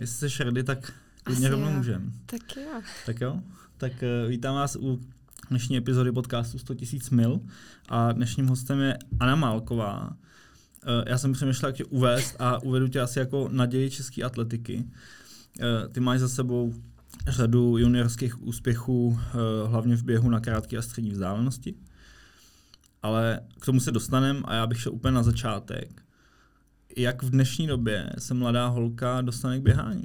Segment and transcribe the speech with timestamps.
[0.00, 0.92] jestli jsi ready, tak
[1.24, 2.12] klidně rovnou můžem.
[2.26, 2.82] Tak jo.
[3.06, 3.40] Tak jo.
[3.76, 5.00] Tak uh, vítám vás u
[5.48, 7.40] dnešní epizody podcastu 100 000 mil
[7.88, 10.08] a dnešním hostem je Anna Málková.
[10.08, 14.84] Uh, já jsem přemýšlel, jak tě uvést a uvedu tě asi jako naději české atletiky.
[14.84, 16.74] Uh, ty máš za sebou
[17.28, 19.18] řadu juniorských úspěchů, uh,
[19.70, 21.74] hlavně v běhu na krátké a střední vzdálenosti.
[23.02, 26.05] Ale k tomu se dostaneme a já bych šel úplně na začátek
[26.96, 30.04] jak v dnešní době se mladá holka dostane k běhání?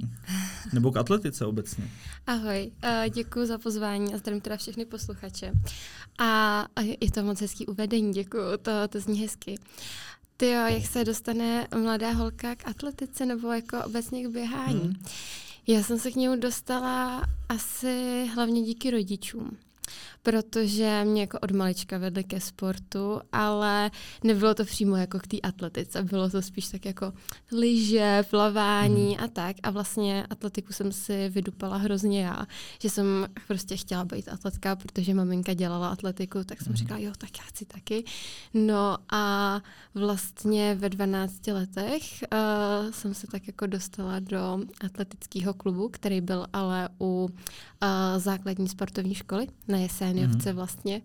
[0.72, 1.90] Nebo k atletice obecně?
[2.26, 5.52] Ahoj, uh, děkuji za pozvání a zdravím teda všechny posluchače.
[6.18, 9.58] A, a je to moc hezký uvedení, děkuji, to, to zní hezky.
[10.36, 14.80] Ty jo, jak se dostane mladá holka k atletice nebo jako obecně k běhání?
[14.80, 15.04] Hmm.
[15.66, 19.56] Já jsem se k němu dostala asi hlavně díky rodičům
[20.22, 23.90] protože mě jako od malička vedli ke sportu, ale
[24.24, 27.12] nebylo to přímo jako k té atletice, bylo to spíš tak jako
[27.52, 29.24] lyže, plavání hmm.
[29.24, 29.56] a tak.
[29.62, 32.46] A vlastně atletiku jsem si vydupala hrozně já,
[32.82, 36.76] že jsem prostě chtěla být atletka, protože maminka dělala atletiku, tak jsem hmm.
[36.76, 38.04] říkala, jo, tak já chci taky.
[38.54, 39.60] No a
[39.94, 46.46] vlastně ve 12 letech uh, jsem se tak jako dostala do atletického klubu, který byl
[46.52, 47.28] ale u
[47.82, 49.78] uh, základní sportovní školy na
[50.12, 50.54] Jeséniovce mm-hmm.
[50.54, 51.02] vlastně.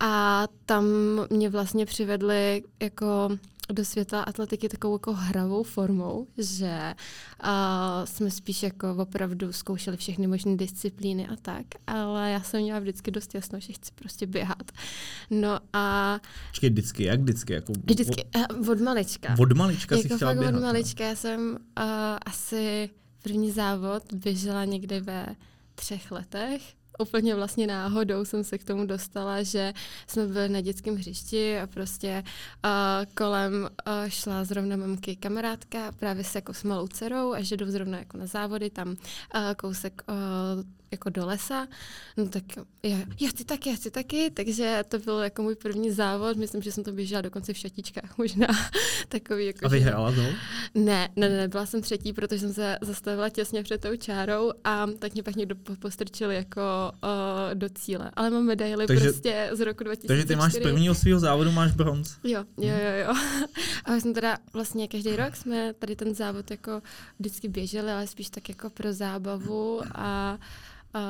[0.00, 0.84] A tam
[1.30, 3.30] mě vlastně přivedli jako
[3.72, 6.94] do světa atletiky takovou jako hravou formou, že
[7.44, 7.50] uh,
[8.04, 13.10] jsme spíš jako opravdu zkoušeli všechny možné disciplíny a tak, ale já jsem měla vždycky
[13.10, 14.72] dost jasno, že chci prostě běhat.
[15.30, 16.18] No a...
[16.50, 17.52] Počkej, vždycky, jak vždycky?
[17.52, 19.36] Jako vždycky, od, od malička.
[19.38, 20.54] Od malička jako si chtěla běhat?
[20.54, 21.84] od malička, já jsem uh,
[22.26, 22.90] asi
[23.22, 25.26] první závod běžela někdy ve
[25.74, 26.62] třech letech
[26.98, 29.72] úplně vlastně náhodou jsem se k tomu dostala, že
[30.06, 32.22] jsme byli na dětském hřišti a prostě
[32.64, 32.70] uh,
[33.14, 37.66] kolem uh, šla zrovna mamky kamarádka právě se jako s malou dcerou a že jdou
[37.66, 38.96] zrovna jako na závody, tam uh,
[39.56, 41.66] kousek uh, jako do lesa,
[42.16, 42.42] no tak
[42.82, 46.62] já, já chci taky, já chci taky, takže to byl jako můj první závod, myslím,
[46.62, 48.46] že jsem to běžela dokonce v šatičkách možná.
[49.08, 50.22] Takový jako, a vyhrála to?
[50.74, 54.86] Ne, ne, ne, byla jsem třetí, protože jsem se zastavila těsně před tou čárou a
[54.98, 56.60] tak mě pak někdo postrčil jako
[57.02, 58.10] uh, do cíle.
[58.14, 60.08] Ale mám medaily takže, prostě z roku 2004.
[60.08, 62.16] Takže ty máš z prvního svého závodu máš bronz.
[62.24, 63.14] Jo, jo, jo, jo.
[63.84, 66.82] a jsem teda vlastně každý rok jsme tady ten závod jako
[67.18, 70.38] vždycky běželi, ale spíš tak jako pro zábavu a
[70.94, 71.00] a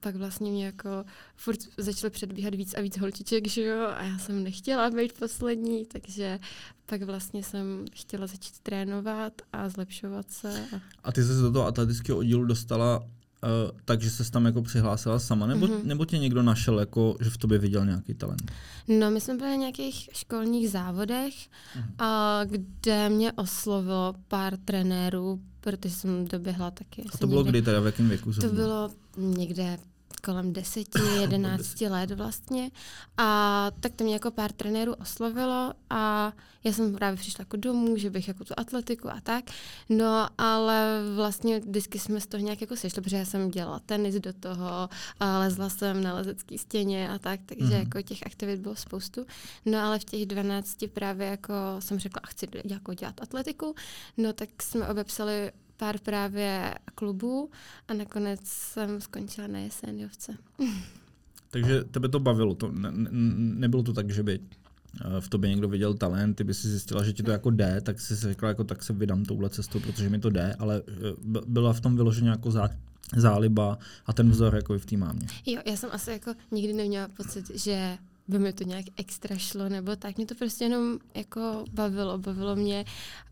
[0.00, 1.04] pak vlastně mě jako
[1.36, 5.86] furt začaly předbíhat víc a víc holčiček, že jo, a já jsem nechtěla být poslední,
[5.86, 6.38] takže
[6.86, 10.64] pak vlastně jsem chtěla začít trénovat a zlepšovat se.
[10.76, 13.04] A, a ty jsi se do toho atletického oddílu dostala
[13.42, 15.84] Uh, takže se tam jako přihlásila sama, nebo, mm-hmm.
[15.84, 18.52] nebo tě někdo našel, jako, že v tobě viděl nějaký talent?
[18.88, 22.44] No, my jsme byli na nějakých školních závodech, mm-hmm.
[22.44, 27.04] uh, kde mě oslovilo pár trenérů, protože jsem doběhla taky.
[27.14, 28.32] A to bylo někde, kdy teda, v jakém věku?
[28.32, 29.78] To bylo někde
[30.20, 32.70] kolem deseti, jedenácti let vlastně.
[33.16, 36.32] A tak to mě jako pár trenérů oslovilo a
[36.64, 39.44] já jsem právě přišla jako domů, že bych jako tu atletiku a tak.
[39.88, 44.14] No ale vlastně vždycky jsme z toho nějak jako sešli, protože já jsem dělala tenis
[44.14, 44.88] do toho,
[45.20, 47.78] a lezla jsem na lezecké stěně a tak, takže mm-hmm.
[47.78, 49.26] jako těch aktivit bylo spoustu.
[49.66, 53.74] No ale v těch 12 právě jako jsem řekla, chci jako dělat atletiku,
[54.16, 57.50] no tak jsme obepsali pár právě klubů
[57.88, 60.32] a nakonec jsem skončila na Jeséniovce.
[61.50, 65.50] Takže tebe to bavilo, to ne, ne, nebylo to tak, že by eh, v tobě
[65.50, 68.48] někdo viděl talent, ty by si zjistila, že ti to jako jde, tak si řekla,
[68.48, 71.96] jako tak se vydám touhle cestou, protože mi to jde, ale eh, byla v tom
[71.96, 72.68] vyloženě jako zá,
[73.16, 75.26] záliba a ten vzor jako i v té mámě.
[75.46, 77.98] Jo, já jsem asi jako nikdy neměla pocit, že
[78.28, 80.16] by mi to nějak extra šlo, nebo tak.
[80.16, 82.18] Mě to prostě jenom jako bavilo.
[82.18, 82.84] Bavilo mě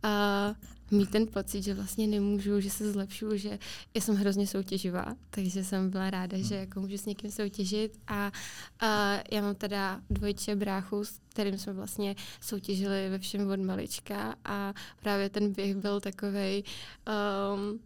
[0.02, 0.54] a
[0.90, 3.58] mít ten pocit, že vlastně nemůžu, že se zlepšu, že
[3.94, 8.32] já jsem hrozně soutěživá, takže jsem byla ráda, že jako můžu s někým soutěžit a,
[8.80, 14.34] a já mám teda dvojče bráchu, s kterým jsme vlastně soutěžili ve všem od malička
[14.44, 16.62] a právě ten běh byl takovej
[17.54, 17.80] um,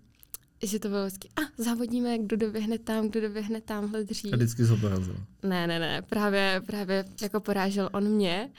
[0.63, 4.33] že to bylo vždycky, a závodíme, kdo doběhne tam, kdo doběhne tamhle dřív.
[4.33, 5.17] A vždycky ho porazil.
[5.43, 8.51] Ne, ne, ne, právě, právě jako porážel on mě.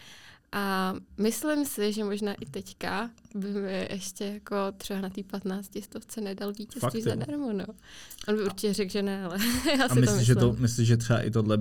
[0.55, 5.71] A myslím si, že možná i teďka by mi ještě jako třeba na té 15
[5.83, 7.53] stovce nedal vítězství Fakt, zadarmo.
[7.53, 7.65] No.
[8.27, 9.37] On by určitě řekl, že ne, ale
[9.79, 10.23] já si A myslíš, to myslím.
[10.25, 11.57] že, to, myslíš, že třeba i tohle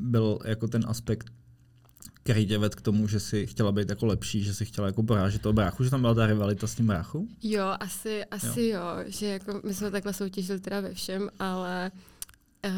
[0.00, 1.30] byl jako ten aspekt
[2.22, 5.02] který tě ved k tomu, že si chtěla být jako lepší, že si chtěla jako
[5.02, 7.28] porážet toho bráchu, že tam byla ta rivalita s tím bráchu?
[7.42, 8.80] Jo, asi, asi jo.
[8.80, 11.90] jo, že jako my jsme takhle soutěžili teda ve všem, ale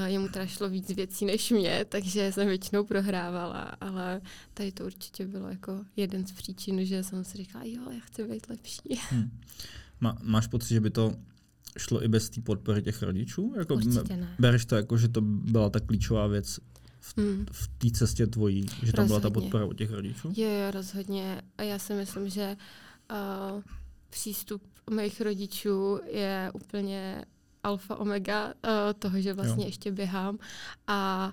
[0.07, 4.21] jemu teda šlo víc věcí než mě, takže jsem většinou prohrávala, ale
[4.55, 8.25] tady to určitě bylo jako jeden z příčin, že jsem si říkala, jo, já chci
[8.25, 8.81] být lepší.
[9.11, 9.31] Hmm.
[10.01, 11.15] Má, máš pocit, že by to
[11.79, 13.55] šlo i bez té podpory těch rodičů?
[13.57, 14.37] Jako, Určitě ne.
[14.39, 16.59] Bereš to jako, že to byla ta klíčová věc
[17.01, 17.47] v, Hmm.
[17.53, 20.33] v té cestě tvojí, že tam byla ta podpora od těch rodičů?
[20.37, 21.43] Jo, jo, rozhodně.
[21.59, 22.57] A já si myslím, že
[23.11, 23.63] uh,
[24.11, 27.25] přístup mých rodičů je úplně
[27.65, 28.53] alfa omega uh,
[28.99, 29.69] toho, že vlastně Jo.
[29.69, 30.39] ještě běhám.
[30.87, 31.33] A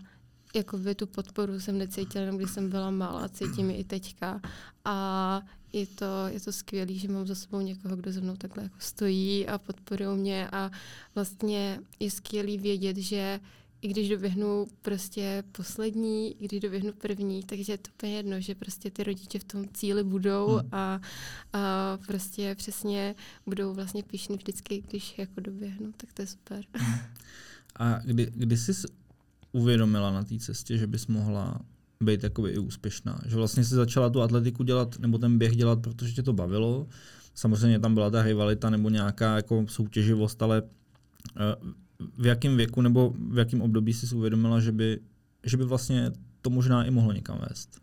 [0.55, 4.41] jakoby tu podporu jsem necítila jenom když jsem byla malá, cítím ji i teďka.
[4.85, 5.41] A
[5.73, 8.75] je to, je to skvělé, že mám za sebou někoho, kdo ze mnou takhle jako
[8.79, 10.49] stojí a podporuje mě.
[10.51, 10.71] A
[11.15, 13.39] vlastně je skvělý vědět, že
[13.81, 18.55] i když doběhnu prostě poslední, i když doběhnu první, takže je to úplně jedno, že
[18.55, 20.69] prostě ty rodiče v tom cíli budou Hmm.
[20.71, 21.01] a,
[21.53, 26.65] a prostě přesně budou vlastně pišní vždycky, když jako doběhnu, tak to je super.
[27.75, 28.71] A kdy, kdy jsi
[29.51, 31.59] uvědomila na té cestě, že bys mohla
[32.03, 33.19] být jakoby i úspěšná?
[33.25, 36.87] Že vlastně jsi začala tu atletiku dělat, nebo ten běh dělat, protože tě to bavilo.
[37.35, 40.63] Samozřejmě tam byla ta rivalita nebo nějaká jako soutěživost, ale
[41.37, 41.55] eh,
[42.17, 44.99] v jakém věku nebo v jakém období jsi si uvědomila, že by,
[45.43, 46.11] že by vlastně
[46.41, 47.81] to možná i mohlo někam vést?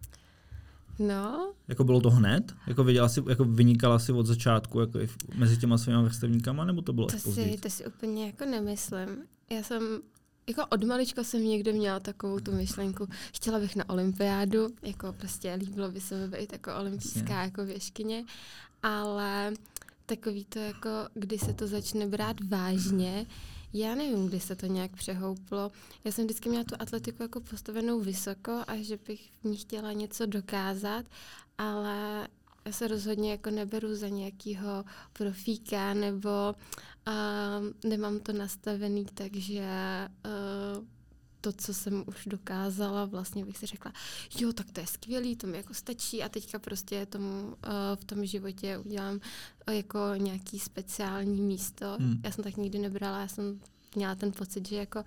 [0.99, 2.55] No, Jako bylo to hned?
[2.67, 4.99] Jako věděla si, jako vynikala si od začátku jako
[5.35, 9.09] mezi těma svými vrstevníkama, nebo to bylo to až si, to si úplně jako nemyslím.
[9.51, 9.83] Já jsem
[10.49, 13.09] jako od malička jsem někde měla takovou tu myšlenku.
[13.35, 18.25] Chtěla bych na olympiádu, jako prostě líbilo by se mi být jako olympijská jako věškyně,
[18.83, 19.53] ale
[20.07, 23.27] takový to jako, kdy se to začne brát vážně,
[23.73, 25.73] já nevím, kdy se to nějak přehouplo.
[26.05, 29.93] Já jsem vždycky měla tu atletiku jako postavenou vysoko a že bych v ní chtěla
[29.93, 31.07] něco dokázat,
[31.59, 32.29] ale
[32.65, 36.29] já se rozhodně jako neberu za nějakého profíka nebo
[37.09, 39.69] uh, nemám to nastavený, takže
[40.79, 40.85] uh,
[41.41, 43.93] to, co jsem už dokázala, vlastně bych si řekla,
[44.39, 47.55] jo, tak to je skvělý, to mi jako stačí a teďka prostě tomu, uh,
[47.95, 49.15] v tom životě udělám
[49.69, 51.97] uh, jako nějaký speciální místo.
[52.01, 52.21] Hmm.
[52.25, 53.61] Já jsem tak nikdy nebrala, já jsem
[53.95, 55.05] měla ten pocit, že jako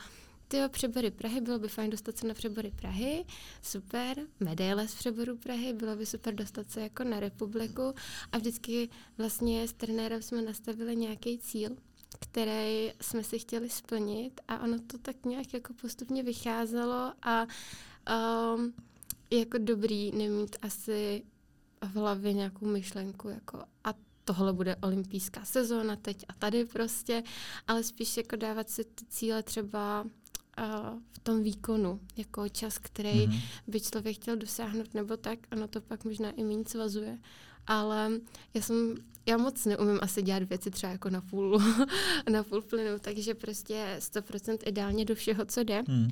[0.47, 3.25] ty přebory Prahy, bylo by fajn dostat se na přebory Prahy,
[3.61, 7.93] super, medaile z přeboru Prahy, bylo by super dostat se jako na republiku
[8.31, 11.69] a vždycky vlastně s trenérem jsme nastavili nějaký cíl,
[12.21, 17.47] který jsme si chtěli splnit a ono to tak nějak jako postupně vycházelo a
[18.55, 18.73] um,
[19.29, 21.23] je jako dobrý nemít asi
[21.81, 27.23] v hlavě nějakou myšlenku jako a tohle bude olympijská sezóna teď a tady prostě,
[27.67, 33.27] ale spíš jako dávat si ty cíle třeba uh, v tom výkonu, jako čas, který
[33.27, 33.37] Mhm.
[33.67, 37.17] by člověk chtěl dosáhnout nebo tak, ono to pak možná i méně svazuje.
[37.67, 38.11] Ale
[38.53, 41.59] já jsem, já moc neumím asi dělat věci třeba jako na půl,
[42.31, 45.83] na půl plynu, takže prostě 100% ideálně do všeho, co jde.
[45.87, 46.09] Hmm.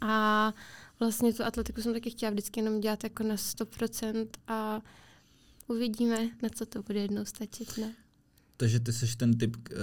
[0.00, 0.54] A
[1.00, 4.80] vlastně tu atletiku jsem taky chtěla vždycky jenom dělat jako na 100% a
[5.66, 7.94] uvidíme, na co to bude jednou stačit, ne?
[8.56, 9.74] Takže ty jsi ten typ, eh,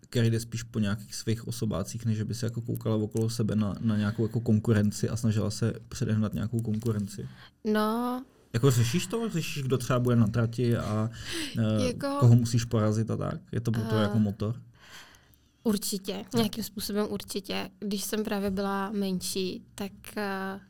[0.00, 3.74] který jde spíš po nějakých svých osobácích, než by se jako koukala okolo sebe na,
[3.80, 7.28] na nějakou jako konkurenci a snažila se předehnat nějakou konkurenci.
[7.64, 8.24] No,
[8.54, 9.28] Jako řešíš to?
[9.28, 11.10] Řešíš, kdo třeba bude na trati a
[11.58, 13.40] uh, Jako- koho musíš porazit a tak?
[13.52, 14.62] Je to pro to A- jako motor?
[15.62, 17.70] Určitě, nějakým způsobem určitě.
[17.80, 20.60] Když jsem právě byla menší, tak uh,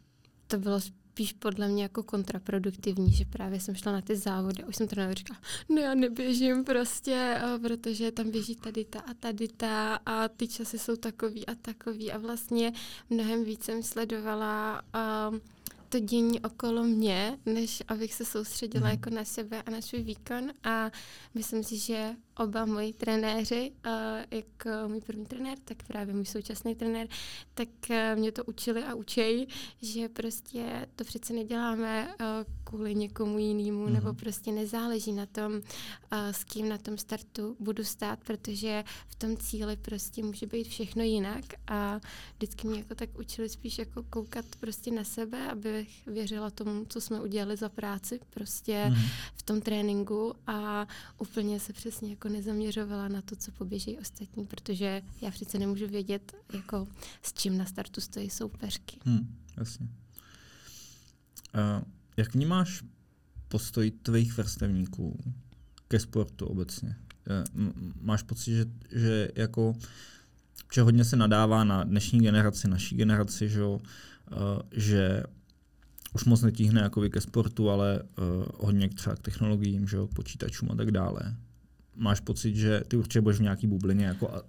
[0.46, 4.66] to bylo spíš podle mě jako kontraproduktivní, že právě jsem šla na ty závody a
[4.66, 9.14] už jsem trenér říkala, no já neběžím prostě, uh, protože tam běží tady ta a
[9.14, 12.72] tady ta a ty časy jsou takový a takový a vlastně
[13.10, 14.82] mnohem víc jsem sledovala
[15.30, 15.40] um,
[15.94, 18.90] to dění okolo mě, než abych se soustředila Mhm.
[18.98, 20.90] jako na sebe a na svůj výkon a
[21.34, 23.72] myslím si, že oba moji trenéři,
[24.30, 27.08] jak uh, můj první trenér, tak právě můj současný trenér,
[27.54, 29.46] tak uh, mě to učili a učej,
[29.82, 32.26] že prostě to přece neděláme uh,
[32.64, 33.92] kvůli někomu jinému, Mhm.
[33.92, 35.52] nebo prostě nezáleží na tom,
[36.10, 41.02] s kým na tom startu budu stát, protože v tom cíli prostě může být všechno
[41.02, 42.00] jinak a
[42.36, 47.00] vždycky mě jako tak učili spíš jako koukat prostě na sebe, abych věřila tomu, co
[47.00, 49.02] jsme udělali za práci prostě Mhm.
[49.34, 50.86] v tom tréninku a
[51.18, 56.32] úplně se přesně jako nezaměřovala na to, co poběží ostatní, protože já přece nemůžu vědět,
[56.54, 56.88] jako
[57.22, 58.96] s čím na startu stojí soupeřky.
[59.04, 59.88] Hmm, jasně.
[61.54, 61.84] Uh,
[62.16, 62.82] jak vnímáš
[63.48, 65.20] postoj tvých vrstevníků
[65.88, 66.96] ke sportu obecně?
[67.54, 69.74] M- Máš pocit, že, že jako
[70.74, 73.62] že hodně se nadává na dnešní generaci, naší generaci, že,
[74.32, 74.36] eh,
[74.72, 75.22] že
[76.14, 80.70] už moc netíhne jako ke sportu, ale uh, hodně třeba k technologiím, že k počítačům
[80.70, 81.36] a tak dále.
[81.96, 84.42] Máš pocit, že ty určitě budeš v nějaký bublině jako,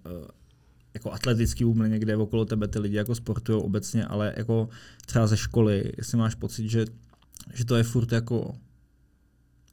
[0.94, 4.70] jako atletický bublině, kde okolo tebe ty lidi jako sportují obecně, ale jako
[5.06, 6.86] třeba ze školy, jestli máš pocit, že,
[7.54, 8.56] že to je furt jako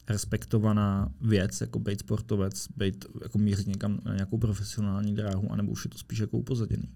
[0.08, 5.84] respektovaná věc, jako být sportovec, být, jako mířit někam na nějakou profesionální dráhu, anebo už
[5.84, 6.88] je to spíš jako upozaděný?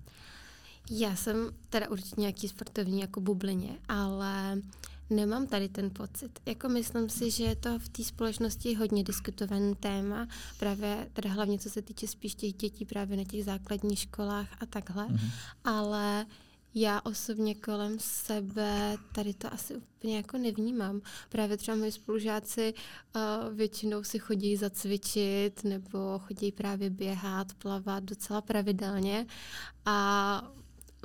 [0.90, 4.62] Já jsem teda určitě nějaký sportovní jako bublině, ale
[5.10, 6.40] nemám tady ten pocit.
[6.46, 10.28] Jako myslím si, že je to v té společnosti hodně diskutovaný téma,
[10.58, 14.66] právě teda hlavně co se týče spíš těch dětí právě na těch základních školách a
[14.66, 15.30] takhle, mm-hmm.
[15.64, 16.26] ale
[16.78, 21.00] já osobně kolem sebe tady to asi úplně jako nevnímám.
[21.28, 28.40] Právě třeba moji spolužáci uh, většinou si chodí zacvičit nebo chodí právě běhat, plavat docela
[28.40, 29.26] pravidelně
[29.84, 30.50] a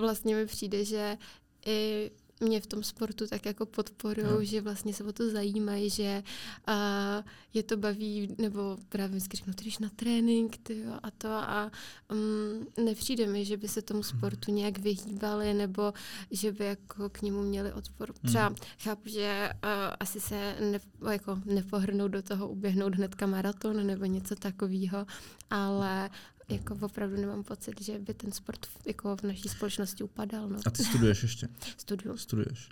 [0.02, 1.18] vlastně mi přijde, že
[1.66, 4.44] i mě v tom sportu tak jako podporují, no.
[4.44, 6.24] že vlastně se o to zajímají, že
[6.68, 11.30] uh, je to baví, nebo právě vždycky řeknu, ty jdeš na trénink ty a to
[11.30, 11.72] a
[12.12, 15.94] um, nepřijde mi, že by se tomu sportu nějak vyhýbali, nebo
[16.32, 18.08] že by jako k němu měli odpor.
[18.08, 18.30] Hmm.
[18.30, 20.80] Třeba chápu, že uh, asi se ne,
[21.12, 25.06] jako nepohrnou do toho uběhnout hnedka maraton nebo něco takového,
[25.50, 26.10] ale
[26.50, 30.50] jako opravdu nemám pocit, že by ten sport jako v naší společnosti upadal.
[30.50, 30.60] No.
[30.66, 31.48] A ty studuješ ještě?
[31.78, 32.18] Studuju.
[32.18, 32.70] Studuješ.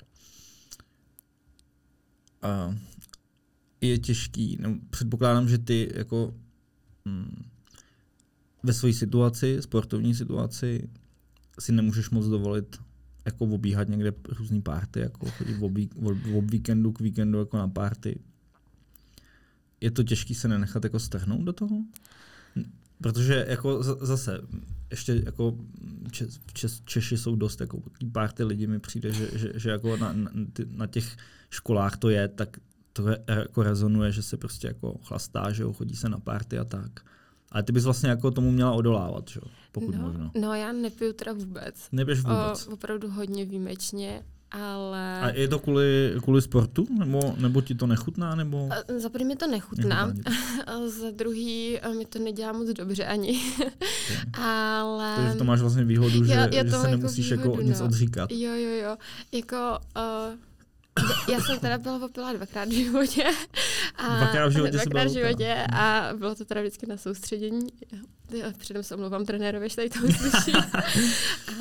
[2.42, 2.76] A
[3.82, 6.34] je těžký, no, předpokládám, že ty jako
[7.06, 7.46] mm,
[8.64, 10.90] ve své situaci, sportovní situaci,
[11.60, 12.80] si nemůžeš moc dovolit
[13.26, 15.72] jako obíhat někde různý párty, jako chodit ob,
[16.38, 18.20] ob víkendu k víkendu jako na párty.
[19.82, 21.84] Je to těžký se nenechat jako strhnout do toho?
[23.04, 24.42] Protože jako zase,
[24.92, 25.56] ještě jako
[26.12, 29.98] Čes, Čes, Češi jsou dost jako pár ty lidi mi přijde, že, že, že jako
[29.98, 30.16] na,
[30.68, 31.18] na, těch
[31.50, 32.58] školách to je, tak
[32.94, 36.60] to je, jako rezonuje, že se prostě jako chlastá, že jo, chodí se na párty
[36.60, 37.00] a tak.
[37.52, 40.32] Ale ty bys vlastně jako tomu měla odolávat, že jo, pokud no, možno.
[40.42, 41.88] No já nepiju teda vůbec.
[41.92, 42.68] Nepiješ vůbec?
[42.68, 45.22] O, opravdu hodně výjimečně ale...
[45.22, 46.88] A je to kvůli, kvůli sportu?
[47.00, 48.36] Nebo, nebo ti to nechutná?
[48.36, 48.70] Nebo...
[48.98, 50.14] Za první mi to nechutná,
[50.68, 53.42] a za druhý mi to nedělá moc dobře ani.
[54.34, 55.16] ale...
[55.16, 57.70] Takže to máš vlastně výhodu, že, já, já že se jako nemusíš jako výhodu, jako
[57.70, 57.86] nic no.
[57.86, 58.32] odříkat.
[58.32, 58.98] Jo, jo, jo.
[59.32, 59.78] Jako...
[59.98, 60.49] Uh,
[61.32, 63.24] já jsem teda byla opila dvakrát v životě.
[63.96, 67.68] A dvakrát v životě, dvakrát v životě a bylo to teda vždycky na soustředění.
[68.58, 70.54] Předem se omlouvám trenérovi, že tady to uslyší.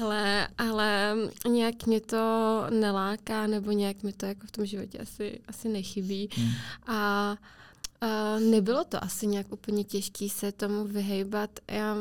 [0.00, 1.16] ale, ale
[1.48, 6.28] nějak mě to neláká, nebo nějak mi to jako v tom životě asi, asi nechybí.
[6.36, 6.52] Hmm.
[6.86, 7.36] A
[8.02, 11.50] Uh, nebylo to asi nějak úplně těžké se tomu vyhejbat.
[11.68, 11.96] Já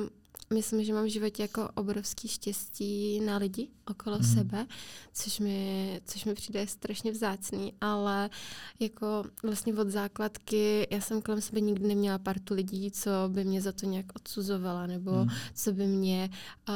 [0.54, 4.24] myslím, že mám v životě jako obrovský štěstí na lidi okolo mm.
[4.24, 4.66] sebe,
[5.14, 8.30] což mi, což mi přijde strašně vzácný, ale
[8.80, 13.62] jako vlastně od základky já jsem kolem sebe nikdy neměla partu lidí, co by mě
[13.62, 15.30] za to nějak odsuzovala, nebo mm.
[15.54, 16.30] co by mě
[16.70, 16.76] uh,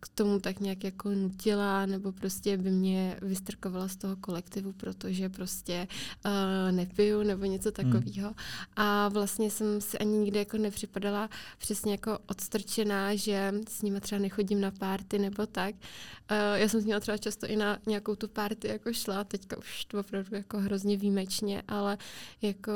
[0.00, 5.28] k tomu tak nějak jako nutila, nebo prostě by mě vystrkovala z toho kolektivu, protože
[5.28, 5.88] prostě
[6.24, 7.92] uh, nepiju, nebo něco hmm.
[7.92, 8.28] takového.
[8.28, 8.36] Mm.
[8.76, 14.20] A vlastně jsem si ani nikdy jako nepřipadala přesně jako odstrčená že s nimi třeba
[14.20, 15.74] nechodím na párty nebo tak.
[15.74, 19.56] Uh, já jsem s nimi třeba často i na nějakou tu párty jako šla, teďka
[19.58, 21.98] už to opravdu jako hrozně výjimečně, ale
[22.42, 22.72] jako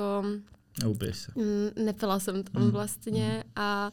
[1.12, 1.32] se.
[1.76, 2.70] Nepila jsem tam mm.
[2.70, 3.52] vlastně mm.
[3.56, 3.92] a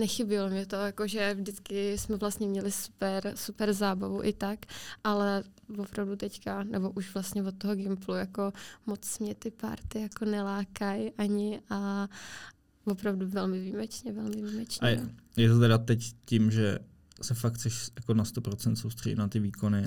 [0.00, 4.58] nechybilo mě to, jakože vždycky jsme vlastně měli super, super zábavu i tak,
[5.04, 5.42] ale
[5.78, 8.52] opravdu teďka, nebo už vlastně od toho Gimplu, jako
[8.86, 12.08] moc mě ty party jako nelákají ani a,
[12.84, 14.86] opravdu velmi výjimečně, velmi výjimečně.
[14.86, 16.78] A je, je to teda teď tím, že
[17.22, 19.86] se fakt chceš jako na 100% soustředit na ty výkony,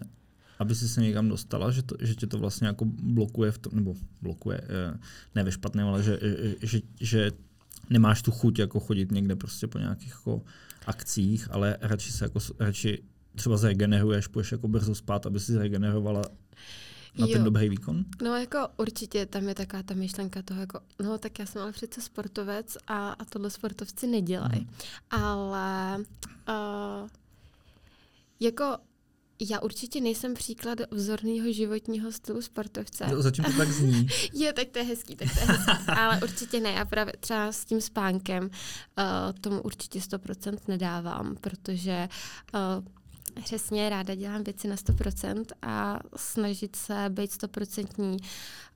[0.59, 3.75] aby si se někam dostala, že, to, že tě to vlastně jako blokuje v tom,
[3.75, 4.99] nebo blokuje, eh,
[5.35, 6.19] ne ve špatném, ale že,
[6.61, 7.31] že, že,
[7.89, 10.41] nemáš tu chuť jako chodit někde prostě po nějakých jako
[10.85, 13.03] akcích, ale radši se jako, radši
[13.35, 16.21] třeba zregeneruješ, půjdeš jako brzo spát, aby si zregenerovala
[17.17, 17.33] na jo.
[17.33, 18.05] ten dobrý výkon?
[18.23, 21.71] No jako určitě tam je taková ta myšlenka toho, jako, no tak já jsem ale
[21.71, 24.61] přece sportovec a, a tohle sportovci nedělají.
[24.61, 24.69] Mm.
[25.09, 25.97] Ale
[26.49, 27.09] uh,
[28.39, 28.77] jako
[29.41, 33.05] já určitě nejsem příklad vzorného životního stylu sportovce.
[33.11, 34.07] Jo, zatím to tak zní.
[34.33, 35.71] je, tak to je hezký, tak to je hezký.
[35.87, 36.71] Ale určitě ne.
[36.71, 38.49] Já právě třeba s tím spánkem uh,
[39.41, 42.09] tomu určitě 100% nedávám, protože
[42.53, 42.85] uh,
[43.41, 48.17] přesně ráda dělám věci na 100% a snažit se být 100%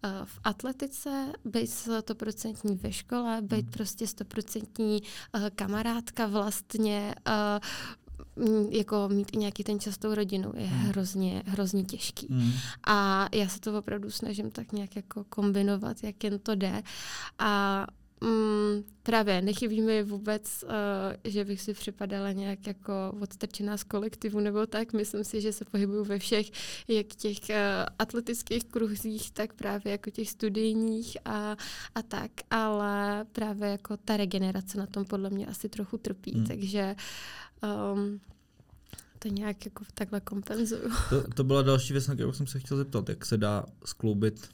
[0.03, 3.71] eh, v atletice, být 100% ve škole, být hmm.
[3.71, 5.03] prostě 100%
[5.33, 7.59] eh, kamarádka vlastně, eh,
[8.69, 10.79] jako mít i nějaký ten čas tou rodinu je hmm.
[10.79, 12.27] hrozně, hrozně těžký.
[12.29, 12.51] Hmm.
[12.87, 16.83] A já se to opravdu snažím tak nějak jako kombinovat, jak jen to jde.
[17.39, 17.87] A
[18.23, 20.69] mm, právě nechybí mi vůbec, uh,
[21.23, 24.93] že bych si připadala nějak jako odstrčená z kolektivu nebo tak.
[24.93, 26.51] Myslím si, že se pohybuju ve všech,
[26.87, 27.55] jak těch uh,
[27.99, 31.57] atletických kruhzích, tak právě jako těch studijních a,
[31.95, 32.31] a tak.
[32.49, 36.31] Ale právě jako ta regenerace na tom podle mě asi trochu trpí.
[36.31, 36.45] Hmm.
[36.45, 36.95] Takže
[37.93, 38.19] um,
[39.19, 40.89] to nějak jako takhle kompenzuju.
[41.09, 44.49] To, to byla další věc, na kterou jsem se chtěl zeptat, jak se dá skloubit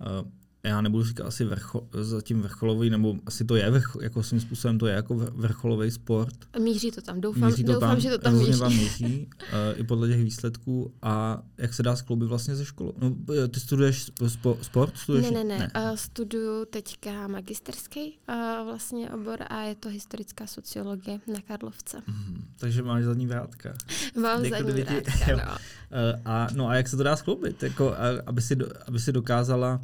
[0.00, 0.30] uh,
[0.64, 4.78] já nebudu říkat asi vrcho, zatím vrcholový, nebo asi to je, vrcho, jako svým způsobem
[4.78, 6.34] to je jako vrcholový sport.
[6.58, 8.60] Míří to tam, doufám, míří to doufám tam, že to tam míří.
[8.60, 9.48] Vám míří uh,
[9.80, 12.92] I podle těch výsledků a jak se dá skloubit vlastně ze školou.
[12.98, 14.98] No, eh, ty studuješ spo, sport?
[14.98, 15.30] Studuješ?
[15.30, 15.58] Ne, ne, ne.
[15.58, 15.90] ne.
[15.90, 21.96] Uh, studuju teďka magisterský uh, vlastně obor a je to historická sociologie na Karlovce.
[22.06, 23.74] Mm, takže máš zadní vrátka.
[24.20, 25.36] Mám jako zadní vrátka, no.
[25.36, 27.62] Uh, a, no a jak se to dá skloubit?
[27.62, 27.94] Jako,
[28.26, 29.80] aby, si do, aby si dokázala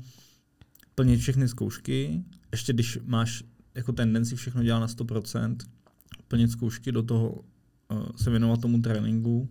[1.00, 3.42] plnit všechny zkoušky, ještě když máš
[3.74, 5.56] jako tendenci všechno dělat na 100%,
[6.28, 9.48] plnit zkoušky, do toho uh, se věnovat tomu tréninku.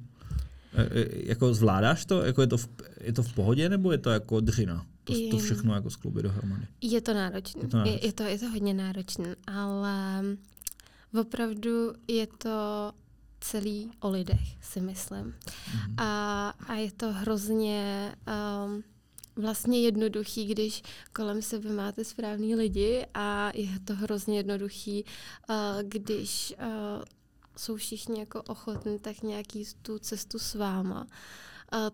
[0.74, 2.22] E, e, jako zvládáš to?
[2.25, 2.70] Jako je, to v,
[3.01, 4.86] je to v pohodě, nebo je to jako dřina?
[5.03, 6.68] To, to všechno jako skloubit dohromady.
[6.82, 7.62] Je to náročné.
[7.62, 10.24] Je to, Je, je, to, je to hodně náročné, ale
[11.22, 12.91] opravdu je to
[13.41, 15.25] celý o lidech, si myslím.
[15.25, 15.94] Mm-hmm.
[15.98, 18.12] A, a je to hrozně...
[18.65, 18.84] Um,
[19.39, 25.05] vlastně jednoduchý, když kolem sebe máte správný lidi a je to hrozně jednoduchý,
[25.81, 26.53] když
[27.58, 31.08] jsou všichni jako ochotní tak nějaký tu cestu s váma.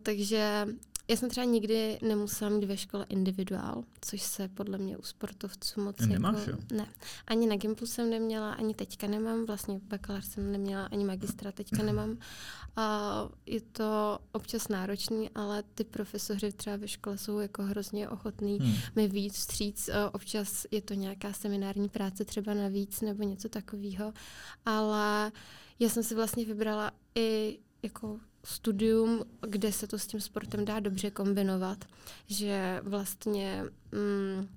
[0.03, 0.67] Takže
[1.07, 5.81] já jsem třeba nikdy nemusela mít ve škole individuál, což se podle mě u sportovců
[5.81, 6.57] moc Nemáš, jako, jo?
[6.73, 6.87] Ne.
[7.27, 11.83] Ani na Gimplu jsem neměla, ani teďka nemám, vlastně bakalář jsem neměla, ani magistra teďka
[11.83, 12.17] nemám.
[12.75, 18.59] A je to občas náročný, ale ty profesoři třeba ve škole jsou jako hrozně ochotní
[18.59, 18.75] hmm.
[18.95, 19.89] mi víc vstříc.
[20.11, 24.13] Občas je to nějaká seminární práce třeba navíc nebo něco takového,
[24.65, 25.31] ale
[25.79, 30.79] já jsem si vlastně vybrala i jako studium, kde se to s tím sportem dá
[30.79, 31.85] dobře kombinovat,
[32.27, 34.47] že vlastně mm,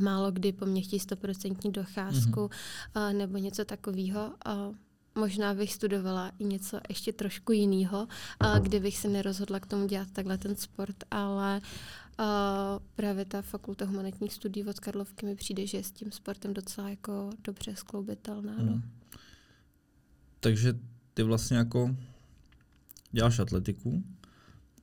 [0.00, 3.10] málo kdy po mně chtějí stoprocentní docházku mm-hmm.
[3.10, 4.32] uh, nebo něco takového.
[4.46, 4.74] Uh,
[5.14, 8.08] možná bych studovala i něco ještě trošku jiného,
[8.44, 11.60] uh, kdybych se nerozhodla k tomu dělat takhle ten sport, ale
[12.20, 12.24] uh,
[12.94, 16.88] právě ta fakulta humanitních studií od Karlovky mi přijde, že je s tím sportem docela
[16.88, 18.52] jako dobře skloubitelná.
[18.52, 18.66] Mm.
[18.66, 18.72] No.
[18.72, 18.90] Mhm.
[20.40, 20.74] Takže
[21.14, 21.96] ty vlastně jako
[23.12, 24.04] děláš atletiku,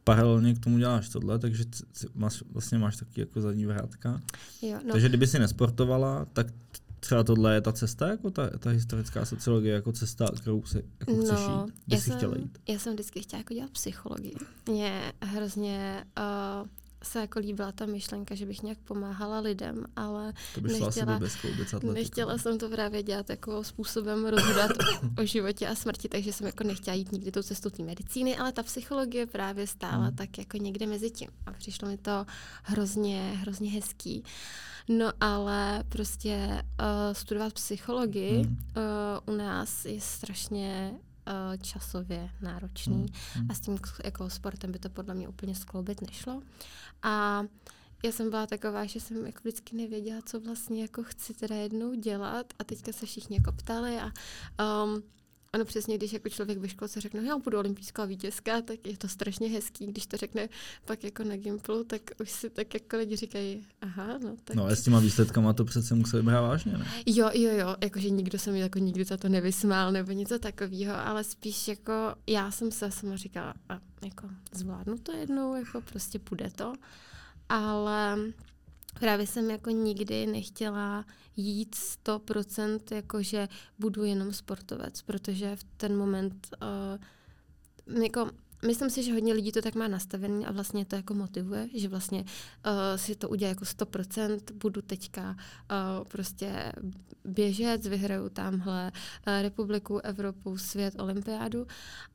[0.03, 1.63] paralelně k tomu děláš tohle, takže
[2.15, 4.21] máš, vlastně máš taky jako zadní vrátka.
[4.61, 4.91] Jo, no.
[4.91, 6.47] Takže kdyby si nesportovala, tak
[6.99, 11.15] třeba tohle je ta cesta, jako ta, ta historická sociologie, jako cesta, kterou se jako
[11.15, 12.57] chceš no, jít, já jsem, chtěla jít?
[12.67, 14.35] Já jsem vždycky chtěla jako dělat psychologii.
[14.69, 16.67] Mě hrozně uh,
[17.07, 21.19] se jako líbila ta myšlenka, že bych nějak pomáhala lidem, ale to by nechtěla,
[21.93, 26.47] nechtěla jsem to právě dělat jako způsobem rozhodovat o, o životě a smrti, takže jsem
[26.47, 30.15] jako nechtěla jít nikdy tou cestou té medicíny, ale ta psychologie právě stála hmm.
[30.15, 32.25] tak jako někde mezi tím a přišlo mi to
[32.63, 34.23] hrozně, hrozně hezký.
[34.89, 38.57] No ale prostě uh, studovat psychologii hmm.
[39.27, 40.93] uh, u nás je strašně
[41.61, 43.47] časově náročný hmm, hmm.
[43.49, 46.41] a s tím jako sportem by to podle mě úplně skloubit nešlo.
[47.03, 47.43] A
[48.03, 51.93] já jsem byla taková, že jsem jako vždycky nevěděla, co vlastně jako chci teda jednou
[51.93, 54.11] dělat a teďka se všichni jako ptali a
[54.85, 55.03] um,
[55.57, 59.07] ano, přesně, když jako člověk ve školce řekne, já budu olympijská vítězka, tak je to
[59.07, 59.87] strašně hezký.
[59.87, 60.49] Když to řekne
[60.85, 64.55] pak jako na Gimplu, tak už si tak jako lidi říkají, aha, no tak.
[64.55, 66.87] No a s těma výsledkama to přece museli brát vážně, ne?
[67.05, 70.95] Jo, jo, jo, jakože nikdo se mi jako nikdy za to nevysmál nebo něco takového,
[70.95, 71.93] ale spíš jako
[72.27, 76.73] já jsem se sama říkala, a jako zvládnu to jednou, jako prostě půjde to.
[77.49, 78.17] Ale
[78.99, 81.05] právě jsem jako nikdy nechtěla
[81.35, 83.47] jít 100%, jako že
[83.79, 86.47] budu jenom sportovec, protože v ten moment
[87.87, 88.29] uh, jako
[88.65, 91.87] Myslím si, že hodně lidí to tak má nastavený a vlastně to jako motivuje, že
[91.87, 96.71] vlastně uh, si to udělá jako 100%, budu teďka uh, prostě
[97.25, 98.91] běžet, vyhraju tamhle
[99.27, 101.67] uh, republiku, Evropu, svět, olympiádu,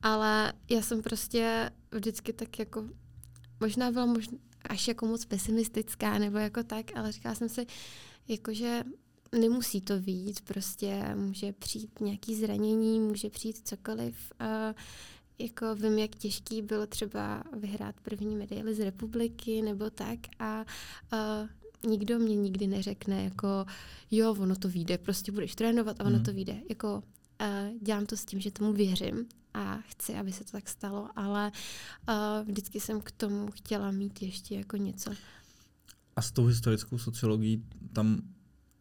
[0.02, 2.84] ale já jsem prostě vždycky tak jako,
[3.60, 4.38] možná byla možná
[4.72, 7.66] až jako moc pesimistická nebo jako tak, ale říkala jsem si,
[8.28, 8.84] jakože
[9.38, 14.32] nemusí to víc, prostě může přijít nějaký zranění, může přijít cokoliv.
[14.38, 14.74] A
[15.38, 20.64] jako vím, jak těžký bylo třeba vyhrát první medaili z republiky nebo tak a,
[21.10, 21.46] a
[21.86, 23.48] nikdo mě nikdy neřekne jako
[24.10, 26.24] jo, ono to vyjde, prostě budeš trénovat a ono mm.
[26.24, 26.56] to vyjde.
[26.68, 30.68] Jako uh, dělám to s tím, že tomu věřím a chci, aby se to tak
[30.68, 31.52] stalo, ale
[32.08, 35.10] uh, vždycky jsem k tomu chtěla mít ještě jako něco.
[36.16, 38.22] A s tou historickou sociologií tam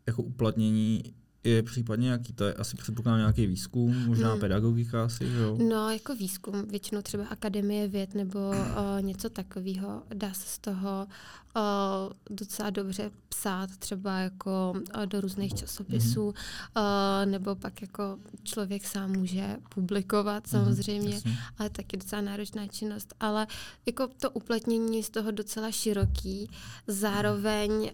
[0.08, 4.40] jako uplatnění je případně nějaký, to je asi předpokládám nějaký výzkum, možná hmm.
[4.40, 5.58] pedagogika asi, jo?
[5.70, 11.08] No, jako výzkum, většinou třeba akademie věd nebo uh, něco takového, dá se z toho
[11.56, 17.24] uh, docela dobře psát třeba jako uh, do různých časopisů, mm-hmm.
[17.24, 22.68] uh, nebo pak jako člověk sám může publikovat mhm, samozřejmě, mm-hmm, ale taky docela náročná
[22.68, 23.48] činnost, ale
[23.86, 26.50] jako to uplatnění z toho docela široký,
[26.88, 27.90] zároveň uh,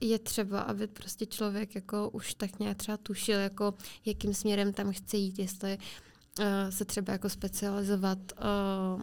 [0.00, 3.74] je třeba, aby prostě člověk jako už tak nějak třeba tušil, jako
[4.04, 5.78] jakým směrem tam chce jít, jestli
[6.38, 9.02] uh, se třeba jako specializovat uh,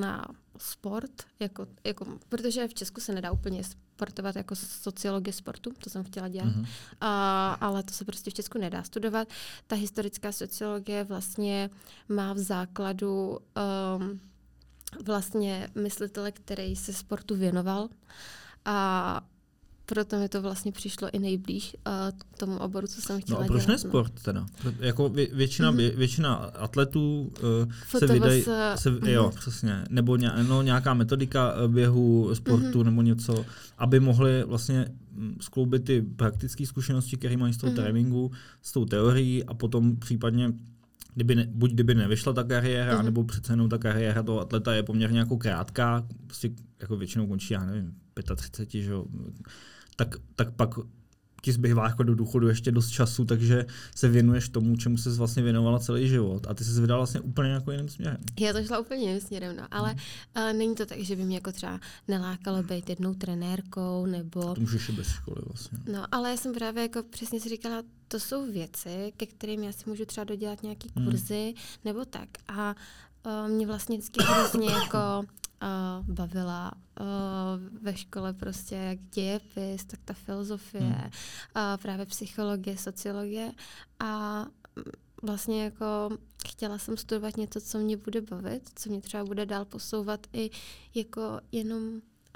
[0.00, 0.26] na
[0.58, 6.04] sport, jako, jako, protože v Česku se nedá úplně sportovat jako sociologie sportu, to jsem
[6.04, 6.66] chtěla dělat, mm-hmm.
[7.00, 9.28] a, ale to se prostě v Česku nedá studovat.
[9.66, 11.70] Ta historická sociologie vlastně
[12.08, 13.38] má v základu
[13.98, 14.20] um,
[15.04, 17.88] vlastně myslitele, který se sportu věnoval
[18.64, 19.20] a
[19.88, 21.92] proto mi to vlastně přišlo i nejblíž uh,
[22.36, 23.90] tomu oboru, co jsem chtěla No a proč dělat, ne no.
[23.90, 24.46] sport teda?
[24.78, 25.96] Jako vě, většina, mm-hmm.
[25.96, 27.32] většina atletů
[27.66, 29.08] uh, se vydají, eh, se, mm-hmm.
[29.08, 32.84] jo, přesně, nebo ně, no, nějaká metodika běhu, sportu mm-hmm.
[32.84, 33.44] nebo něco,
[33.78, 37.76] aby mohli vlastně mm, skloubit ty praktické zkušenosti, které mají z toho mm-hmm.
[37.76, 40.52] tréninku, s tou teorií a potom případně
[41.14, 43.04] kdyby ne, buď kdyby nevyšla ta kariéra, mm-hmm.
[43.04, 47.54] nebo přece jenom ta kariéra toho atleta je poměrně jako krátká, prostě jako většinou končí,
[47.54, 47.94] já nevím,
[48.36, 49.04] 35, že jo,
[49.98, 50.70] tak, tak pak
[51.42, 55.42] ti zbývá jako do důchodu ještě dost času, takže se věnuješ tomu, čemu jsi vlastně
[55.42, 56.46] věnovala celý život.
[56.46, 58.18] A ty jsi vydala vlastně úplně jako jiným směrem.
[58.40, 59.62] Já to šla úplně jiným směrem, no.
[59.70, 60.44] Ale hmm.
[60.50, 64.54] uh, není to tak, že by mě jako třeba nelákalo být jednou trenérkou, nebo...
[64.54, 65.78] To můžeš i bez školy vlastně.
[65.92, 69.72] No, ale já jsem právě jako přesně si říkala, to jsou věci, ke kterým já
[69.72, 71.06] si můžu třeba dodělat nějaký hmm.
[71.06, 71.54] kurzy, hmm.
[71.84, 72.28] nebo tak.
[72.48, 72.74] A
[73.26, 74.98] uh, mě vlastně vždycky hrozně jako
[75.62, 77.06] uh, bavila uh,
[77.82, 80.94] ve škole prostě jak dějepis, tak ta filozofie, hmm.
[81.02, 83.52] uh, právě psychologie, sociologie
[84.00, 84.44] a
[85.22, 86.18] vlastně jako
[86.48, 90.50] chtěla jsem studovat něco, co mě bude bavit, co mě třeba bude dál posouvat i
[90.94, 91.82] jako jenom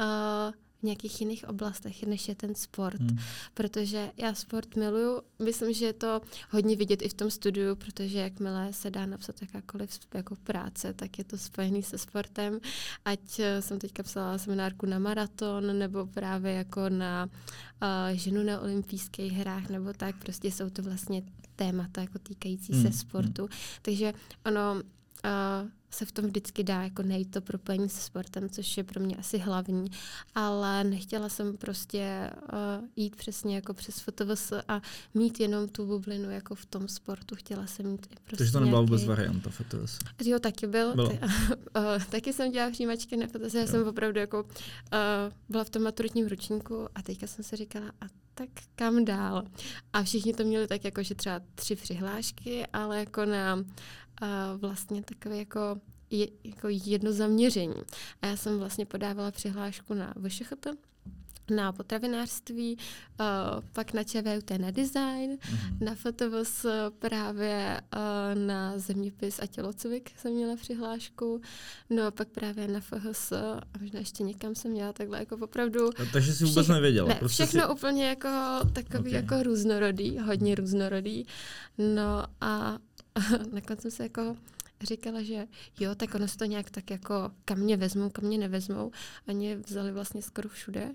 [0.01, 0.53] uh,
[0.83, 3.01] v nějakých jiných oblastech, než je ten sport.
[3.01, 3.19] Hmm.
[3.55, 5.23] Protože já sport miluju.
[5.39, 9.43] Myslím, že je to hodně vidět i v tom studiu, protože jakmile se dá napsat
[9.43, 12.61] jakákoliv jako práce, tak je to spojený se sportem.
[13.05, 17.29] Ať eh, jsem teďka psala seminárku na maraton, nebo právě jako na
[17.83, 20.17] uh, ženu na olympijských hrách, nebo tak.
[20.17, 21.23] Prostě jsou to vlastně
[21.57, 22.83] témata jako týkající hmm.
[22.83, 23.49] se sportu.
[23.83, 24.13] Takže
[24.47, 28.85] ono uh, se v tom vždycky dá jako najít to propojení se sportem, což je
[28.85, 29.91] pro mě asi hlavní,
[30.35, 34.81] ale nechtěla jsem prostě uh, jít přesně jako přes FTVS a
[35.15, 37.35] mít jenom tu bublinu jako v tom sportu.
[37.35, 38.91] Chtěla jsem mít i prostě Takže to nebyla nějaký...
[38.91, 39.99] vůbec varianta FTVS.
[40.25, 40.95] Jo, taky byl.
[40.95, 41.09] Bylo.
[41.09, 44.49] Ty, uh, taky jsem dělala přijímačky na FTVS, já jsem opravdu jako uh,
[45.49, 49.45] byla v tom maturitním ročníku a teďka jsem si říkala, a tak kam dál?
[49.93, 53.65] A všichni to měli tak jako, že třeba tři přihlášky, ale jako na
[54.57, 55.81] vlastně takové jako,
[56.11, 57.83] je, jako jedno zaměření.
[58.23, 60.67] A já jsem vlastně podávala přihlášku na VŠHT,
[61.51, 62.77] na potravinářství,
[63.21, 63.27] uh,
[63.73, 65.77] pak na ČVUT na design, mm-hmm.
[65.81, 66.67] na FTVS
[66.99, 71.41] právě uh, na zeměpis a tělocvik jsem měla přihlášku,
[71.91, 75.89] no a pak právě na FHS a možná ještě někam jsem měla takhle jako opravdu.
[75.89, 77.09] A takže jsi vůbec nevěděla?
[77.09, 77.73] Ne, prostě všechno si...
[77.73, 78.29] úplně jako
[78.73, 79.23] takový okay.
[79.23, 81.27] jako různorodý, hodně různorodý,
[81.79, 82.79] no a
[83.53, 84.37] nakonec jsem se jako
[84.83, 85.47] říkala, že
[85.81, 88.91] jo, tak ono se to nějak tak jako kam mě vezmou, kam mě nevezmou.
[89.27, 90.91] A mě vzali vlastně skoro všude.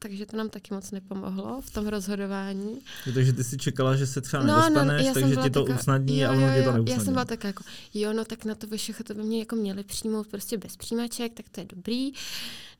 [0.00, 2.80] Takže to nám taky moc nepomohlo v tom rozhodování.
[3.06, 5.64] Jo, takže ty si čekala, že se třeba no, no nedostaneš, no, takže ti to
[5.64, 6.92] taká, usnadní, jo, ale ono ti to neusnadní.
[6.92, 9.56] Já jsem byla tak jako, jo, no tak na to vyšecho to by mě jako
[9.56, 12.12] měli přijmout prostě bez přijímaček, tak to je dobrý.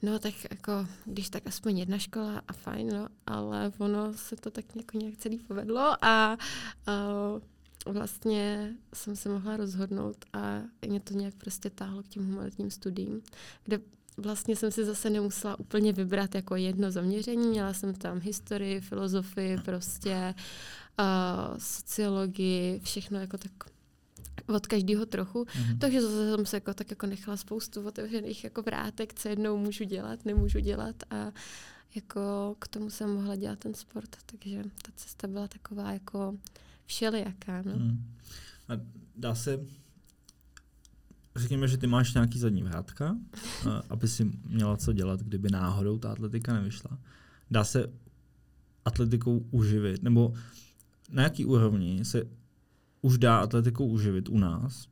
[0.02, 4.50] No tak jako, když tak aspoň jedna škola a fajn, no, ale ono se to
[4.50, 6.38] tak jako nějak celý povedlo a
[6.88, 7.42] uh,
[7.86, 13.22] vlastně jsem se mohla rozhodnout a mě to nějak prostě táhlo k těm humanitním studiím,
[13.64, 13.80] kde
[14.16, 17.46] vlastně jsem si zase nemusela úplně vybrat jako jedno zaměření.
[17.46, 20.34] Měla jsem tam historii, filozofii, prostě
[20.98, 23.52] uh, sociologii, všechno jako tak
[24.46, 25.44] od každého trochu.
[25.44, 25.78] Mm-hmm.
[25.78, 29.84] Takže zase jsem se jako, tak jako nechala spoustu otevřených jako vrátek, co jednou můžu
[29.84, 31.32] dělat, nemůžu dělat a
[31.94, 34.16] jako k tomu jsem mohla dělat ten sport.
[34.26, 36.34] Takže ta cesta byla taková jako
[36.88, 37.62] všelijaká.
[37.62, 37.72] No.
[37.72, 38.04] Hmm.
[38.68, 38.72] A
[39.16, 39.60] dá se,
[41.36, 43.16] řekněme, že ty máš nějaký zadní vrátka,
[43.90, 46.98] aby si měla co dělat, kdyby náhodou ta atletika nevyšla.
[47.50, 47.92] Dá se
[48.84, 50.34] atletikou uživit, nebo
[51.10, 52.22] na jaký úrovni se
[53.02, 54.88] už dá atletikou uživit u nás?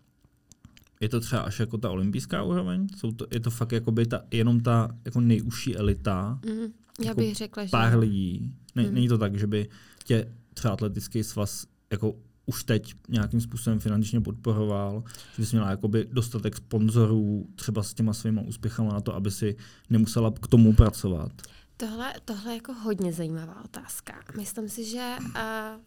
[1.01, 2.89] Je to třeba až jako ta olympijská úroveň?
[2.97, 6.41] Jsou to, je to fakt jako by ta, jenom ta jako nejužší elita?
[6.47, 6.73] Mm.
[7.01, 8.55] Já jako bych řekla, že pár lidí.
[8.75, 8.95] Ne, Hmm.
[8.95, 9.69] Není to tak, že by
[10.05, 12.15] tě třeba atletický svaz jako
[12.47, 18.13] už teď nějakým způsobem finančně podporoval, že bys měla jakoby dostatek sponzorů třeba s těma
[18.13, 19.57] svýma úspěchama na to, aby si
[19.91, 21.33] nemusela k tomu pracovat.
[21.77, 24.15] Tohle, tohle je jako hodně zajímavá otázka.
[24.37, 25.33] Myslím si, že uh,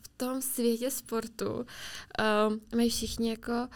[0.02, 3.68] v tom světě sportu uh, mají všichni jako uh,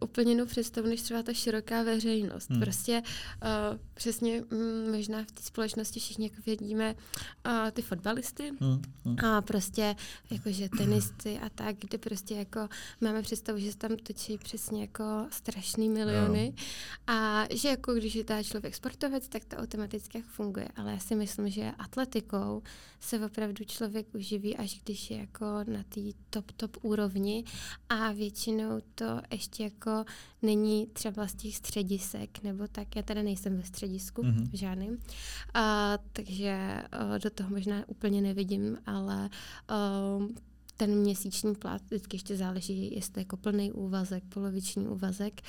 [0.00, 2.50] úplně jinou představu, než třeba ta široká veřejnost.
[2.50, 2.60] Hmm.
[2.60, 6.94] Prostě uh, přesně mm, možná v té společnosti všichni jako vidíme
[7.46, 8.82] uh, ty fotbalisty, Hmm.
[9.04, 9.24] Hmm.
[9.24, 9.96] a prostě
[10.30, 12.68] jakože tenisty a tak, kde prostě jako
[13.00, 16.54] máme představu, že se tam točí přesně jako strašný miliony
[17.06, 20.98] a že jako když je ta člověk sportovec, tak to automaticky jak funguje, ale já
[20.98, 22.62] si myslím, že atletikou
[23.00, 26.00] se opravdu člověk uživí, až když je jako na té
[26.30, 27.44] top, top úrovni
[27.88, 30.04] a většinou to ještě jako
[30.42, 34.36] není třeba z těch středisek, nebo tak, já tady nejsem ve středisku Mhm.
[34.36, 34.50] mm-hmm.
[34.52, 34.98] žádným,
[35.54, 39.30] a, takže a, do toho možná úplně nevidím, ale
[40.18, 40.34] um,
[40.76, 45.40] ten měsíční plat vždycky ještě záleží, jestli jako plný úvazek, poloviční úvazek,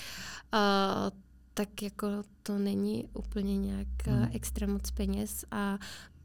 [0.51, 1.11] a,
[1.53, 2.07] tak jako
[2.43, 4.17] to není úplně nějak Mhm.
[4.19, 4.29] mm.
[4.33, 5.77] extra moc peněz a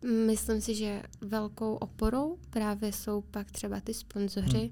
[0.03, 4.71] Myslím si, že velkou oporou právě jsou pak třeba ty sponzoři, Hmm.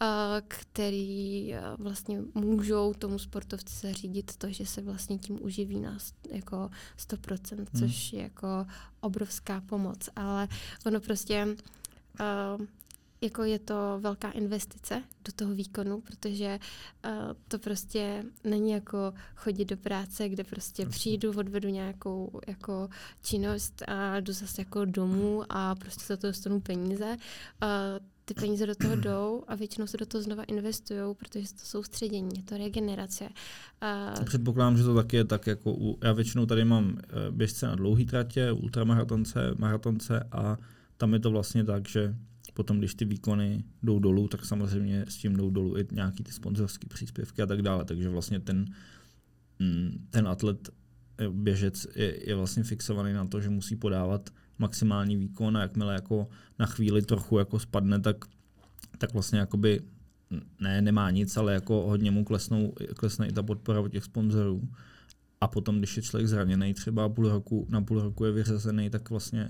[0.00, 5.98] a, který a, vlastně můžou tomu sportovci zařídit to, že se vlastně tím uživí na
[6.30, 7.66] jako 100%, Hmm.
[7.78, 8.66] což je jako
[9.00, 10.08] obrovská pomoc.
[10.16, 10.48] Ale
[10.86, 11.46] ono prostě
[12.18, 12.58] a,
[13.24, 16.58] jako je to velká investice do toho výkonu, protože
[17.04, 17.10] uh,
[17.48, 20.90] to prostě není jako chodit do práce, kde prostě Jasně.
[20.90, 22.88] přijdu, odvedu nějakou jako
[23.22, 27.16] činnost a jdu zase jako domů a prostě za to dostanu peníze.
[27.62, 31.64] Uh, ty peníze do toho jdou a většinou se do toho znova investují, protože to
[31.64, 33.28] soustředění, je to regenerace.
[34.18, 37.66] Uh, Předpokládám, že to taky je tak jako u, já většinou tady mám eh, běžce
[37.66, 40.56] na dlouhý tratě, ultramaratonce, maratonce a
[40.96, 42.14] tam je to vlastně tak, že
[42.54, 46.32] potom, když ty výkony jdou dolů, tak samozřejmě s tím jdou dolů i nějaký ty
[46.32, 48.66] sponzorské příspěvky a tak dále, takže vlastně ten,
[49.58, 50.68] mm, ten atlet,
[51.18, 55.94] eh, běžec je, je vlastně fixovaný na to, že musí podávat maximální výkon a jakmile
[55.94, 58.24] jako na chvíli trochu jako spadne, tak,
[58.98, 59.80] tak vlastně jakoby
[60.60, 64.68] ne, nemá nic, ale jako hodně mu klesnou, klesne i ta podpora od těch sponzorů.
[65.40, 69.10] A potom, když je člověk zraněný, třeba půl roku, na půl roku je vyřazený, tak
[69.10, 69.48] vlastně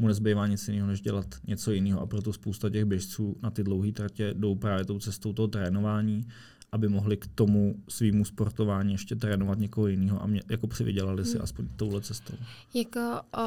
[0.00, 2.00] mu nezbývá nic jiného, než dělat něco jiného.
[2.00, 6.26] A proto spousta těch běžců na ty dlouhé tratě jdou právě tou cestou toho trénování,
[6.72, 11.32] aby mohli k tomu svýmu sportování ještě trénovat někoho jiného a mě, jako přivydělali si
[11.32, 11.42] Hmm.
[11.42, 12.34] aspoň touhle cestou.
[12.74, 13.00] Jako
[13.36, 13.46] o,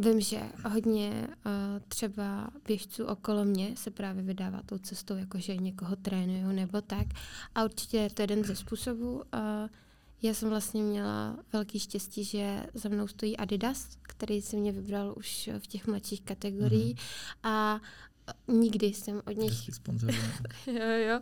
[0.00, 1.50] vím, že hodně o,
[1.88, 7.06] třeba běžců okolo mě se právě vydává tou cestou, jakože někoho trénuju nebo tak.
[7.54, 9.20] A určitě je to jeden ze způsobů.
[9.20, 9.24] O,
[10.24, 15.14] já jsem vlastně měla velký štěstí, že za mnou stojí Adidas, který si mě vybral
[15.16, 16.96] už v těch mladších kategoriích.
[16.96, 17.50] Mm-hmm.
[17.50, 17.80] A
[18.48, 19.52] nikdy jsem od nich
[20.66, 21.20] jo, jo.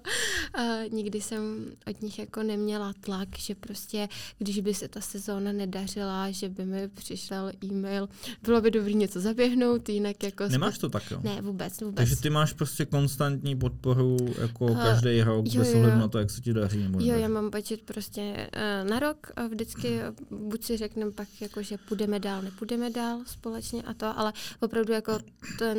[0.55, 5.53] A nikdy jsem od nich jako neměla tlak, že prostě, když by se ta sezóna
[5.53, 8.09] nedařila, že by mi přišel e-mail,
[8.43, 10.49] bylo by dobrý něco zaběhnout, jinak jako...
[10.49, 11.21] Nemáš to tak, jo?
[11.23, 11.97] Ne, vůbec, vůbec.
[11.97, 16.19] Takže ty máš prostě konstantní podporu jako Uh, každý rok, jo, bez ohledu na to,
[16.19, 16.79] jak se ti daří.
[16.83, 17.23] Nebo Jo, nedaří.
[17.23, 18.49] já mám budget prostě
[18.83, 23.21] uh, na rok a vždycky buď si řekneme pak, jako, že půjdeme dál, nepůjdeme dál
[23.27, 25.19] společně a to, ale opravdu jako
[25.59, 25.79] ten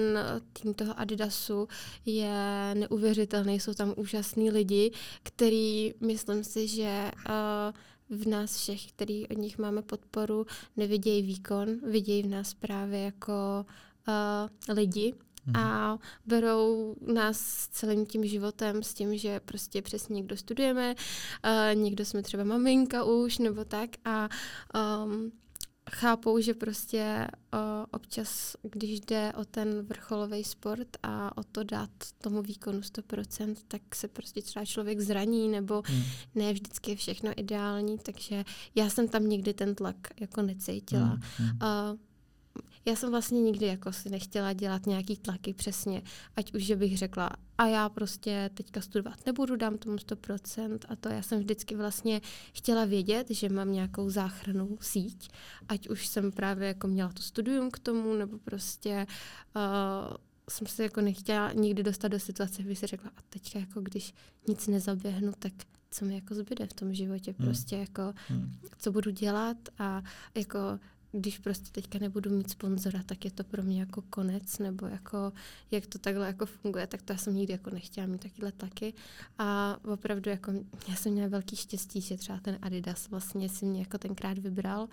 [0.61, 1.67] tým toho Adidasu
[2.05, 2.33] je
[2.73, 4.91] neuvěřitelný, jsou tam úžasní lidi,
[5.23, 10.45] který myslím si, že uh, v nás všech, který od nich máme podporu,
[10.77, 13.65] nevidějí výkon, vidějí v nás právě jako
[14.07, 15.13] uh, lidi,
[15.45, 15.55] Mhm.
[15.57, 21.81] a berou nás s celým tím životem s tím, že prostě přesně někdo studujeme, uh,
[21.81, 24.29] někdo jsme třeba maminka už nebo tak a
[25.03, 25.31] um,
[25.93, 27.59] chápou, že prostě uh,
[27.91, 31.89] občas, když jde o ten vrcholový sport a o to dát
[32.21, 36.03] tomu výkonu 100%, tak se prostě třeba člověk zraní nebo Hmm.
[36.35, 38.43] ne vždycky je všechno ideální, takže
[38.75, 41.05] já jsem tam nikdy ten tlak jako necítila.
[41.05, 41.19] Hmm.
[41.37, 41.49] Hmm.
[41.91, 41.99] Uh,
[42.85, 46.01] já jsem vlastně nikdy jako si nechtěla dělat nějaký tlaky přesně,
[46.35, 50.95] ať už, že bych řekla, a já prostě teďka studovat nebudu, dám tomu 100% a
[50.95, 52.21] to já jsem vždycky vlastně
[52.53, 55.29] chtěla vědět, že mám nějakou záchranou síť,
[55.67, 59.07] ať už jsem právě jako měla to studium k tomu, nebo prostě
[59.55, 60.17] uh,
[60.49, 64.13] jsem se jako nechtěla nikdy dostat do situace, kdy si řekla, a teďka jako když
[64.47, 65.53] nic nezaběhnu, tak
[65.91, 67.47] co mi jako zbyde v tom životě, Hmm.
[67.47, 68.59] prostě jako Hmm.
[68.77, 70.03] co budu dělat a
[70.35, 70.59] jako
[71.15, 75.33] když prostě teďka nebudu mít sponzora, tak je to pro mě jako konec, nebo jako
[75.71, 78.93] jak to takhle jako funguje, tak to já jsem nikdy jako nechtěla mít takové taky.
[79.37, 80.51] A opravdu jako
[80.87, 84.87] já jsem měla velký štěstí, že třeba ten Adidas vlastně si mě jako tenkrát vybral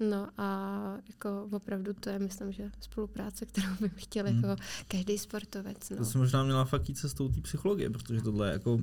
[0.00, 4.36] No a jako opravdu to je, myslím, že spolupráce, kterou bych chtěl hmm.
[4.36, 5.90] jako každý sportovec.
[5.90, 5.96] No.
[5.96, 8.78] To jsem možná měla fakt jít cestou té psychologie, protože tohle je jako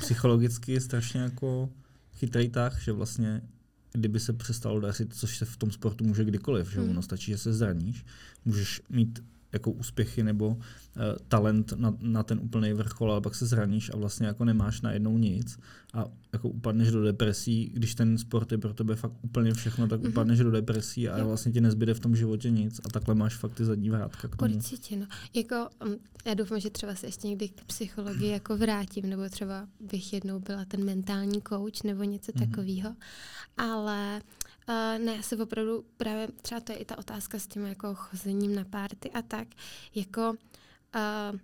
[0.00, 1.70] psychologicky je strašně jako
[2.12, 3.42] chytrý tah, že vlastně
[3.92, 6.90] kdyby se přestalo dařit, což se v tom sportu může kdykoliv, že hmm.
[6.90, 8.04] ono stačí, že se zraníš,
[8.44, 10.56] můžeš mít jako úspěchy nebo uh,
[11.28, 15.18] talent na, na ten úplný vrchol, ale pak se zraníš a vlastně jako nemáš najednou
[15.18, 15.58] nic
[15.94, 20.00] a jako upadneš do depresí, když ten sport je pro tebe fakt úplně všechno, tak
[20.00, 20.08] mm-hmm.
[20.08, 23.54] upadneš do depresí a vlastně ti nezbyde v tom životě nic a takhle máš fakt
[23.54, 24.56] ty zadní vrátka k tomu.
[24.56, 25.06] Určitě, no.
[25.34, 29.68] Jako, um, já doufám, že třeba se ještě někdy k psychologii jako vrátím, nebo třeba
[29.80, 32.48] bych jednou byla ten mentální coach nebo něco mm-hmm.
[32.48, 32.96] takového,
[33.56, 34.49] ale Uh,
[34.98, 38.54] ne, já se opravdu právě, třeba to je i ta otázka s tím jako chozením
[38.54, 39.48] na párty a tak,
[39.94, 41.38] jako uh,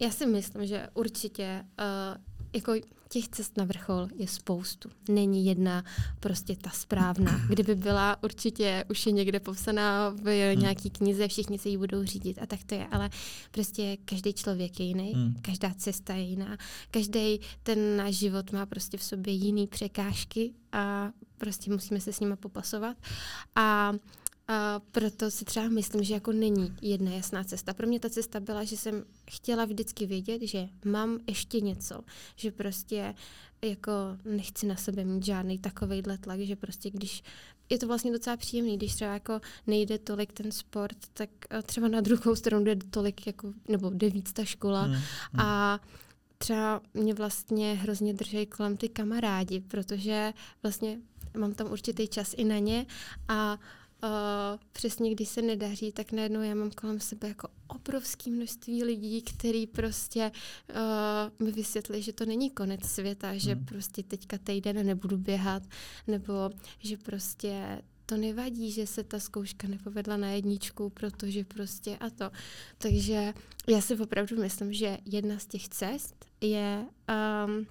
[0.00, 2.22] já si myslím, že určitě uh,
[2.52, 2.72] jako
[3.08, 4.90] těch cest na vrchol je spoustu.
[5.08, 5.84] Není jedna
[6.20, 7.40] prostě ta správná.
[7.48, 10.62] Kdyby byla určitě už je někde popsaná v hmm.
[10.62, 12.86] nějaký knize, všichni se jí budou řídit a tak to je.
[12.86, 13.10] Ale
[13.50, 15.34] prostě každý člověk je jiný, hmm.
[15.42, 16.56] každá cesta je jiná.
[16.90, 22.20] Každý ten náš život má prostě v sobě jiný překážky a prostě musíme se s
[22.20, 22.96] nimi popasovat.
[23.56, 23.92] A
[24.52, 27.74] a proto si třeba myslím, že jako není jedna jasná cesta.
[27.74, 32.00] Pro mě ta cesta byla, že jsem chtěla vždycky vědět, že mám ještě něco,
[32.36, 33.14] že prostě
[33.62, 33.92] jako
[34.24, 37.22] nechci na sebe mít žádný takovejhle tlak, že prostě když
[37.70, 41.30] je to vlastně docela příjemný, když třeba jako nejde tolik ten sport, tak
[41.62, 45.40] třeba na druhou stranu jde tolik jako, nebo jde víc ta škola hmm, hmm.
[45.40, 45.80] a
[46.38, 50.98] třeba mě vlastně hrozně drží kolem ty kamarádi, protože vlastně
[51.36, 52.86] mám tam určitý čas i na ně
[53.28, 53.58] a
[54.04, 59.22] Uh, přesně když se nedaří, tak najednou já mám kolem sebe jako obrovské množství lidí,
[59.22, 60.32] který prostě
[60.70, 63.38] uh, mi vysvětlí, že to není konec světa, hmm.
[63.38, 65.62] že prostě teďka týden nebudu běhat,
[66.06, 72.10] nebo že prostě to nevadí, že se ta zkouška nepovedla na jedničku, protože prostě a
[72.10, 72.30] to.
[72.78, 73.34] Takže
[73.68, 76.86] já si opravdu myslím, že jedna z těch cest je
[77.46, 77.66] um,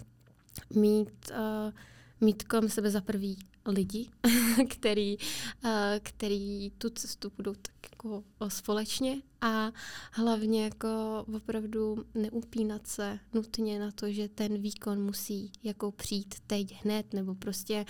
[0.81, 1.73] mít, uh,
[2.21, 4.09] mít kolem sebe za prvý lidi,
[4.69, 5.17] který,
[5.65, 9.71] eh, který tu cestu budou tak jako společně a
[10.11, 16.83] hlavně jako opravdu neupínat se nutně na to, že ten výkon musí jako přijít teď
[16.83, 17.85] hned, nebo prostě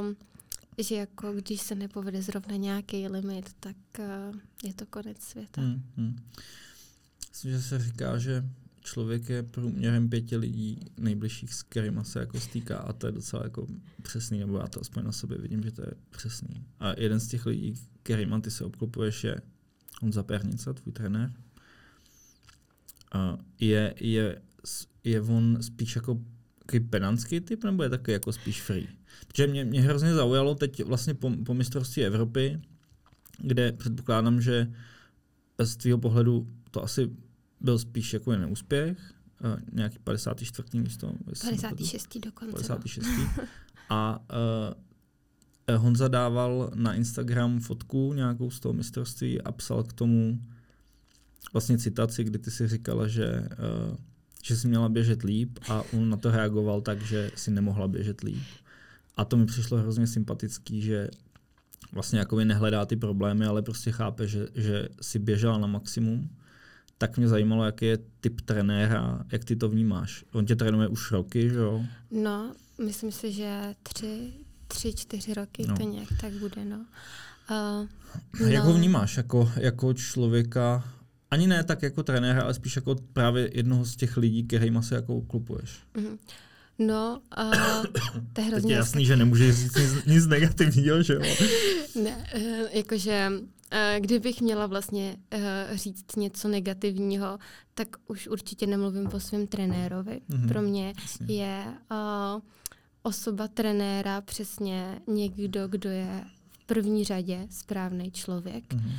[0.00, 0.16] um,
[0.78, 5.60] že jako když se nepovede zrovna nějaký limit, tak uh, je to konec světa.
[5.60, 6.16] Hmm, hmm.
[7.30, 8.44] Myslím, že se říká, že
[8.80, 13.42] člověk je průměrem pěti lidí nejbližších, s kterými se jako stýká a to je docela
[13.44, 13.66] jako
[14.02, 16.64] přesný, nebo já to aspoň na sobě vidím, že to je přesný.
[16.80, 19.40] A jeden z těch lidí, kterýma ty se obklopuješ, je
[20.00, 21.32] Honza Pernica, tvůj trenér.
[23.12, 24.42] A je, je,
[25.04, 26.20] je on spíš jako
[26.58, 28.88] takový penantský typ, nebo je takový jako spíš free?
[29.26, 32.60] Protože mě, mě hrozně zaujalo teď vlastně po, po mistrovství Evropy,
[33.38, 34.72] kde předpokládám, že
[35.58, 37.10] z tvého pohledu to asi
[37.60, 40.80] byl spíš jako neúspěch, uh, nějaký 54.
[40.80, 41.12] místo.
[41.24, 42.18] 56.
[42.18, 42.52] dokonce.
[42.52, 43.06] 56.
[43.18, 43.44] No.
[43.88, 44.18] A
[45.68, 50.40] uh, Honza dával na Instagram fotku nějakou z toho mistrovství a psal k tomu
[51.52, 53.48] vlastně citaci, kdy ty si říkala, že,
[53.90, 53.96] uh,
[54.44, 58.20] že jsi měla běžet líp a on na to reagoval tak, že si nemohla běžet
[58.20, 58.42] líp.
[59.16, 61.08] A to mi přišlo hrozně sympatický, že
[61.92, 66.30] vlastně jako nehledá ty problémy, ale prostě chápe, že, že si běžela na maximum
[67.00, 70.24] tak mě zajímalo, jaký je typ trenéra, jak ty to vnímáš.
[70.32, 71.82] On tě trénuje už roky, že jo?
[72.10, 74.32] No, myslím si, že tři,
[74.68, 75.76] tři čtyři roky no.
[75.76, 76.76] to nějak tak bude, no.
[77.50, 77.86] Uh,
[78.40, 78.46] no.
[78.46, 80.84] Jak ho vnímáš jako, jako člověka,
[81.30, 84.94] ani ne tak jako trenéra, ale spíš jako právě jednoho z těch lidí, kterýma se
[84.94, 85.70] jako uklupuješ?
[85.94, 86.18] Mm-hmm.
[86.78, 87.84] No, uh,
[88.32, 88.62] to je hrozně...
[88.62, 91.20] Teď je jasný, že nemůže říct nic, nic negativního, že jo?
[92.02, 93.30] Ne, uh, jakože
[93.98, 97.38] kdybych měla vlastně uh, říct něco negativního,
[97.74, 100.20] tak už určitě nemluvím po svém trenérovi.
[100.30, 100.48] Mm-hmm.
[100.48, 101.36] Pro mě Jasně.
[101.36, 102.42] je uh,
[103.02, 108.74] osoba trenéra přesně někdo, kdo je v první řadě správný člověk.
[108.74, 108.90] Mm-hmm.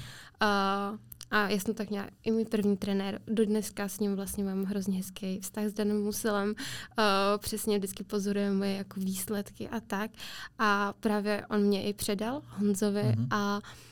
[0.41, 0.97] Uh,
[1.31, 3.21] a já jsem tak měla i můj první trenér.
[3.27, 6.49] Do dneska s ním vlastně mám hrozně hezký vztah s Danem Musilem.
[6.49, 6.55] Uh,
[7.37, 10.11] přesně vždycky pozorujeme moje jako výsledky a tak.
[10.59, 13.27] A právě on mě i předal Honzovi uh-huh.
[13.31, 13.90] a Uh,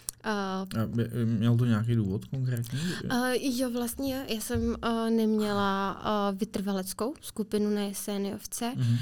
[1.26, 2.80] Měl to nějaký důvod konkrétní?
[3.04, 6.02] Uh, jo, vlastně já jsem uh, neměla
[6.32, 8.74] uh, vytrvaleckou skupinu na jeseniovce.
[8.78, 8.92] Uh-huh.
[8.92, 8.98] Uh,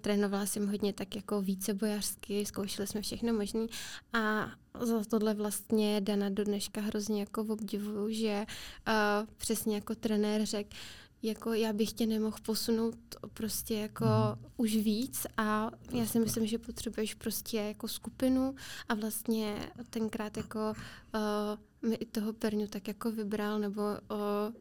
[0.00, 3.66] trénovala jsem hodně tak jako více bojařsky, zkoušeli jsme všechno možné
[4.12, 4.50] a
[4.80, 8.46] za tohle vlastně Dana do dneška hrozně jako obdivuju, že
[8.88, 8.94] uh,
[9.36, 10.70] přesně jako trenér řekl,
[11.22, 12.96] jako já bych tě nemohl posunout
[13.34, 14.46] prostě jako mm.
[14.56, 18.54] už víc a já si myslím, že potřebuješ prostě jako skupinu
[18.88, 20.72] a vlastně tenkrát jako
[21.14, 24.18] uh, mi i toho Perňu tak jako vybral, nebo uh,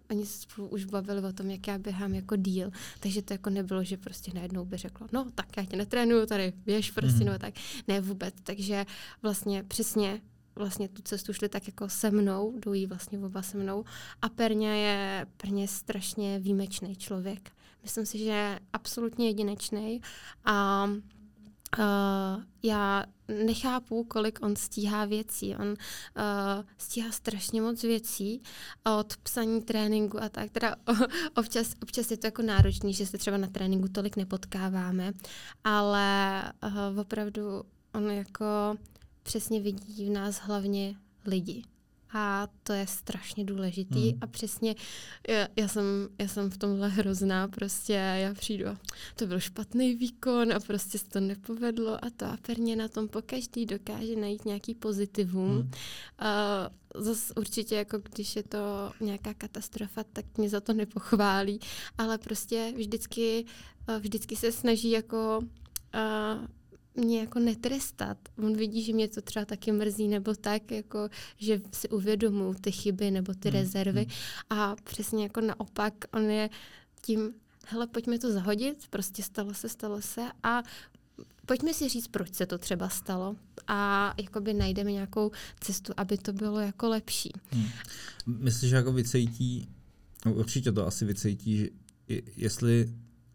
[0.09, 3.49] oni se spolu už bavili o tom, jak já běhám jako díl, takže to jako
[3.49, 7.25] nebylo, že prostě najednou by řeklo, no tak já tě netrénuju, tady běž prostě, mm.
[7.25, 7.53] nebo tak,
[7.87, 8.85] ne vůbec, takže
[9.21, 10.21] vlastně přesně
[10.55, 13.83] vlastně tu cestu šli tak jako se mnou, jdou jí vlastně oba se mnou.
[14.21, 17.51] A Perně je, Perně strašně výjimečný člověk.
[17.83, 20.01] Myslím si, že je absolutně jedinečný
[20.45, 20.87] a
[21.79, 23.05] Uh, já
[23.45, 25.55] nechápu, kolik on stíhá věcí.
[25.55, 25.75] On uh,
[26.77, 28.41] stíhá strašně moc věcí
[28.99, 30.51] od psaní tréninku a tak.
[30.51, 30.75] Teda
[31.37, 35.13] občas, občas je to jako náročný, že se třeba na tréninku tolik nepotkáváme,
[35.63, 38.75] ale uh, opravdu on jako
[39.25, 40.95] přesně vidí v nás hlavně
[41.25, 41.63] lidi.
[42.13, 44.13] A to je strašně důležitý.
[44.13, 44.19] Mm.
[44.21, 44.75] A přesně,
[45.29, 45.83] já, já, jsem,
[46.19, 48.77] já jsem v tomhle hrozná, prostě já přijdu a
[49.15, 53.07] to byl špatný výkon a prostě se to nepovedlo a to a perně na tom
[53.07, 55.55] pokaždý dokáže najít nějaký pozitivum.
[55.55, 55.71] Mm.
[56.19, 61.59] A zase určitě, jako když je to nějaká katastrofa, tak mě za to nepochválí,
[61.97, 63.45] ale prostě vždycky,
[63.99, 65.41] vždycky se snaží jako
[66.95, 68.17] mě jako netrestat.
[68.37, 72.71] On vidí, že mě to třeba taky mrzí, nebo tak, jako, že si uvědomuji ty
[72.71, 73.59] chyby nebo ty hmm.
[73.59, 74.01] rezervy.
[74.01, 74.59] Hmm.
[74.59, 76.49] A přesně jako naopak, on je
[77.01, 77.33] tím,
[77.67, 80.63] hele, pojďme to zahodit, prostě stalo se, stalo se a
[81.45, 83.35] pojďme si říct, proč se to třeba stalo
[83.67, 87.31] a jakoby najdeme nějakou cestu, aby to bylo jako lepší.
[87.51, 87.67] Hmm.
[88.25, 89.69] Myslíš, že jako vycejtí,
[90.25, 91.69] no určitě to asi vycejtí, že
[92.37, 92.85] jestli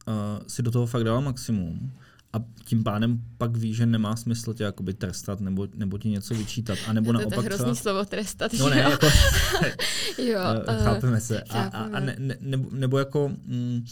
[0.08, 1.92] uh, si do toho fakt dala maximum,
[2.32, 6.34] a tím pádem pak ví, že nemá smysl tě jakoby trestat nebo, nebo ti něco
[6.34, 6.78] vyčítat.
[6.86, 7.74] A nebo to naopak je hrozný třeba...
[7.74, 8.52] slovo trestat.
[8.58, 9.06] No ne, jako,
[10.18, 11.42] jo, uh, chápeme se.
[11.42, 13.84] A, a, a ne, ne, nebo, nebo jako, mm,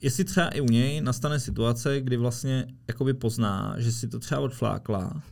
[0.00, 4.40] jestli třeba i u něj nastane situace, kdy vlastně jakoby pozná, že si to třeba
[4.40, 5.22] odflákla,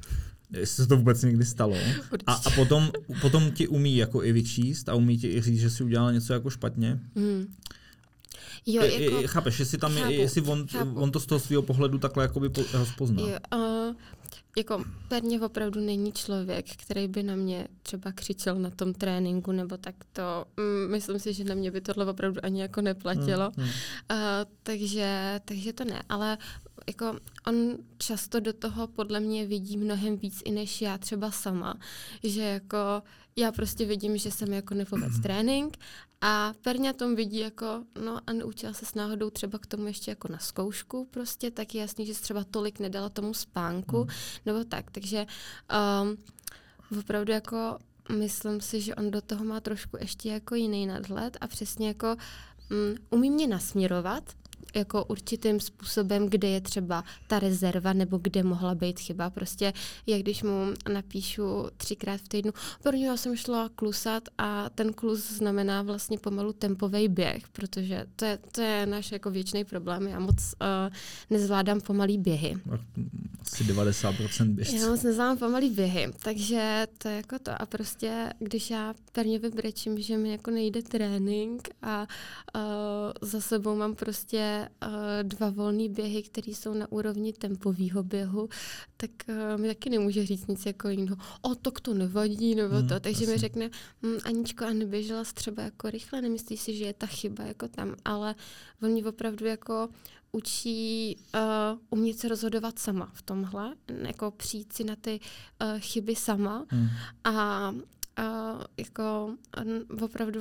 [0.50, 1.76] jestli se to vůbec někdy stalo.
[2.26, 2.90] A, a potom,
[3.20, 6.32] potom ti umí jako i vyčíst a umí ti i říct, že si udělala něco
[6.32, 7.00] jako špatně.
[7.14, 7.46] Mm.
[8.66, 11.98] Jo, jako, chápeš, jestli tam chápu, je, jestli on, on to z toho svého pohledu
[11.98, 13.22] takhle jakoby po, rozpozná.
[13.22, 13.94] Jo, uh,
[14.56, 19.76] jako Perně opravdu není člověk, který by na mě třeba křičel na tom tréninku, nebo
[19.76, 23.52] tak to, mm, myslím si, že na mě by tohle opravdu ani jako neplatilo.
[23.56, 23.74] Hmm, hmm.
[24.10, 26.38] Uh, takže, takže to ne, ale
[26.88, 31.74] jako on často do toho podle mě vidí mnohem víc i než já třeba sama,
[32.22, 33.02] že jako
[33.38, 35.76] já prostě vidím, že jsem jako nepovedl trénink
[36.20, 40.10] a Perňa tom vidí jako, no a neučila se s náhodou třeba k tomu ještě
[40.10, 44.08] jako na zkoušku prostě, tak je jasný, že třeba tolik nedala tomu spánku, mm.
[44.46, 45.26] nebo tak, takže
[46.02, 46.16] um,
[46.98, 47.78] opravdu jako
[48.18, 52.16] myslím si, že on do toho má trošku ještě jako jiný nadhled a přesně jako
[52.70, 54.32] um, umí mě nasměrovat,
[54.76, 59.30] jako určitým způsobem, kde je třeba ta rezerva nebo kde mohla být chyba.
[59.30, 59.72] Prostě
[60.06, 62.52] jak když mu napíšu třikrát v týdnu,
[62.82, 68.24] pro něho jsem šla klusat a ten klus znamená vlastně pomalu tempový běh, protože to
[68.24, 70.06] je, to je náš jako věčný problém.
[70.06, 70.94] Já moc uh,
[71.30, 72.56] nezvládám pomalý běhy.
[73.40, 74.76] Asi 90% běžců.
[74.76, 77.62] Já moc nezvládám pomalý běhy, takže to je jako to.
[77.62, 82.06] A prostě, když já pevně vybrečím, že mi jako nejde trénink a
[82.54, 82.60] uh,
[83.20, 84.88] za sebou mám prostě uh,
[85.22, 88.48] dva volné běhy, které jsou na úrovni tempového běhu,
[88.96, 91.16] tak uh, mi taky nemůže říct nic jako jiného.
[91.42, 93.00] O, tak to nevadí, nebo hmm, to.
[93.00, 93.32] Takže asi.
[93.32, 93.70] mi řekne,
[94.02, 97.68] hm, Aničko, a neběžela jsi třeba jako rychle, nemyslíš si, že je ta chyba jako
[97.68, 98.34] tam, ale
[98.82, 99.88] on mě opravdu jako
[100.32, 105.20] učí uh, umět se rozhodovat sama v tomhle, jako přijít si na ty
[105.62, 106.88] uh, chyby sama hmm.
[107.24, 110.40] a uh, jako on opravdu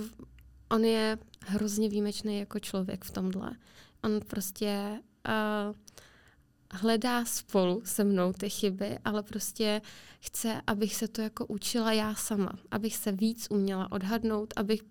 [0.69, 3.51] on je hrozně výjimečný jako člověk v tomhle.
[4.05, 5.75] On prostě uh,
[6.71, 9.81] hledá spolu se mnou ty chyby, ale prostě
[10.19, 14.81] chce, abych se to jako učila já sama, abych se víc uměla odhadnout, abych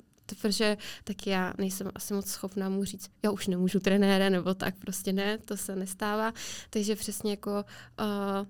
[0.40, 4.76] protože tak já nejsem asi moc schopná mu říct, já už nemůžu trenére, nebo tak
[4.78, 6.32] prostě ne, to se nestává.
[6.70, 7.64] Takže přesně jako
[8.00, 8.46] uh,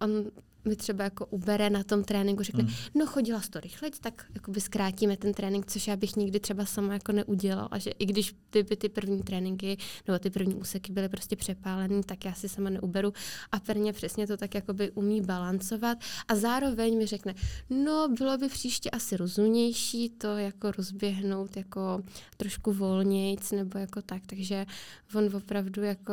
[0.00, 0.30] on
[0.64, 2.70] mi třeba jako ubere na tom tréninku, řekne, mm.
[2.94, 6.66] no chodila jsi to rychle, tak jakoby zkrátíme ten trénink, což já bych nikdy třeba
[6.66, 7.68] sama jako neudělal.
[7.70, 12.02] A že i když ty, ty první tréninky nebo ty první úseky byly prostě přepálený,
[12.02, 13.12] tak já si sama neuberu.
[13.52, 15.98] A Perně přesně to tak jakoby umí balancovat.
[16.28, 17.34] A zároveň mi řekne,
[17.70, 22.02] no bylo by příště asi rozumnější to jako rozběhnout jako
[22.36, 24.22] trošku volnějc nebo jako tak.
[24.26, 24.66] Takže
[25.14, 26.12] on opravdu jako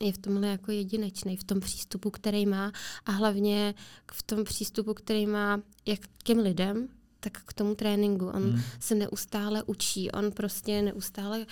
[0.00, 2.72] je v tomhle jako jedinečný, v tom přístupu, který má
[3.06, 3.74] a hlavně
[4.12, 6.88] v tom přístupu, který má jak k těm lidem,
[7.20, 8.26] tak k tomu tréninku.
[8.26, 8.62] On hmm.
[8.80, 11.46] se neustále učí, on prostě neustále uh,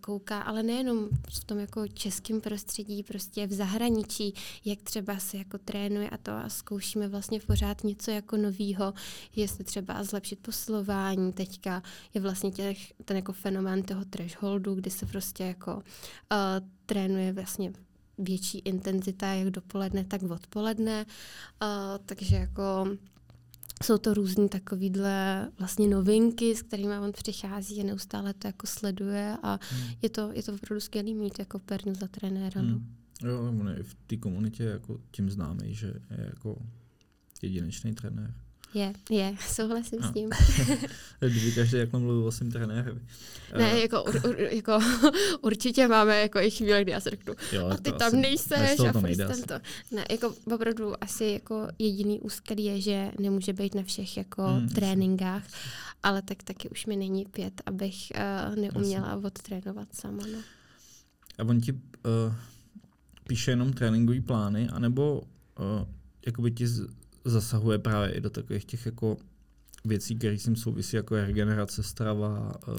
[0.00, 1.08] kouká, ale nejenom
[1.40, 4.34] v tom jako českém prostředí, prostě v zahraničí,
[4.64, 8.94] jak třeba se jako trénuje a to a zkoušíme vlastně pořád něco jako novýho,
[9.36, 11.32] jestli třeba zlepšit poslování.
[11.32, 11.82] Teďka
[12.14, 17.72] je vlastně těch, ten jako fenomén toho thresholdu, kdy se prostě jako uh, trénuje vlastně
[18.18, 21.06] větší intenzita jak dopoledne, tak odpoledne.
[21.62, 22.96] Uh, takže jako
[23.84, 29.36] jsou to různé takovýhle vlastně novinky, s kterými on přichází a neustále to jako sleduje
[29.42, 29.90] a hmm.
[30.02, 32.62] je, to, je to opravdu skvělý mít jako perňu za trenéra.
[32.62, 32.68] No.
[32.68, 32.94] Hmm.
[33.22, 36.62] Jo, on je v té komunitě jako tím známý, že je jako
[37.42, 38.34] jedinečný trenér.
[38.74, 40.08] Je, je, souhlasím no.
[40.08, 40.30] s tím.
[41.20, 43.00] Kdyby každý jako mluvil o svým trenérovi.
[43.58, 44.78] Ne, uh, jako, ur, ur, jako
[45.40, 48.80] určitě máme jako i chvíle, kdy já se řeknu, jo, a ty tam asi, nejseš
[48.80, 49.54] a furt to.
[49.92, 54.68] Ne, jako opravdu asi jako jediný úskalí je, že nemůže být na všech jako hmm,
[54.68, 55.42] tréninkách,
[56.02, 58.12] ale tak taky už mi není pět, abych
[58.50, 59.24] uh, neuměla jasný.
[59.24, 60.22] odtrénovat sama.
[60.32, 60.38] No.
[61.38, 61.78] A on ti uh,
[63.28, 65.88] píše jenom tréninkové plány, anebo uh,
[66.26, 66.66] jakoby ti
[67.30, 69.16] zasahuje právě i do takových těch jako
[69.84, 72.74] věcí, které s tím souvisí, jako je regenerace, strava uh,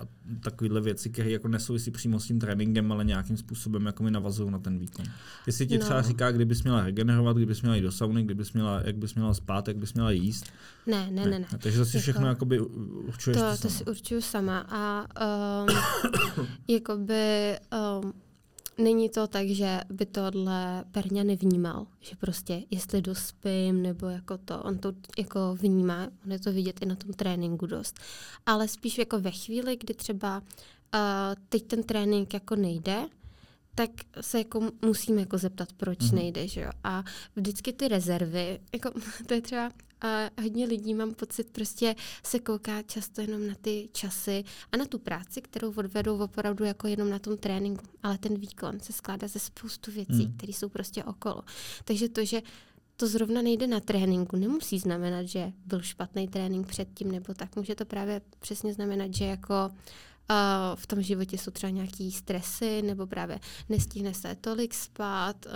[0.00, 0.06] a
[0.40, 4.50] takovéhle věci, které jako nesouvisí přímo s tím tréninkem, ale nějakým způsobem jako mi navazují
[4.50, 5.06] na ten výkon.
[5.46, 5.84] Jestli ti no.
[5.84, 9.34] třeba říká, kdybys měla regenerovat, kdybys měla jít do sauny, kdybys měla, jak bys měla
[9.34, 10.44] spát, jak bys měla jíst.
[10.86, 11.30] Ne, ne, ne.
[11.30, 11.38] ne.
[11.38, 11.46] ne.
[11.58, 15.06] Takže to si jako, všechno jakoby určuješ to, to si určuju sama a
[15.62, 17.56] um, jakoby
[18.02, 18.12] um,
[18.80, 24.62] Není to tak, že by tohle Perňa nevnímal, že prostě jestli dospím nebo jako to,
[24.62, 27.98] on to jako vnímá, on je to vidět i na tom tréninku dost,
[28.46, 31.00] ale spíš jako ve chvíli, kdy třeba uh,
[31.48, 33.08] teď ten trénink jako nejde,
[33.74, 36.14] tak se jako musíme jako zeptat, proč mm-hmm.
[36.14, 36.70] nejde, že jo.
[36.84, 37.04] A
[37.36, 38.90] vždycky ty rezervy, jako
[39.26, 39.70] to je třeba
[40.00, 41.94] a hodně lidí, mám pocit, prostě
[42.24, 46.86] se kouká často jenom na ty časy a na tu práci, kterou odvedou opravdu jako
[46.86, 47.84] jenom na tom tréninku.
[48.02, 50.32] Ale ten výkon se skládá ze spoustu věcí, mm.
[50.36, 51.42] které jsou prostě okolo.
[51.84, 52.42] Takže to, že
[52.96, 57.56] to zrovna nejde na tréninku, nemusí znamenat, že byl špatný trénink předtím nebo tak.
[57.56, 59.76] Může to právě přesně znamenat, že jako Uh,
[60.74, 65.46] v tom životě jsou třeba nějaký stresy, nebo právě nestihne se tolik spát,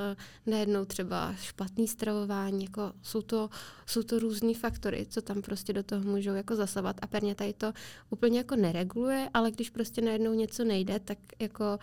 [0.47, 3.51] najednou třeba špatný stravování, jako jsou to,
[3.87, 6.97] jsou to různý faktory, co tam prostě do toho můžou jako zasahovat.
[7.03, 7.73] A Perně tady to
[8.11, 11.79] úplně jako nereguluje, ale když prostě najednou něco nejde, tak jako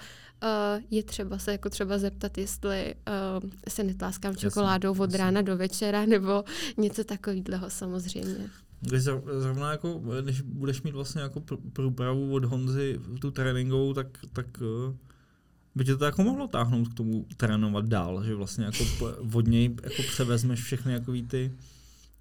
[0.90, 2.96] je třeba se jako třeba zeptat, jestli
[3.68, 6.44] se netláskám čokoládou od rána do večera, nebo
[6.78, 8.50] něco takového samozřejmě.
[8.82, 9.02] Když
[9.40, 11.42] zrovna jako, když budeš mít vlastně jako
[11.74, 14.96] průpravu od Honzy tu tréninkovou, tak, tak eh,
[15.76, 18.84] by tě to jako mohlo táhnout k tomu trénovat dál, že vlastně jako
[19.34, 21.52] od něj jako převezmeš všechny jako ty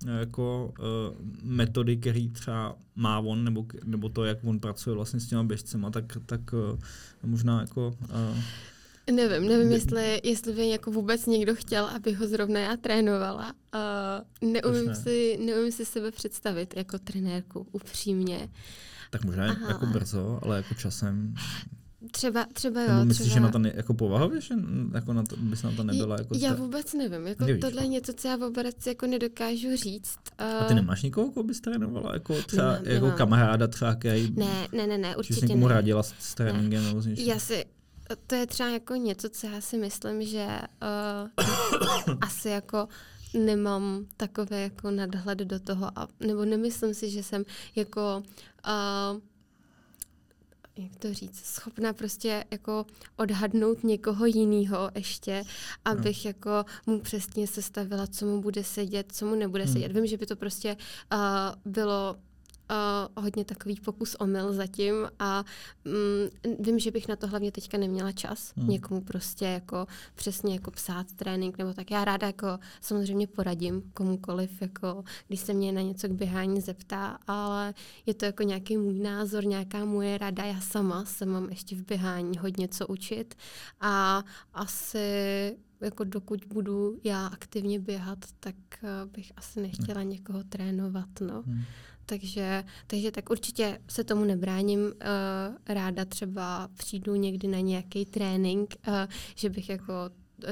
[0.06, 5.20] eh, jako uh, metody, které třeba má on, nebo, nebo to, jak on pracuje vlastně
[5.20, 6.78] s těma běžcema, tak, tak uh,
[7.24, 8.38] možná jako uh,
[9.10, 13.52] Nevím, nevím, jestli, jestli by jako vůbec někdo chtěl, aby ho zrovna já trénovala.
[14.42, 14.94] Uh, neumím, ne.
[14.94, 18.48] si, neumím si sebe představit jako trenérku, upřímně.
[19.10, 19.68] Tak možná Aha.
[19.68, 21.34] jako brzo, ale jako časem.
[22.10, 22.88] Třeba, třeba jo.
[22.88, 23.34] Nebo myslíš, třeba...
[23.34, 24.54] že na to ne, jako povahově, že
[24.94, 26.16] jako na to, bys na to nebyla?
[26.18, 27.26] Jako já vůbec nevím.
[27.26, 30.18] Jako Nevíš, tohle je něco, co já vůbec jako nedokážu říct.
[30.40, 30.46] Uh...
[30.46, 32.14] A ty nemáš nikoho, koho bys trénovala?
[32.14, 33.18] Jako třeba nemám, jako nemám.
[33.18, 34.32] kamaráda třeba, který...
[34.36, 35.68] Ne, ne, ne, ne určitě ne.
[35.68, 36.82] radila s, s tréninkem?
[36.82, 36.88] Ne.
[36.88, 37.64] Nebo já si,
[38.26, 42.88] to je třeba jako něco, co já si myslím, že uh, asi jako
[43.34, 47.44] nemám takové jako nadhled do toho, a, nebo nemyslím si, že jsem
[47.76, 48.22] jako
[48.66, 49.20] uh,
[50.76, 52.86] jak to říct, schopna prostě jako
[53.16, 55.44] odhadnout někoho jiného ještě,
[55.84, 56.28] abych no.
[56.28, 59.72] jako mu přesně sestavila, co mu bude sedět, co mu nebude hmm.
[59.72, 59.92] sedět.
[59.92, 60.76] Vím, že by to prostě
[61.12, 61.18] uh,
[61.72, 62.16] bylo
[62.70, 65.44] uh, hodně takový pokus omyl zatím a
[65.86, 68.68] um, vím, že bych na to hlavně teďka neměla čas hmm.
[68.68, 71.90] někomu prostě jako přesně jako psát trénink nebo tak.
[71.90, 77.18] Já ráda jako samozřejmě poradím komukoliv, jako když se mě na něco k běhání zeptá,
[77.26, 77.74] ale
[78.06, 80.44] je to jako nějaký můj názor, nějaká moje rada.
[80.44, 83.34] Já sama se mám ještě v běhání hodně co učit
[83.80, 91.08] a asi jako dokud budu já aktivně běhat, tak uh, bych asi nechtěla někoho trénovat.
[91.20, 91.42] No.
[91.46, 91.64] Hmm.
[92.10, 94.80] Takže, takže tak určitě se tomu nebráním.
[94.80, 94.92] Uh,
[95.68, 98.94] ráda třeba přijdu někdy na nějaký trénink, uh,
[99.34, 99.92] že bych jako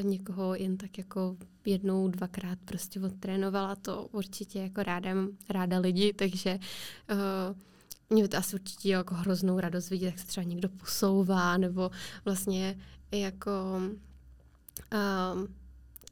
[0.02, 5.10] někoho jen tak jako jednou, dvakrát prostě odtrénovala, to určitě jako ráda,
[5.48, 6.58] ráda lidi, takže
[7.12, 7.56] uh,
[8.10, 11.90] mě by to asi určitě jako hroznou radost vidět, jak se třeba někdo posouvá, nebo
[12.24, 12.78] vlastně
[13.10, 13.52] jako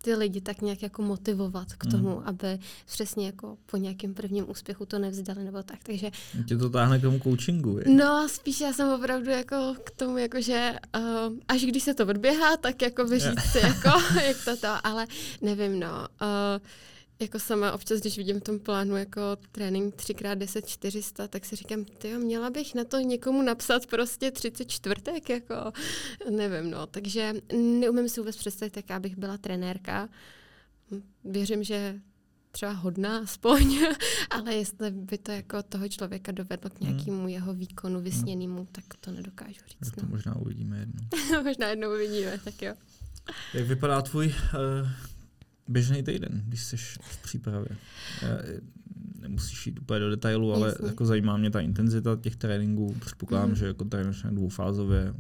[0.07, 1.91] ty lidi tak nějak jako motivovat k Mm.
[1.91, 5.79] tomu, aby přesně jako po nějakém prvním úspěchu to nevzdali nebo tak.
[5.83, 6.11] Takže
[6.49, 7.85] Tě to táhne k tomu coachingu, je?
[7.95, 11.03] no, spíš já jsem opravdu jako k tomu, jako že uh,
[11.49, 13.91] až když se to odběhá, tak jako vyříct si, jako,
[14.27, 15.07] jak to to, ale
[15.43, 15.89] nevím, no.
[16.23, 16.63] Uh,
[17.21, 19.21] jako sama občas, když vidím v tom plánu jako
[19.53, 24.95] trénink 3x10 400, tak si říkám, ty měla bych na to někomu napsat prostě 34,
[25.29, 25.55] jako
[26.31, 26.87] nevím, no.
[26.87, 27.35] Takže
[27.81, 30.09] neumím si vůbec představit, jaká bych byla trenérka.
[31.25, 32.01] Věřím, že
[32.51, 33.79] třeba hodná aspoň,
[34.31, 39.11] ale jestli by to jako toho člověka dovedlo k nějakému jeho výkonu vysněnému, tak to
[39.11, 39.79] nedokážu říct.
[39.91, 40.09] Tak to No.
[40.09, 41.43] možná uvidíme jednou.
[41.45, 42.75] Možná jednou uvidíme, tak jo.
[43.55, 44.89] Jak vypadá tvůj uh,
[45.69, 47.69] běžný týden, když jsi v přípravě?
[48.23, 48.29] Uh,
[49.21, 50.87] nemusíš jít úplně do detailu, ale Jasně.
[50.87, 52.97] jako zajímá mě ta intenzita těch tréninků.
[53.01, 53.57] Předpokládám, Mhm.
[53.59, 55.15] že jako trénuješ na dvoufázově.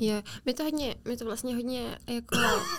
[0.00, 2.36] Je, my to, hodně, my to vlastně hodně jako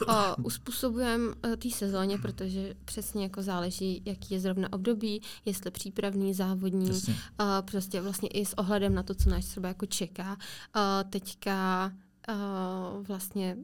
[0.08, 6.34] o, uspůsobujeme o, té sezóně, protože přesně jako záleží, jaký je zrovna období, jestli přípravný,
[6.34, 7.16] závodní, Jasně.
[7.38, 10.38] a prostě vlastně i s ohledem na to, co nás třeba jako čeká.
[10.74, 11.92] A teďka
[12.28, 13.58] a vlastně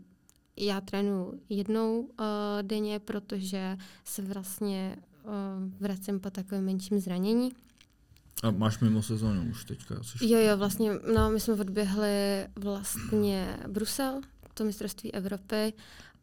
[0.66, 5.30] já trénuji jednou a, denně, protože se vlastně a,
[5.80, 7.52] vracím po takovém menším zranění.
[8.44, 10.04] A máš mimo sezónu už teďka.
[10.04, 14.22] Jsi Jo, jo, vlastně, no, my jsme odběhli vlastně Brusel,
[14.54, 15.74] to mistrovství Evropy,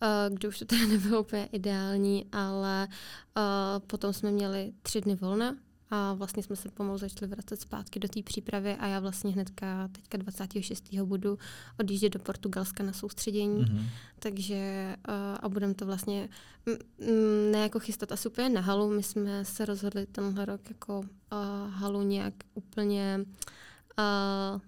[0.03, 3.43] uh, kde už to teda nebylo úplně ideální, ale uh,
[3.87, 5.57] potom jsme měli tři dny volna
[5.91, 9.89] a vlastně jsme se pomalu začali vracet zpátky do té přípravy a já vlastně hnedka
[9.93, 10.95] teďka 26.
[11.05, 11.39] budu
[11.81, 13.87] odjíždět do Portugalska na soustředění, Mhm.
[14.19, 16.29] takže uh, a budeme to vlastně
[16.67, 16.75] mm,
[17.07, 20.99] mm, ne jako chystat asi úplně na halu, my jsme se rozhodli tenhle rok jako
[20.99, 21.07] uh,
[21.71, 23.21] halu nějak úplně
[23.99, 24.61] uh,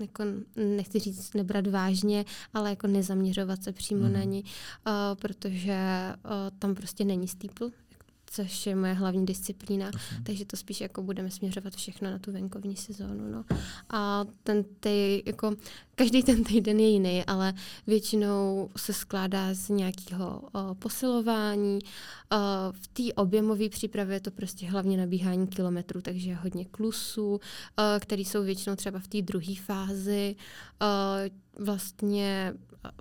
[0.00, 0.24] jako
[0.56, 2.24] nechci říct nebrat vážně,
[2.54, 4.12] ale jako nezaměřovat se přímo Mhm.
[4.12, 4.44] na ní,
[4.86, 5.78] uh, protože
[6.24, 7.70] uh, tam prostě není steeple,
[8.34, 9.86] což je moje hlavní disciplína.
[9.86, 10.22] Jasně.
[10.22, 13.28] Takže to spíš jako budeme směřovat všechno na tu venkovní sezónu.
[13.30, 13.44] No.
[13.90, 15.52] A ten ty, jako,
[15.94, 17.54] každý ten týden je jiný, ale
[17.86, 21.78] většinou se skládá z nějakého uh, posilování.
[22.32, 22.38] Uh,
[22.72, 27.40] v té objemové přípravě je to prostě hlavně nabíhání kilometrů, takže hodně klusů, uh,
[28.00, 30.36] které jsou většinou třeba v té druhé fázi.
[30.82, 32.54] Uh, vlastně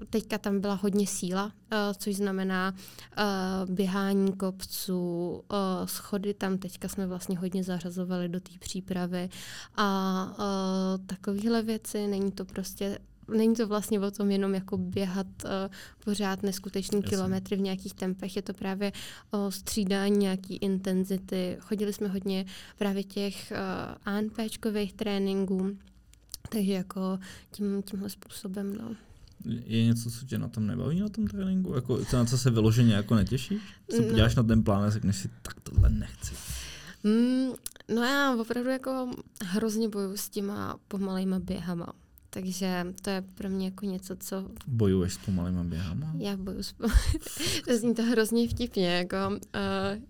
[0.09, 1.51] teďka tam byla hodně síla, uh,
[1.97, 8.51] což znamená uh, běhání kopců, uh, schody tam teďka jsme vlastně hodně zařazovali do té
[8.59, 9.29] přípravy
[9.75, 15.27] a uh, takovéhle věci, není to prostě Není to vlastně o tom jenom jako běhat
[15.45, 15.49] uh,
[16.05, 17.09] pořád neskutečný Jasně.
[17.09, 18.91] kilometry v nějakých tempech, je to právě
[19.31, 21.57] o střídání nějaký intenzity.
[21.59, 22.45] Chodili jsme hodně
[22.77, 25.77] právě těch uh, ANPčkových tréninků,
[26.49, 27.19] takže jako
[27.51, 28.95] tím, tímhle způsobem, no.
[29.45, 31.73] Je něco, co tě na tom nebaví, na tom tréninku?
[31.75, 33.61] Jako, co na co se vyloženě jako netěšíš?
[33.91, 34.07] Co No.
[34.07, 36.35] podíváš na ten plán a řekneš si, tak tohle nechci.
[37.03, 37.49] Mm,
[37.95, 39.11] no já opravdu jako
[39.45, 41.93] hrozně bojuju s těma pomalejma běhama.
[42.29, 46.13] Takže to je pro mě jako něco, co Bojuješ s pomalýma běhama?
[46.17, 46.63] já bojuju.
[46.63, 46.73] S...
[47.67, 50.03] to zní to hrozně vtipně, jako uh,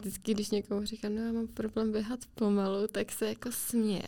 [0.00, 4.02] vždycky, když někomu říkám, no já mám problém běhat pomalu, tak se jako směje.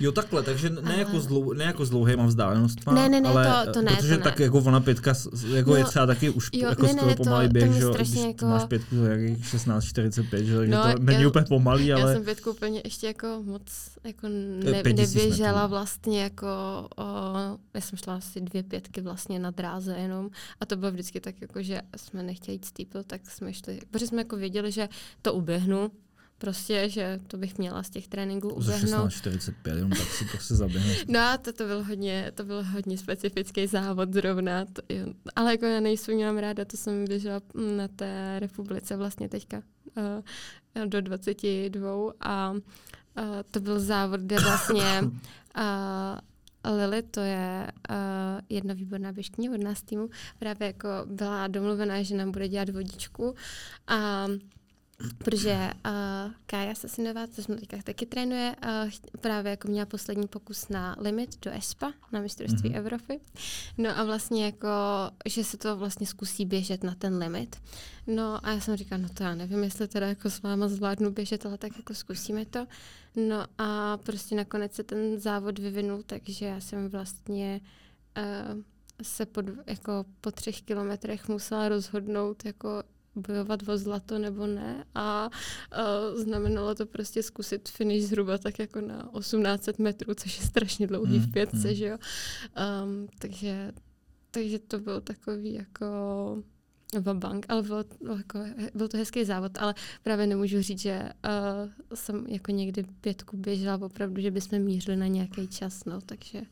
[0.00, 3.28] Jo, takhle, takže ne, Ale- jako, zlou, ne jako s dlouhýma vzdálenostma, Ne, ne, ne,
[3.28, 4.44] ale to- to ne, protože to tak ne.
[4.44, 7.16] jako ona pětka s- s- jako No, je třeba taky už jo, jako ne, ne,
[7.16, 10.56] to- pomalý to běh, mě že jo, když jako- máš pětku za jakých 16.45, že,
[10.56, 13.62] takže No, to není já- úplně pomalý, Já ale jsem pětku úplně ještě jako moc
[14.04, 16.46] jako To ne, 5000 neběžela vlastně jako,
[16.96, 17.02] o,
[17.74, 20.30] já jsem šla asi dvě pětky vlastně na dráze jenom
[20.60, 24.06] a to bylo vždycky tak jako, že jsme nechtěli jít steeple, tak jsme šli, protože
[24.06, 24.88] jsme jako věděli, že
[25.22, 25.90] to uběhnu,
[26.42, 29.10] prostě, že to bych měla z těch tréninků za uběhnout.
[29.10, 31.04] 16.45, jenom tak si prostě zaběhneš.
[31.08, 35.06] No a to, to byl hodně, to byl hodně specifický závod zrovna, to, jo.
[35.36, 37.40] ale jako já nejsou měla ráda, to jsem běžela
[37.76, 39.62] na té republice vlastně teďka
[40.76, 42.60] uh, do 22 a uh,
[43.50, 45.10] to byl závod, kde vlastně uh,
[46.76, 47.96] Lily, to je uh,
[48.48, 53.34] jedna výborná běžkyně od nás týmu, právě jako byla domluvená, že nám bude dělat vodičku
[53.86, 54.26] a
[55.18, 60.68] protože uh, Kája Sasinová, co jsme teďka taky trénuje, uh, právě jako měla poslední pokus
[60.68, 62.78] na limit do ESPA, na mistrovství Mhm.
[62.78, 62.78] mm-hmm.
[62.78, 63.20] Evropy.
[63.78, 64.68] No a vlastně jako,
[65.26, 67.56] že se to vlastně zkusí běžet na ten limit.
[68.06, 71.10] No a já jsem říkala, no to já nevím, jestli teda jako s váma zvládnu
[71.10, 72.66] běžet, ale tak jako zkusíme to.
[73.16, 77.60] No a prostě nakonec se ten závod vyvinul, takže já jsem vlastně
[78.18, 78.60] uh,
[79.02, 82.82] se pod, jako po třech kilometrech musela rozhodnout, jako
[83.14, 88.80] bojovat o zlato nebo ne a uh, znamenalo to prostě zkusit finish zhruba tak jako
[88.80, 91.74] na 1800 metrů, což je strašně dlouhý Mm, v pětce, mm.
[91.74, 91.98] že jo.
[92.84, 93.72] Um, takže,
[94.30, 95.86] takže to bylo takový jako
[97.12, 98.38] bank, ale bylo, bylo jako,
[98.74, 103.86] byl to hezký závod, ale právě nemůžu říct, že uh, jsem jako někdy pětku běžela
[103.86, 106.42] opravdu, že bychom mířili na nějaký čas, no, takže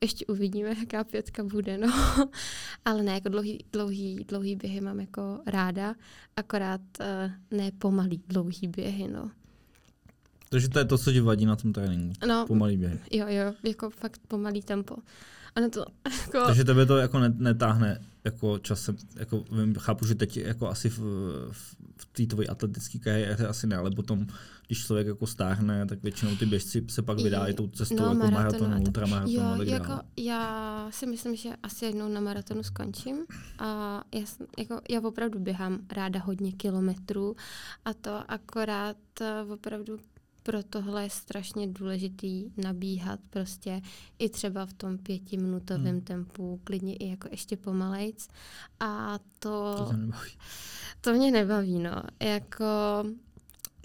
[0.00, 1.88] ještě uvidíme, jaká pětka bude, no.
[2.84, 5.94] Ale ne, jako dlouhý, dlouhý, dlouhý běhy mám jako ráda,
[6.36, 9.30] akorát uh, ne pomalý dlouhý běhy, no.
[10.48, 12.14] Takže to je to, co ti vadí na tom tréninku?
[12.26, 12.98] No, pomalý běhy.
[13.12, 14.96] Jo, jo, jako fakt pomalý tempo.
[15.54, 15.84] Ano to,
[16.20, 16.46] jako...
[16.46, 20.98] Takže tebe to jako netáhne jako časem, jako vím, chápu, že teď jako asi v,
[21.52, 24.26] v, v té tvojí atletické kariéře asi ne, ale potom,
[24.66, 28.30] když člověk jako stáhne, tak většinou ty běžci se pak vydají tou cestou no, jako
[28.30, 30.02] maratonu, ultramaratonu jo, a tak jako dále.
[30.16, 33.16] Já si myslím, že asi jednou na maratonu skončím
[33.58, 34.24] a já,
[34.58, 37.36] jako, já opravdu běhám ráda hodně kilometrů
[37.84, 39.98] a to akorát eh, opravdu
[40.46, 43.82] pro tohle je strašně důležitý nabíhat prostě
[44.18, 46.00] i třeba v tom pětiminutovém hmm.
[46.00, 48.28] tempu, klidně i jako ještě pomalejc.
[48.80, 49.74] A to...
[49.78, 50.30] To, nebaví.
[51.00, 52.02] to mě nebaví, no.
[52.20, 52.64] Jako...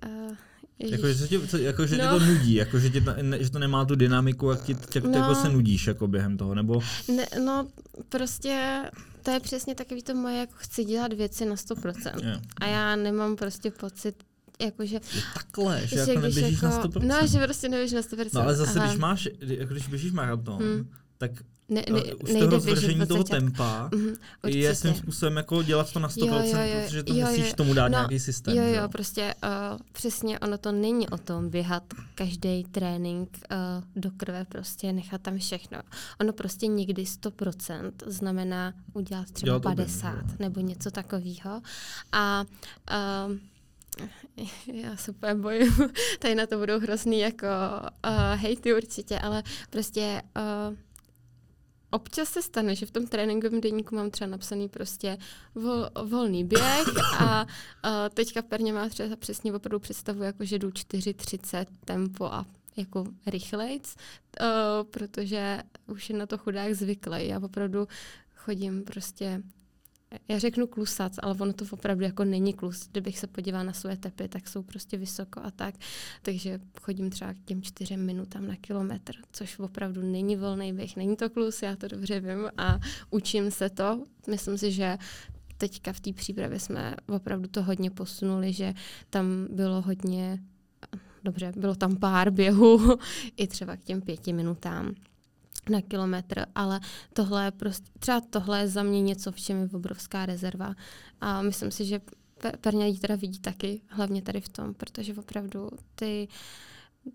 [0.05, 0.35] Uh,
[0.79, 2.03] jako, že, tě, co, jako, že no.
[2.03, 5.03] tě to nudí, jako, že, tě, ne, že to nemá tu dynamiku, jak, ti, jak
[5.03, 5.17] no.
[5.17, 6.81] jako se nudíš jako během toho, nebo?
[7.15, 7.67] Ne, no,
[8.09, 8.83] prostě
[9.23, 12.23] to je přesně takový to moje, jako chci dělat věci na 100%.
[12.23, 12.41] Yeah.
[12.61, 14.23] A já nemám prostě pocit
[14.63, 14.99] jakože...
[15.33, 17.07] Takhle, že, že jako neběžíš jako, na 100%.
[17.07, 18.29] No, že prostě neběžíš na 100%.
[18.33, 18.87] No ale zase, Aha.
[18.87, 20.89] když máš, jako když běžíš maraton, hmm.
[21.17, 21.31] tak
[21.71, 24.13] ne, ne, uh, z toho zvržení toho tempa mm,
[24.47, 27.47] je tím způsobem jako dělat to na 100%, jo, jo, jo, protože to jo, musíš
[27.47, 27.53] jo.
[27.55, 28.57] tomu dát no, nějaký systém.
[28.57, 28.89] Jo, jo, jo.
[28.89, 31.83] prostě uh, přesně ono to není o tom běhat
[32.15, 35.77] každý trénink uh, do krve, prostě nechat tam všechno.
[36.19, 41.61] Ono prostě někdy 100% znamená udělat třeba 50 bym, nebo něco takového.
[42.11, 42.45] A
[42.91, 43.35] uh,
[44.73, 45.73] já se úplně bojím,
[46.19, 47.47] tady na to budou hrozný jako
[48.07, 50.77] uh, hejty určitě, ale prostě uh,
[51.91, 55.17] občas se stane, že v tom tréninkovém denníku mám třeba napsaný prostě
[55.55, 56.87] vol, volný běh
[57.19, 62.45] a uh, teďka Perně má třeba přesně opravdu představu, jako že jdu 4.30 tempo a
[62.77, 63.95] jako rychlejc,
[64.41, 64.47] uh,
[64.89, 67.27] protože už je na to chudák zvyklý.
[67.27, 67.87] Já opravdu
[68.35, 69.41] chodím prostě
[70.27, 72.87] já řeknu klusac, ale ono to opravdu jako není klus.
[72.91, 75.75] Kdybych se podívala na své tepy, tak jsou prostě vysoko a tak.
[76.21, 81.15] Takže chodím třeba k těm čtyřem minutám na kilometr, což opravdu není volný běh, není
[81.15, 84.05] to klus, já to dobře vím a učím se to.
[84.27, 84.97] Myslím si, že
[85.57, 88.73] teďka v té přípravě jsme opravdu to hodně posunuli, že
[89.09, 90.39] tam bylo hodně,
[91.23, 92.97] dobře, bylo tam pár běhů,
[93.37, 94.95] i třeba k těm pěti minutám
[95.69, 96.79] na kilometr, ale
[97.13, 100.75] tohle je prostě, třeba tohle je za mě něco, v čem je obrovská rezerva.
[101.21, 102.01] A myslím si, že
[102.61, 106.27] Perňa teda vidí taky, hlavně tady v tom, protože opravdu ty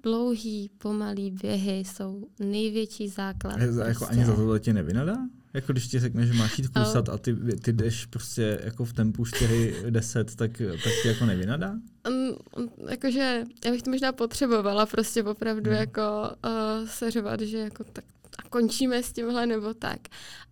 [0.03, 3.59] dlouhý, pomalý běhy jsou největší základ.
[3.59, 3.89] Je, prostě.
[3.89, 5.17] Jako ani za to ti nevynadá?
[5.55, 8.93] Jako když ti řekne, že máš jít kusat a ty, ty jdeš prostě jako v
[8.93, 10.51] tempu 4-10, tak,
[10.85, 11.75] tak ti jako nevynadá?
[12.09, 15.81] Um, jakože já bych to možná potřebovala prostě opravdu hmm.
[15.81, 16.03] jako
[16.45, 18.05] uh, seřovat, že jako tak
[18.39, 20.01] a končíme s tímhle nebo tak.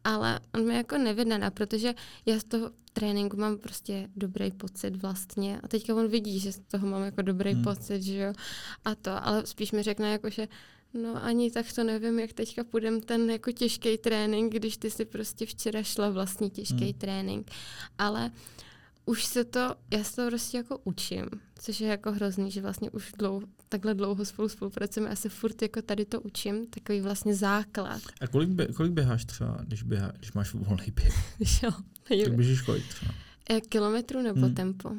[0.05, 1.95] Ale on mi jako nevydá, protože
[2.26, 5.61] já z toho tréninku mám prostě dobrý pocit vlastně.
[5.62, 7.64] A teďka on vidí, že z toho mám jako dobrý hmm.
[7.64, 8.32] pocit, že jo.
[8.85, 10.49] A to, ale spíš mi řekne jako, že
[11.03, 15.05] No ani tak to nevím, jak teďka půjdem ten jako těžký trénink, když ty si
[15.05, 16.93] prostě včera šla vlastně těžký hmm.
[16.93, 17.51] trénink.
[17.99, 18.30] Ale
[19.07, 21.26] už se to, já se to prostě jako učím,
[21.59, 25.62] což je jako hrozný, že vlastně už dlouho, takhle dlouho spolu spolupracujeme a se furt
[25.62, 28.03] jako tady to učím, takový vlastně základ.
[28.20, 31.14] A kolik, bě, kolik běháš třeba, když, běhá, když máš volný běh?
[31.62, 31.70] jo,
[32.09, 33.14] tak běžíš kolik třeba?
[33.51, 34.55] Eh, kilometrů nebo hmm.
[34.55, 34.91] tempo?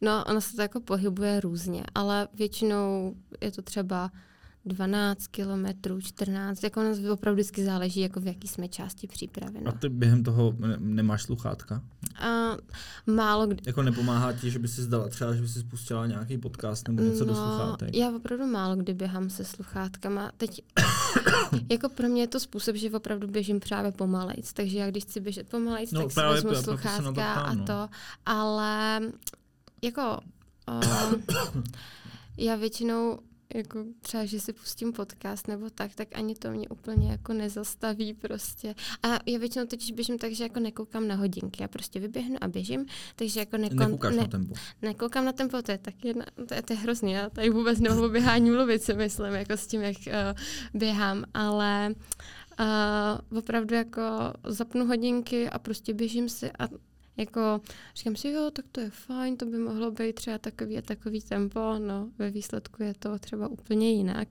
[0.00, 4.10] No, ono se to jako pohybuje různě, ale většinou je to třeba
[4.66, 9.60] 12 kilometrů, 14, jako nás opravdu vždycky záleží, jako v jaký jsme části přípravy.
[9.64, 9.68] No.
[9.68, 11.82] A ty během toho nemáš sluchátka?
[12.16, 12.56] A,
[13.06, 13.62] málo kdy.
[13.66, 17.02] Jako nepomáhá ti, že by si zdala třeba, že by si spustila nějaký podcast nebo
[17.02, 17.96] něco no, do sluchátek?
[17.96, 20.32] Já opravdu málo kdy běhám se sluchátkama.
[20.36, 20.60] Teď,
[21.70, 25.20] jako pro mě je to způsob, že opravdu běžím právě pomalejc, takže já když chci
[25.20, 27.64] běžet pomalejc, no, tak si vezmu právě, sluchátka to a no.
[27.64, 27.88] to,
[28.26, 29.00] ale
[29.82, 30.20] jako
[30.68, 31.62] uh,
[32.36, 33.18] já většinou
[33.54, 38.14] jako třeba, že si pustím podcast nebo tak, tak ani to mě úplně jako nezastaví
[38.14, 38.74] prostě.
[39.02, 41.62] A já většinou totiž běžím tak, že jako nekoukám na hodinky.
[41.62, 42.86] Já prostě vyběhnu a běžím,
[43.16, 44.54] takže jako nekon, Nekoukáš ne, na tempo.
[44.82, 47.12] Nekoukám na tempo, to je taky jedna, to je, to je hrozný.
[47.12, 50.12] Já tady vůbec nemám o běhání mluvit, si myslím, jako s tím, jak uh,
[50.80, 51.94] běhám, ale
[52.60, 54.02] uh, opravdu jako
[54.46, 56.68] zapnu hodinky a prostě běžím si a
[57.16, 57.60] Jako,
[57.96, 61.20] říkám si, jo, tak to je fajn, to by mohlo být třeba takový a takový
[61.20, 64.28] tempo, no ve výsledku je to třeba úplně jinak,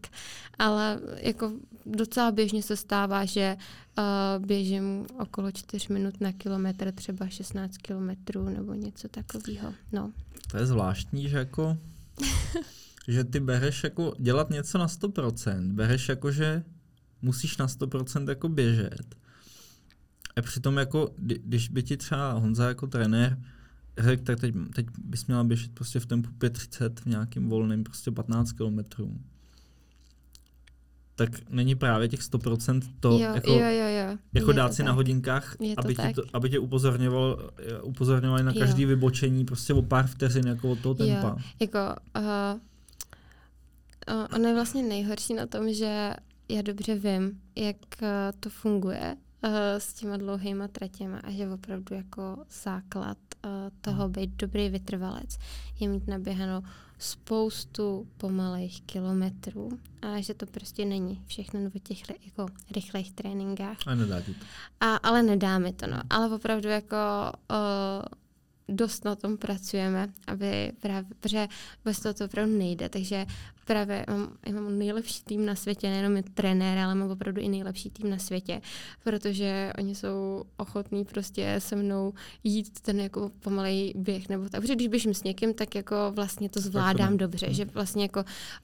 [0.59, 1.51] ale jako
[1.85, 3.57] docela běžně se stává, že
[3.97, 10.11] uh, běžím okolo 4 minut na kilometr, třeba 16 kilometrů nebo něco takového, no.
[10.51, 11.77] To je zvláštní, že jako
[13.07, 16.63] že ty bereš jako dělat něco na 100%, bereš jako, že
[17.21, 19.15] musíš na 100% jako běžet.
[20.37, 23.37] A přitom jako, když by ti třeba Honza jako trenér
[23.97, 28.11] řekl, tak teď, teď bys měla běžet prostě v tempu 5.30 v nějakým volným prostě
[28.11, 29.17] 15 kilometrů.
[31.15, 34.17] Tak není právě těch 100% to jo, jako, jo, jo, jo.
[34.33, 34.85] jako dát si tak.
[34.85, 37.51] na hodinkách, aby tě, to, aby tě upozorňoval,
[37.83, 41.27] upozorňovali na každý vybočení prostě o pár vteřin jako od toho tempa.
[41.27, 41.79] Jo, jako
[42.17, 42.59] uh,
[44.15, 46.13] uh, ono je vlastně nejhorší na tom, že
[46.49, 48.07] já dobře vím, jak uh,
[48.39, 54.29] to funguje uh, s těma dlouhýma tratěma a že opravdu jako základ uh, toho být
[54.35, 55.37] dobrý vytrvalec
[55.79, 56.63] je mít naběhanou
[56.99, 59.69] spoustu pomalých kilometrů
[60.01, 63.77] a že to prostě není všechno v těch jako rychlých tréninkách.
[63.85, 64.45] A nedá ti to.
[64.79, 66.01] A, ale nedá mi to, no.
[66.09, 66.95] Ale opravdu jako
[67.51, 71.47] uh, dost na tom pracujeme, aby právě, protože
[71.85, 73.25] bez toho to opravdu nejde, takže
[73.65, 77.49] právě mám, já mám nejlepší tým na světě, nejenom je trenér, ale mám opravdu i
[77.49, 78.61] nejlepší tým na světě,
[79.03, 84.75] protože oni jsou ochotní prostě se mnou jít ten jako pomalej běh nebo tak, protože
[84.75, 87.55] když běžím s někým, tak jako vlastně to zvládám dobře, hmm.
[87.55, 88.19] že vlastně jako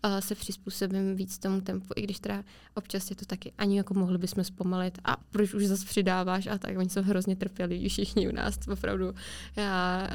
[0.05, 2.43] uh, se přizpůsobím víc tomu tempu, i když teda
[2.75, 4.97] občas je to taky, ani jako mohli bychom zpomalit.
[5.05, 9.13] A proč už zase přidáváš a tak, oni jsou hrozně trpěliví všichni u nás, opravdu.
[9.55, 10.07] Já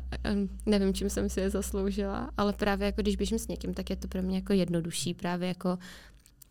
[0.67, 3.97] nevím, čím jsem si je zasloužila, ale právě jako když běžím s někým, tak je
[3.97, 5.79] to pro mě jako jedno jednodušší právě jako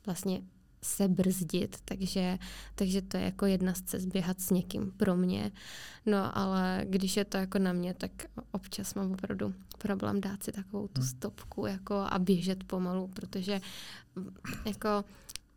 [0.05, 0.41] vlastně
[0.81, 2.37] se brzdit, takže,
[2.75, 5.51] takže to je jako jedna z cest běhat s někým pro mě.
[6.05, 8.11] No ale když je to jako na mě, tak
[8.51, 11.09] občas mám opravdu problém dát si takovou tu hmm.
[11.09, 13.61] stopku jako a běžet pomalu, protože
[14.65, 15.05] jako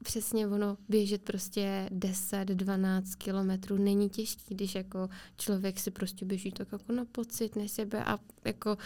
[0.03, 6.69] přesně ono běžet prostě 10-12 kilometrů není těžký, když jako člověk si prostě běží tak
[6.73, 8.77] jako na pocit, ne sebe a jako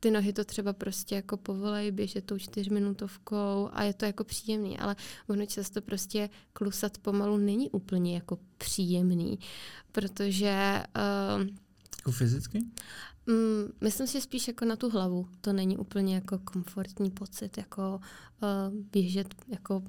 [0.00, 4.78] ty nohy to třeba prostě jako povolají běžet tou čtyřminutovkou a je to jako příjemný,
[4.78, 4.96] ale
[5.28, 9.38] ono často prostě klusat pomalu není úplně jako příjemný,
[9.92, 10.82] protože...
[11.40, 11.48] Uh,
[11.98, 12.58] jako fyzicky?
[13.28, 15.28] Um, myslím si spíš jako na tu hlavu.
[15.40, 18.00] To není úplně jako komfortní pocit, jako
[18.42, 19.82] uh, běžet jako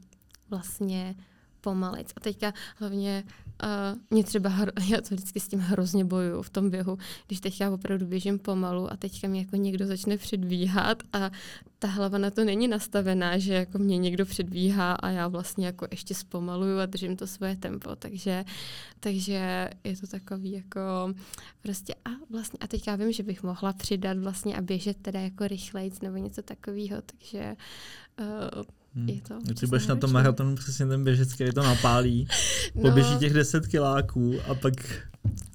[0.50, 1.16] vlastně
[1.62, 2.14] pomalic.
[2.16, 3.24] A teďka hlavně
[3.64, 4.50] uh, mě třeba,
[4.90, 6.98] já to vždycky s tím hrozně bojuju v tom běhu,
[7.28, 11.32] když teď já opravdu běžím pomalu a teďka mě jako někdo začne předbíhat a
[11.80, 15.88] ta hlava na to není nastavená, že jako mě někdo předbíhá a já vlastně jako
[15.92, 18.46] ještě zpomaluju a držím to svoje tempo, takže,
[19.00, 20.80] takže je to takový jako
[21.62, 25.48] prostě a vlastně a teďka vím, že bych mohla přidat vlastně a běžet teda jako
[25.48, 27.56] rychlejc nebo něco takového, takže
[28.20, 28.64] uh,
[28.96, 29.10] Hmm.
[29.10, 32.28] Je to Ty budeš na tom maratonu přesně ten běžec, který to napálí,
[32.76, 32.82] no.
[32.82, 34.74] poběží těch 10 kiláků a pak...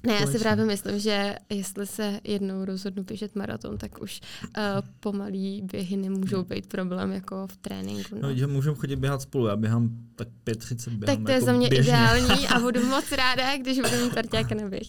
[0.05, 4.53] Ne, já si právě myslím, že jestli se jednou rozhodnu běžet maraton, tak už uh,
[4.99, 8.15] pomalý běhy nemůžou být problém jako v tréninku.
[8.15, 11.33] No, no že můžeme chodit běhat spolu, já běhám tak 5.30 běhám Tak to je
[11.33, 11.91] jako za mě běžně.
[11.91, 14.87] ideální a budu moc ráda, když budu mít parťáka na běh.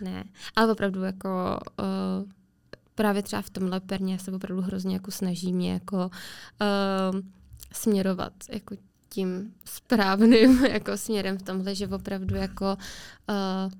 [0.00, 0.24] Ne,
[0.56, 1.58] ale opravdu jako...
[1.80, 2.30] Uh,
[2.94, 6.10] právě třeba v tomhle perně se opravdu hrozně jako snaží mě jako
[7.16, 7.20] uh,
[7.74, 8.76] směrovat jako
[9.08, 12.76] tím správným jako směrem v tomhle, že opravdu jako
[13.28, 13.72] uh,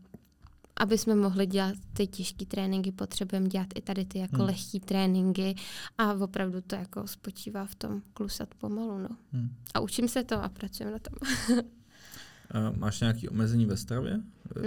[0.76, 4.44] aby jsme mohli dělat ty těžké tréninky, potřebujeme dělat i tady ty jako hmm.
[4.44, 5.54] lehké tréninky
[5.98, 8.98] a opravdu to jako spočívá v tom klusat pomalu.
[8.98, 9.08] No.
[9.32, 9.48] Hmm.
[9.74, 11.14] A učím se to a pracujeme na tom.
[11.58, 14.20] uh, máš nějaké omezení ve stravě?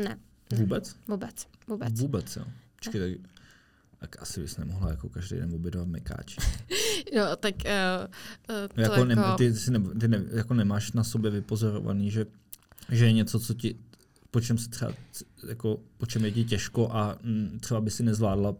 [0.03, 0.19] Ne.
[0.55, 0.95] Vůbec?
[1.07, 1.47] Vůbec.
[1.67, 1.99] Vůbec.
[1.99, 2.45] Vůbec, jo.
[2.75, 3.36] Počkej, tak
[3.99, 6.41] tak asi bys nemohla jako každý den obědovat mekáči.
[7.13, 9.05] jo, tak uh, to jako, jako...
[9.05, 12.25] Ne, ty, si ne, ty ne, jako nemáš na sobě vypozorovaný, že,
[12.91, 13.75] že je něco, co ti,
[14.31, 14.93] po čem se třeba,
[15.47, 18.55] jako, po čem je ti těžko a m, třeba by si nezvládla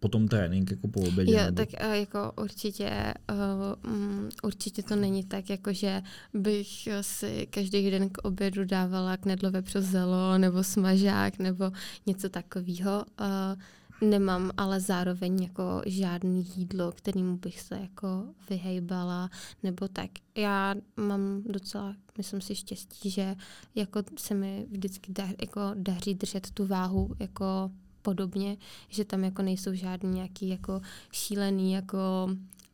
[0.00, 1.32] potom trénink jako po obědě?
[1.32, 1.56] Jo, nebo...
[1.56, 6.02] tak uh, jako určitě, uh, um, určitě to není tak, jako že
[6.34, 11.72] bych si každý den k obědu dávala knedlové přes zelo nebo smažák nebo
[12.06, 13.04] něco takového.
[13.20, 13.60] Uh,
[14.00, 19.30] Nemám ale zároveň jako žádný jídlo, kterým bych se jako vyhejbala,
[19.62, 20.10] nebo tak.
[20.34, 23.36] Já mám docela, myslím si, štěstí, že
[23.74, 27.70] jako se mi vždycky da, jako daří držet tu váhu jako
[28.02, 28.56] podobně,
[28.88, 30.80] že tam jako nejsou žádný nějaký jako
[31.12, 32.28] šílený jako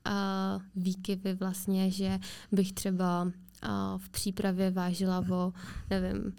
[0.06, 2.18] uh, výkyvy vlastně, že
[2.52, 3.32] bych třeba
[3.96, 5.52] v přípravě vážila o,
[5.90, 6.32] nevím,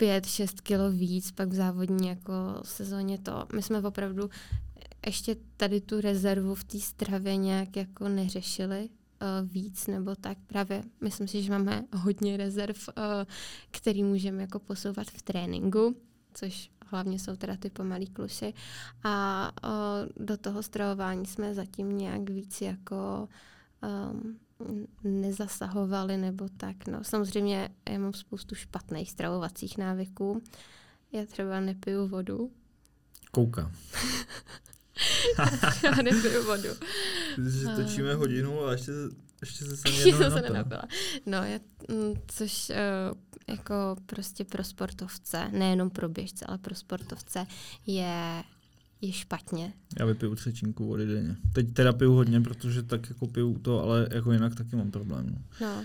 [0.00, 2.32] 5-6 kilo víc, pak v závodní jako
[2.64, 3.46] sezóně to.
[3.54, 4.30] My jsme opravdu
[5.06, 10.38] ještě tady tu rezervu v té stravě nějak jako neřešili uh, víc nebo tak.
[10.46, 13.04] Právě myslím si, že máme hodně rezerv, uh,
[13.70, 15.96] který můžeme jako posouvat v tréninku,
[16.34, 18.54] což hlavně jsou teda ty pomalý klusy.
[19.04, 23.28] A uh, do toho stravování jsme zatím nějak víc jako
[24.12, 24.38] um,
[25.04, 26.86] nezasahovali nebo tak.
[26.86, 30.42] No, samozřejmě já mám spoustu špatných stravovacích návyků.
[31.12, 32.50] Já třeba nepiju vodu.
[33.30, 33.72] Kouka.
[35.84, 36.68] já nepiju vodu.
[37.36, 38.92] Když točíme hodinu a ještě,
[39.40, 40.82] ještě se sem jednou se nenapila.
[41.26, 41.58] No, já,
[41.88, 42.76] mm, což uh,
[43.48, 47.46] jako prostě pro sportovce, nejenom pro běžce, ale pro sportovce
[47.86, 48.42] je
[49.00, 49.72] je špatně.
[49.98, 51.36] Já vypiju třetinku vody denně.
[51.52, 55.44] Teď teda piju hodně, protože tak jako piju to, ale jako jinak taky mám problém.
[55.60, 55.84] No,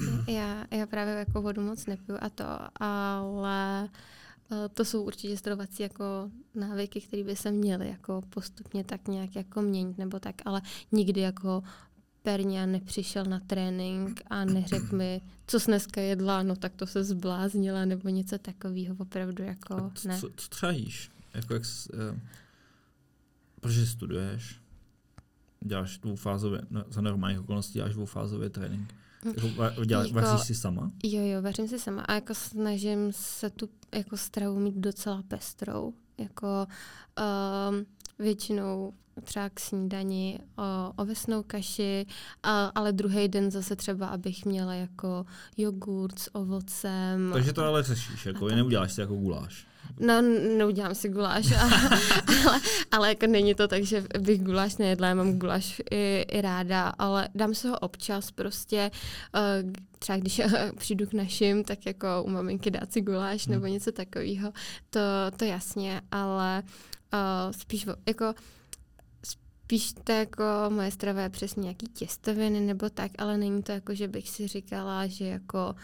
[0.00, 2.44] no já, já právě jako vodu moc nepiju a to,
[2.82, 3.88] ale
[4.52, 9.36] eh, to jsou určitě stravovací jako návyky, které by se měly jako postupně tak nějak
[9.36, 10.62] jako měnit nebo tak, ale
[10.92, 11.62] nikdy jako
[12.22, 17.04] Perňa nepřišel na trénink a neřekl mi, co jsi dneska jedla, no tak to se
[17.04, 20.20] zbláznila nebo něco takového, opravdu jako a co, ne.
[20.20, 21.10] Co, co třeba jíš?
[21.34, 21.62] Jako jak,
[21.94, 22.18] uh,
[23.66, 24.60] protože studuješ,
[25.64, 28.94] děláš dvoufázově, no, za normálních okolností děláš dvoufázový trénink.
[29.24, 29.32] Hm.
[29.62, 30.90] Jako, děláš, jako, vaříš si sama?
[31.04, 35.94] Jo, jo, vařím si sama a jako snažím se tu jako stravu mít docela pestrou.
[36.18, 36.66] Jako
[37.68, 37.86] um,
[38.18, 38.94] většinou
[39.24, 42.06] třeba k snídani o, ovesnou kaši,
[42.42, 47.30] a, ale druhý den zase třeba, abych měla jako jogurt s ovocem.
[47.32, 49.66] Takže to ale řešíš, jako neuděláš si jako guláš.
[50.00, 50.22] No,
[50.58, 52.00] neudělám si guláš, ale,
[52.46, 52.60] ale,
[52.90, 56.88] ale jako není to tak, že bych guláš nejedla, já mám guláš i, i ráda,
[56.88, 58.90] ale dám si ho občas prostě,
[59.34, 60.40] uh, třeba když
[60.78, 63.54] přijdu k našim, tak jako u maminky dát si guláš hmm.
[63.54, 64.52] nebo něco takového,
[64.90, 65.00] to,
[65.36, 66.62] to jasně, ale
[67.12, 68.34] uh, spíš jako
[69.66, 73.94] spíš to jako moje strava je přesně nějaký těstoviny nebo tak, ale není to jako,
[73.94, 75.74] že bych si říkala, že jako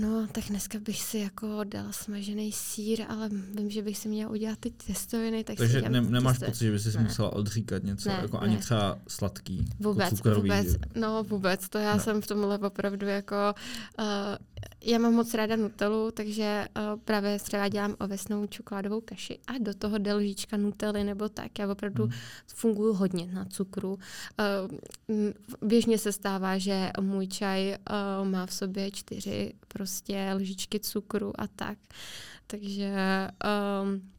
[0.00, 4.30] No, tak dneska bych si jako dala smažený sír, ale vím, že bych si měla
[4.30, 5.44] udělat ty těstoviny.
[5.44, 6.50] Tak Takže ne, nemáš těsto...
[6.50, 7.02] pocit, že bys si ne.
[7.02, 8.42] musela odříkat něco, ne, jako ne.
[8.42, 12.00] ani třeba sladký, vůbec, jako vůbec, no vůbec, to já ne.
[12.00, 13.54] jsem v tomhle opravdu jako,
[13.98, 14.04] uh,
[14.84, 19.74] já mám moc ráda nutelu, takže uh, právě třeba dělám ovesnou čokoládovou kaši a do
[19.74, 22.12] toho jde lžička nutely nebo tak, já opravdu hmm.
[22.46, 23.98] funguji hodně na cukru.
[25.08, 25.30] Uh,
[25.68, 27.76] běžně se stává, že můj čaj
[28.22, 31.78] uh, má v sobě čtyři prostě lžičky cukru a tak.
[32.46, 32.94] Takže
[33.82, 34.10] um,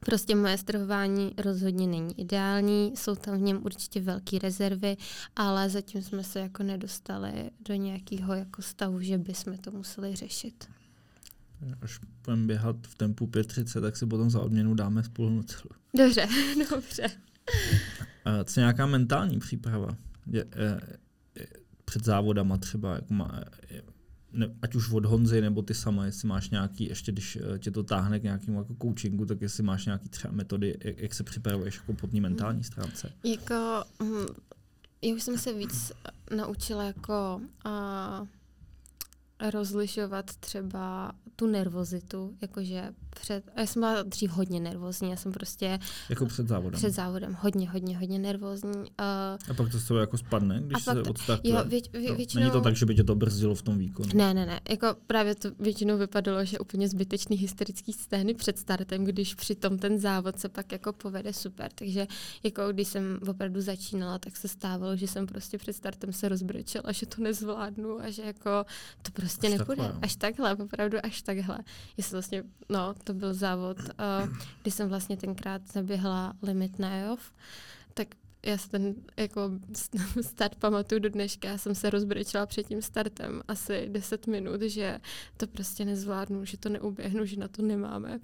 [0.00, 4.96] Prostě moje stravování rozhodně není ideální, jsou tam v něm určitě velké rezervy,
[5.36, 10.68] ale zatím jsme se jako nedostali do nějakého jako stavu, že bychom to museli řešit.
[11.82, 15.70] Až budeme běhat v tempu 5.30, tak si potom za odměnu dáme spolu celou.
[15.96, 16.28] Dobře,
[16.70, 17.08] dobře.
[18.24, 19.88] A co nějaká mentální příprava?
[20.26, 20.80] Je, je,
[21.34, 21.46] je,
[21.84, 23.40] před závodama třeba, jako má,
[23.70, 23.82] je,
[24.32, 27.70] ne, ať už od Honzy nebo ty sama, jestli máš nějaký, ještě když eh, tě
[27.70, 31.24] to táhne k nějakému jako coachingu, tak jestli máš nějaký třeba metody, jak, jak se
[31.24, 33.12] připravuješ jako pod ní mentální stránce.
[33.24, 34.26] Jako, hm,
[35.02, 35.92] já už jsem se víc
[36.36, 38.26] naučila jako uh,
[39.50, 45.78] rozlišovat třeba tu nervozitu, jakože před, já jsem byla dřív hodně nervózní, já jsem prostě...
[46.08, 46.78] Jako před závodem.
[46.78, 48.70] Před závodem, hodně, hodně, hodně nervózní.
[48.70, 48.84] Uh,
[49.50, 51.54] a pak to z toho jako spadne, když se odstartuje?
[51.54, 52.40] Jo, vě, vě, většinou...
[52.40, 54.08] Není to tak, že by tě to brzdilo v tom výkonu?
[54.14, 54.60] Ne, ne, ne.
[54.70, 59.98] Jako právě to většinou vypadalo, že úplně zbytečný hysterický scény před startem, když přitom ten
[59.98, 61.70] závod se pak jako povede super.
[61.74, 62.06] Takže
[62.42, 66.92] jako když jsem opravdu začínala, tak se stávalo, že jsem prostě před startem se rozbrečela,
[66.92, 68.64] že to nezvládnu a že jako
[69.02, 69.82] to prostě až nepůjde.
[69.82, 71.58] Takhle, až takhle, opravdu až takhle.
[71.96, 73.76] Jestli vlastně, no, to byl závod,
[74.62, 77.32] kdy jsem vlastně tenkrát zaběhla limit na EOF,
[77.94, 78.08] tak
[78.46, 79.50] já si ten jako
[80.22, 84.98] start pamatuju do dneška, já jsem se rozbrečela před tím startem asi 10 minut, že
[85.36, 88.20] to prostě nezvládnu, že to neuběhnu, že na to nemáme.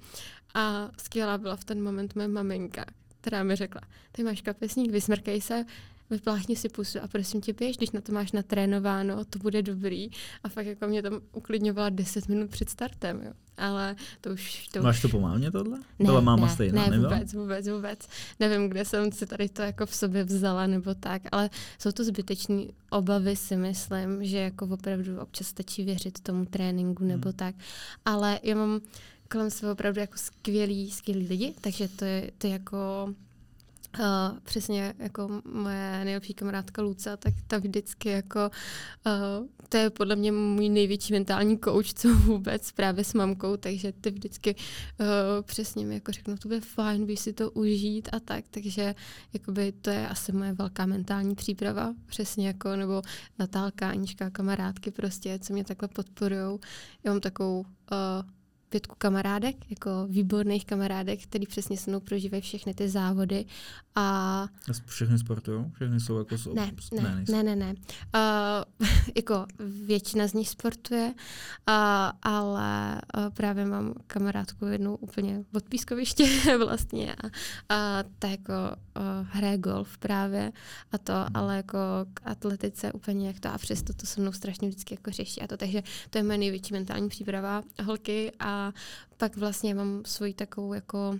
[0.54, 2.84] A skvělá byla v ten moment moje maminka,
[3.20, 3.80] která mi řekla,
[4.12, 5.64] ty máš kapesník, vysmrkej se,
[6.10, 10.08] vypláchni si pusu a prosím tě běž, když na to máš natrénováno, to bude dobrý.
[10.44, 13.32] A fakt jako mě tam uklidňovala 10 minut před startem, jo.
[13.56, 14.68] Ale to už...
[14.68, 15.02] To Máš už...
[15.02, 15.78] to pomálně tohle?
[15.78, 18.08] Ne, Byla máma ne, stejná, ne, vůbec, vůbec, vůbec.
[18.40, 22.04] Nevím, kde jsem si tady to jako v sobě vzala nebo tak, ale jsou to
[22.04, 27.36] zbytečné obavy si myslím, že jako opravdu občas stačí věřit tomu tréninku nebo hmm.
[27.36, 27.54] tak.
[28.04, 28.80] Ale já mám
[29.30, 33.08] kolem sebe opravdu jako skvělý, skvělý lidi, takže to je, to je jako
[33.98, 38.50] Uh, přesně jako moje nejlepší kamarádka Luca, tak ta vždycky jako,
[39.06, 43.92] uh, to je podle mě můj největší mentální coach, co vůbec právě s mamkou, takže
[43.92, 45.06] ty vždycky uh,
[45.42, 48.94] přesně mi jako řeknou, to bude fajn, víš si to užít a tak, takže
[49.32, 53.02] jakoby to je asi moje velká mentální příprava, přesně jako, nebo
[53.38, 56.60] Natálka, Anička, kamarádky prostě, co mě takhle podporujou.
[57.04, 57.66] Já mám takovou uh,
[58.74, 63.44] pětku kamarádek, jako výborných kamarádek, který přesně se mnou prožívají všechny ty závody.
[63.94, 64.48] A...
[64.86, 65.64] Všechny sportují?
[65.74, 66.38] Všechny jsou jako...
[66.38, 66.54] Jsou...
[66.54, 67.74] Ne, ne, ne, ne, ne.
[68.14, 69.46] Uh, jako
[69.86, 71.14] většina z nich sportuje,
[71.68, 71.74] uh,
[72.22, 76.26] ale uh, právě mám kamarádku jednu úplně od pískoviště
[76.58, 77.26] vlastně a,
[77.74, 80.52] a ta jako uh, hraje golf právě
[80.92, 81.26] a to, hmm.
[81.34, 81.78] ale jako
[82.14, 85.46] k atletice úplně jak to a přesto to se mnou strašně vždycky jako řeší a
[85.46, 88.63] to, takže to je moje největší mentální příprava holky a
[89.16, 91.18] pak vlastně mám svoji takovou jako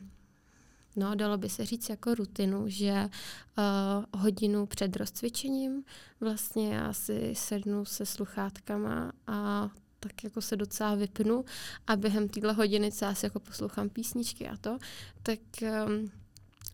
[0.97, 3.09] No, dalo by se říct jako rutinu, že
[3.59, 5.84] uh, hodinu před rozcvičením
[6.20, 9.70] vlastně já si sednu se sluchátkama a
[10.01, 11.45] tak jako se docela vypnu
[11.86, 14.78] a během téhle hodiny, co já si jako poslouchám písničky a to,
[15.22, 15.38] tak
[15.86, 16.11] um,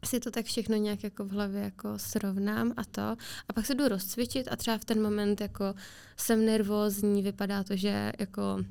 [0.05, 3.17] si to tak všechno nějak jako v hlavě jako srovnám a to.
[3.49, 5.75] A pak se jdu rozcvičit a třeba v ten moment jako
[6.17, 8.65] jsem nervózní, vypadá to, že jako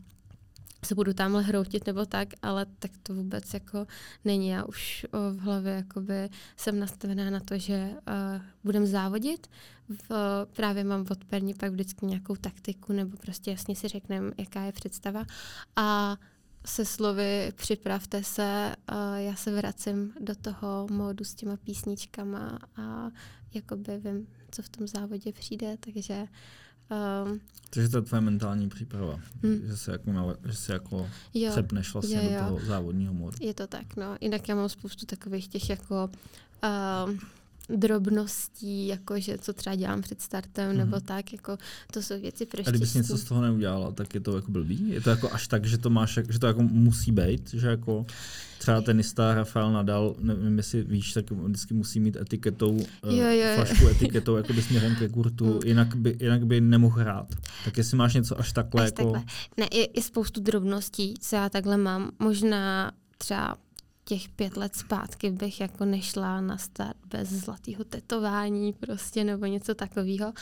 [0.85, 3.87] se budu tamhle hroutit nebo tak, ale tak to vůbec jako
[4.25, 4.49] není.
[4.49, 9.47] Já už o, v hlavě jakoby jsem nastavená na to, že uh, budem závodit.
[9.89, 14.61] V, právě mám od perní pak vždycky nějakou taktiku nebo prostě jasně si řekneme, jaká
[14.61, 15.25] je představa.
[15.75, 16.17] A
[16.65, 23.11] se slovy připravte se, uh, já se vracím do toho módu s těma písničkama a
[23.53, 26.27] jakoby vím, co v tom závodě přijde, takže
[26.91, 29.61] Um, Takže to je tvoje mentální příprava, hmm.
[29.63, 32.39] že se jako, že se jako jo, přepneš vlastně jo, jo.
[32.41, 33.37] do toho závodního modu.
[33.41, 34.17] Je to tak, no.
[34.21, 36.09] Jinak já mám spoustu takových těch jako
[36.63, 37.13] uh,
[37.75, 40.77] drobností, jako že co třeba dělám před startem, mm-hmm.
[40.77, 41.05] nebo mhm.
[41.05, 41.57] tak, jako
[41.93, 44.89] to jsou věci pro A kdybys něco z toho neudělala, tak je to jako blbý?
[44.89, 48.05] Je to jako až tak, že to máš, že to jako musí být, že jako
[48.57, 53.55] třeba tenista Rafael Nadal, nevím, jestli víš, tak vždycky musí mít etiketou, jo, jo, jo.
[53.55, 57.27] flašku etiketou jako by směrem ke kurtu, jinak, by, jinak by nemohl hrát.
[57.65, 59.11] Tak jestli máš něco až takhle až jako...
[59.11, 59.33] Takhle.
[59.57, 62.11] Ne, je, je spoustu drobností, co já takhle mám.
[62.19, 63.57] Možná třeba
[64.09, 69.75] těch pět let zpátky bych jako nešla na start bez zlatého tetování prostě nebo něco
[69.75, 70.33] takového,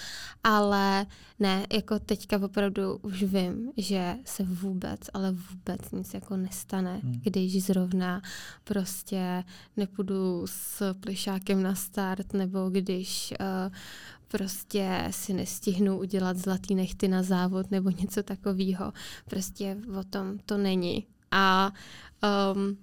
[0.43, 1.05] ale
[1.39, 7.21] ne, jako teďka opravdu už vím, že se vůbec, ale vůbec nic jako nestane, hmm.
[7.23, 8.21] když zrovna
[8.63, 9.43] prostě
[9.77, 13.75] nepůjdu s plišákem na start nebo když uh,
[14.27, 18.93] prostě si nestihnu udělat zlatý nechty na závod nebo něco takového.
[19.29, 21.07] Prostě o tom to není.
[21.31, 21.71] A
[22.53, 22.77] um,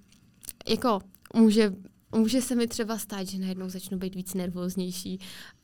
[0.69, 0.99] jako
[1.35, 1.73] může,
[2.15, 5.19] může se mi třeba stát, že najednou začnu být víc nervóznější,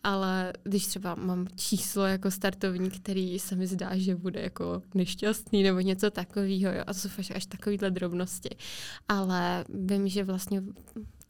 [0.04, 5.62] ale když třeba mám číslo jako startovní, který se mi zdá, že bude jako nešťastný
[5.62, 8.50] nebo něco takového, a to jsou až, takovýhle drobnosti.
[9.08, 10.62] Ale vím, že vlastně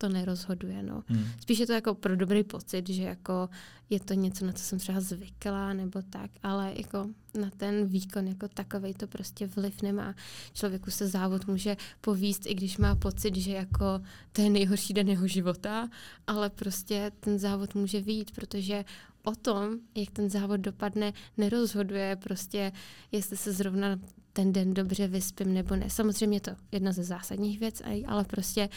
[0.00, 0.82] to nerozhoduje.
[0.82, 1.02] No.
[1.06, 1.24] Hmm.
[1.40, 3.48] Spíš je to jako pro dobrý pocit, že jako
[3.90, 7.08] je to něco, na co jsem třeba zvykla nebo tak, ale jako
[7.40, 10.14] na ten výkon jako takový to prostě vliv nemá.
[10.52, 14.00] Člověku se závod může povíst, i když má pocit, že jako
[14.32, 15.88] to je nejhorší den jeho života,
[16.26, 18.84] ale prostě ten závod může výjít, protože
[19.22, 22.72] o tom, jak ten závod dopadne, nerozhoduje prostě,
[23.12, 23.98] jestli se zrovna
[24.32, 25.90] ten den dobře vyspím nebo ne.
[25.90, 28.68] Samozřejmě to jedna ze zásadních věcí, ale prostě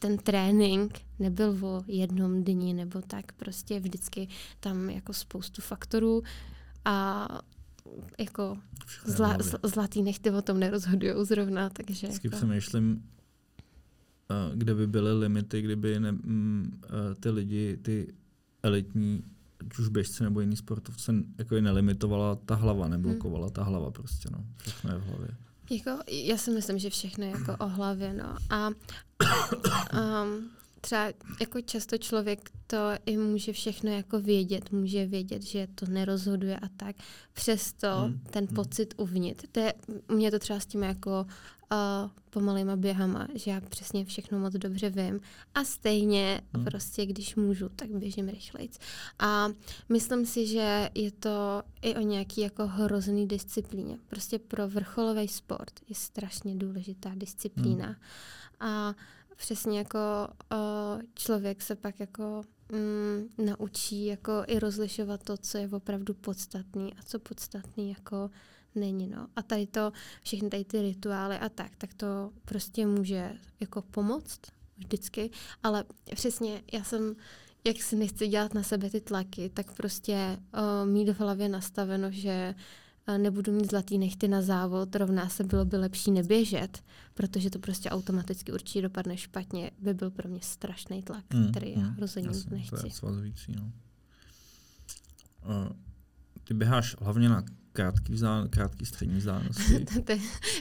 [0.00, 4.28] ten trénink nebyl o jednom dni nebo tak, prostě vždycky
[4.60, 6.22] tam jako spoustu faktorů
[6.84, 7.28] a
[8.18, 8.58] jako
[9.04, 12.06] zla, zlatý nechty o tom nerozhodují zrovna, takže...
[12.06, 12.36] Vždycky jako...
[12.36, 13.02] přemýšlím,
[14.30, 18.14] eh, kde by byly limity, kdyby ne, m, mm, eh, ty lidi, ty
[18.62, 19.24] elitní,
[19.60, 23.54] ať už běžci nebo jiný sportovce, jako je nelimitovala ta hlava, neblokovala hmm.
[23.54, 24.44] ta hlava prostě, no.
[24.56, 25.28] Všechno je v hlavě.
[25.70, 28.36] Jako, já si myslím, že všechno je jako o hlavě, no.
[28.50, 30.50] A um,
[30.80, 31.06] třeba
[31.40, 36.68] jako často člověk to i může všechno jako vědět, může vědět, že to nerozhoduje a
[36.76, 36.96] tak.
[37.32, 38.20] Přesto hmm.
[38.30, 38.54] ten hmm.
[38.54, 39.44] pocit uvnitř.
[39.52, 39.74] To je,
[40.08, 41.26] mě to třeba s tím jako
[41.72, 45.20] uh, pomalýma běhama, že já přesně všechno moc dobře vím
[45.54, 46.64] a stejně hmm.
[46.64, 48.78] prostě, když můžu, tak běžím rychlejc.
[49.18, 49.48] A
[49.88, 53.98] myslím si, že je to i o nějaký jako hrozný disciplíně.
[54.08, 57.86] Prostě pro vrcholový sport je strašně důležitá disciplína.
[57.86, 57.96] Hmm.
[58.60, 58.94] A
[59.36, 59.98] přesně jako
[60.52, 62.42] uh, člověk se pak jako
[62.72, 68.30] mm, naučí jako i rozlišovat to, co je opravdu podstatný a co podstatný jako
[68.74, 69.06] není.
[69.08, 69.26] No.
[69.36, 69.92] A tady to,
[70.22, 74.40] všechny tady ty rituály a tak, tak to prostě může jako pomoct
[74.76, 75.30] vždycky,
[75.62, 75.84] ale
[76.14, 77.16] přesně já jsem
[77.64, 82.10] jak si nechci dělat na sebe ty tlaky, tak prostě uh, mít v hlavě nastaveno,
[82.10, 82.54] že
[83.08, 86.82] uh, nebudu mít zlatý nechty na závod, rovná se bylo by lepší neběžet,
[87.14, 91.72] protože to prostě automaticky určitě dopadne špatně, by byl pro mě strašný tlak, Mm, který
[91.72, 92.86] já mm, rozhodně jasně, To nechci.
[92.86, 93.72] je svazující, no.
[95.44, 95.72] Uh,
[96.44, 97.44] ty běháš hlavně na
[97.80, 99.84] krátký, vzdál, krátký střední vzdálenosti.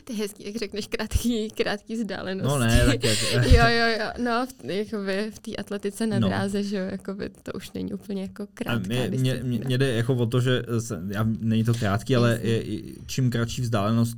[0.03, 2.47] to, je hezký, jak řekneš krátký, krátký vzdálenosti.
[2.47, 3.17] No ne, tak jak...
[3.33, 6.27] jo, jo, jo, no, v, jakoby v té atletice na No.
[6.27, 9.93] dráze, že jo, jakoby to už není úplně jako krátká mě, mě, mě, mě jde
[9.93, 10.63] jako o to, že
[11.09, 14.17] já, není to krátký, ale je, čím kratší vzdálenost,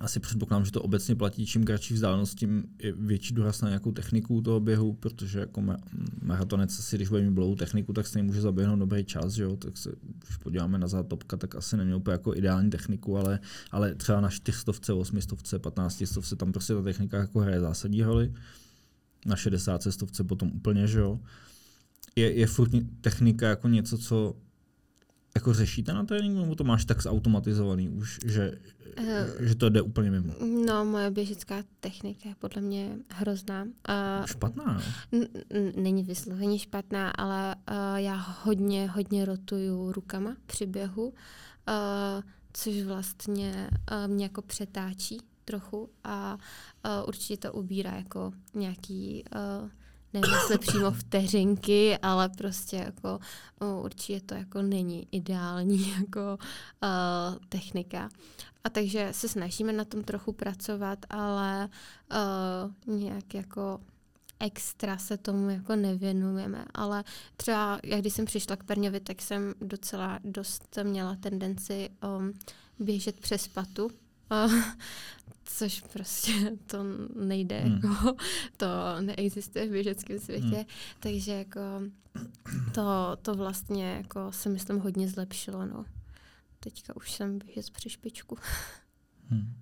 [0.00, 3.92] asi předpokládám, že to obecně platí, čím kratší vzdálenost, tím je větší důraz na nějakou
[3.92, 5.78] techniku toho běhu, protože jako ma-
[6.22, 9.56] maratonec asi, když bude mít dlouhou techniku, tak stejně může zaběhnout dobrý čas, že jo?
[9.56, 9.92] tak se,
[10.26, 14.30] když podíváme na zátopka, tak asi neměl úplně jako ideální techniku, ale, ale třeba na
[14.30, 18.32] 400, 800, 15 stovce, tam prostě ta technika jako hraje zásadní roli.
[19.26, 21.20] Na 60 stovce potom úplně, že jo.
[22.16, 22.70] Je, je furt
[23.00, 24.36] technika jako něco, co
[25.34, 28.58] jako řešíte na tréninku, nebo to máš tak zautomatizovaný už, že,
[29.00, 30.34] Eh, že to jde úplně mimo?
[30.66, 33.62] No, moje běžecká technika je podle mě hrozná.
[33.64, 34.80] Uh, Špatná, no.
[35.18, 41.14] n- n- není vysloveně špatná, ale uh, já hodně, hodně rotuju rukama při běhu, uh,
[42.52, 46.34] což vlastně uh, mě jako přetáčí trochu a
[46.84, 49.24] uh, určitě to ubírá jako nějaký
[49.62, 49.68] uh,
[50.12, 53.18] nevím, jestli přímo vteřinky, ale prostě jako
[53.82, 56.38] určitě to jako není ideální jako
[56.82, 58.08] uh, technika.
[58.64, 61.68] A takže se snažíme na tom trochu pracovat, ale
[62.86, 63.80] uh, nějak jako
[64.40, 67.04] extra se tomu jako nevěnujeme, ale
[67.36, 72.32] třeba jak když jsem přišla k Perňovi, tak jsem docela dost měla tendenci um,
[72.78, 73.90] běžet přes patu,
[75.50, 76.32] což prostě
[76.66, 76.78] to
[77.14, 77.78] nejde, Hmm.
[77.80, 77.92] hmm.
[77.92, 78.16] jako,
[78.56, 78.66] to
[79.00, 80.54] neexistuje v běžeckém světě, Hmm.
[80.54, 80.64] hmm.
[81.00, 81.60] takže jako
[82.74, 85.84] to, to vlastně jako se myslím hodně zlepšilo, no.
[86.60, 88.36] Teďka už jsem běžet při špičku.
[89.30, 89.52] Hm.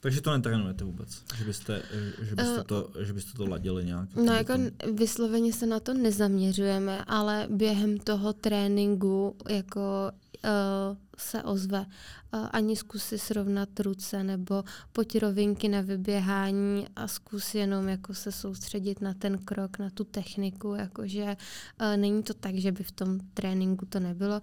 [0.00, 1.22] Takže to netrénujete vůbec?
[1.36, 1.82] Že byste,
[2.22, 4.14] že byste, Eh, to, že byste to ladili nějak?
[4.14, 4.52] No jako
[4.94, 10.12] vysloveně se na to nezaměřujeme, ale během toho tréninku jako
[10.44, 11.86] uh, se ozve.
[12.34, 18.32] Uh, ani zkusy srovnat ruce nebo pojď rovinky na vyběhání a zkus jenom jako se
[18.32, 21.36] soustředit na ten krok, na tu techniku, jakože
[21.80, 24.40] uh, není to tak, že by v tom tréninku to nebylo.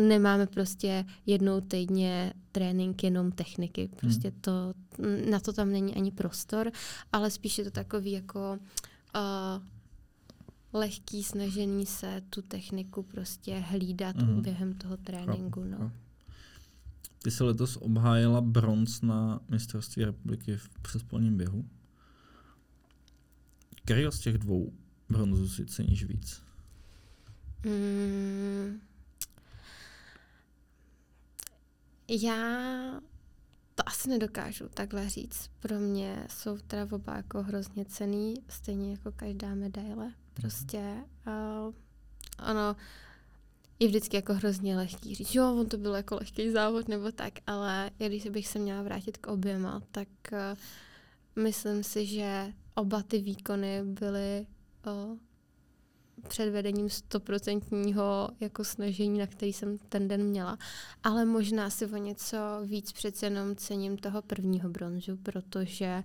[0.00, 4.52] Nemáme prostě jednou týdně trénink jenom techniky, prostě to,
[5.30, 6.70] na to tam není ani prostor,
[7.12, 8.58] ale spíš je to takový jako
[9.14, 9.62] uh,
[10.72, 14.26] lehký snažení se tu techniku prostě hlídat Mhm.
[14.28, 14.42] mm-hmm.
[14.42, 15.64] během toho tréninku.
[15.64, 15.92] No.
[17.22, 21.64] Ty se letos obhájila bronz na mistrovství republiky v přespolním běhu.
[23.84, 24.72] Který z těch dvou
[25.08, 26.42] bronzů si ceníš víc?
[27.66, 28.80] Mm,
[32.08, 32.36] já
[33.74, 35.50] to asi nedokážu takhle říct.
[35.60, 40.12] Pro mě jsou teda oba jako hrozně cený, stejně jako každá medaile.
[40.34, 41.74] Prostě uh,
[42.38, 42.76] ano,
[43.78, 47.32] je vždycky jako hrozně lehký říct, jo, on to byl jako lehký závod nebo tak,
[47.46, 50.38] ale já když bych se měla vrátit k oběma, tak uh,
[51.42, 54.46] myslím si, že oba ty výkony byly
[54.86, 55.18] uh,
[56.28, 60.58] před vedením stoprocentního jako snažení, na který jsem ten den měla.
[61.02, 66.02] Ale možná si o něco víc přece jenom cením toho prvního bronzu, protože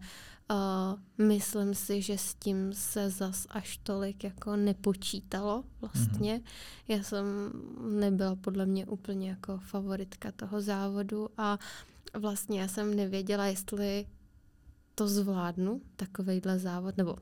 [0.51, 6.37] uh, myslím si, že s tím se zas až tolik jako nepočítalo vlastně.
[6.37, 6.95] Mm-hmm.
[6.95, 7.25] Já jsem
[7.99, 11.59] nebyla podle mě úplně jako favoritka toho závodu a
[12.13, 14.05] vlastně já jsem nevěděla, jestli
[14.95, 17.15] to zvládnu, takovejhle závod, nebo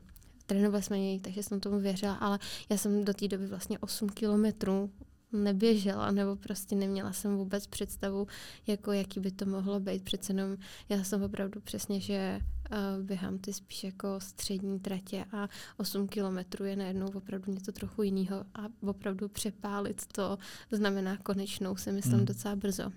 [0.46, 2.38] trénovali jsme něj, takže jsem tomu věřila, ale
[2.68, 4.90] já jsem do té doby vlastně 8 kilometrů
[5.32, 8.26] neběžela, nebo prostě neměla jsem vůbec představu,
[8.66, 10.04] jako jaký by to mohlo být.
[10.04, 10.56] Přece jenom
[10.88, 16.64] já jsem opravdu přesně, že uh, běhám ty spíš jako střední tratě a 8 kilometrů
[16.64, 20.38] je najednou opravdu něco trochu jiného a opravdu přepálit to
[20.70, 22.20] znamená konečnou, si myslím, Hmm.
[22.20, 22.26] mm.
[22.26, 22.92] docela brzo.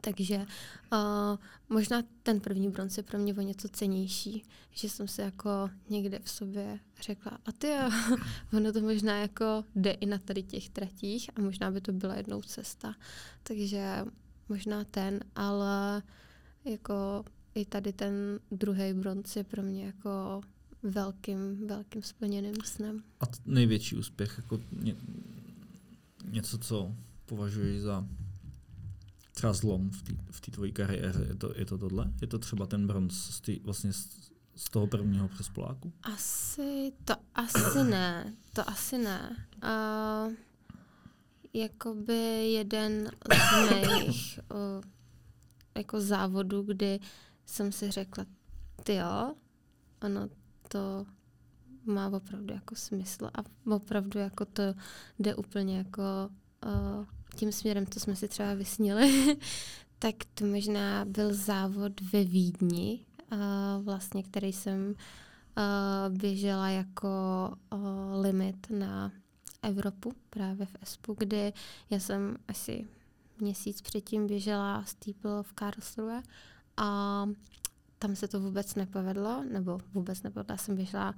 [0.00, 0.36] Takže
[0.92, 1.38] uh,
[1.68, 6.18] možná ten první bronz je pro mě o něco cenější, že jsem si jako někde
[6.18, 7.68] v sobě řekla, a ty
[8.56, 12.14] ono to možná jako jde i na tady těch tratích a možná by to byla
[12.14, 12.94] jednou cesta.
[13.42, 14.04] Takže
[14.48, 16.02] možná ten, ale
[16.64, 17.24] jako
[17.54, 20.40] i tady ten druhý bronz je pro mě jako
[20.82, 23.02] velkým, velkým splněným snem.
[23.20, 24.96] A největší úspěch, jako ně,
[26.24, 26.94] něco, co
[27.26, 28.06] považuješ za
[29.32, 29.90] třeba zlom
[30.30, 32.12] v té tvojí kariéře, je to, je to tohle?
[32.20, 34.08] Je to třeba ten bronz z tý, vlastně z,
[34.56, 35.92] z toho prvního přes Poláku?
[36.02, 39.46] Asi, to asi ne, to asi ne.
[39.62, 40.32] Uh,
[41.54, 44.84] jakoby jeden z mých uh,
[45.74, 47.00] jako závodů, kdy
[47.46, 48.26] jsem si řekla,
[48.84, 49.34] ty jo,
[50.02, 50.28] ono
[50.68, 51.06] to
[51.84, 54.62] má opravdu jako smysl a opravdu jako to
[55.18, 56.02] jde úplně jako
[56.66, 59.36] uh, tím směrem, co jsme si třeba vysnili,
[59.98, 63.00] tak to možná byl závod ve Vídni,
[63.32, 63.38] uh,
[63.84, 67.08] vlastně, který jsem uh, běžela jako
[67.72, 67.80] uh,
[68.20, 69.12] limit na
[69.62, 71.52] Evropu, právě v ESPu, kde
[71.90, 72.86] já jsem asi
[73.40, 76.22] měsíc předtím běžela Steeple v Karlsruhe
[76.76, 77.26] a
[77.98, 81.14] tam se to vůbec nepovedlo, nebo vůbec nepovedlo, já jsem běžela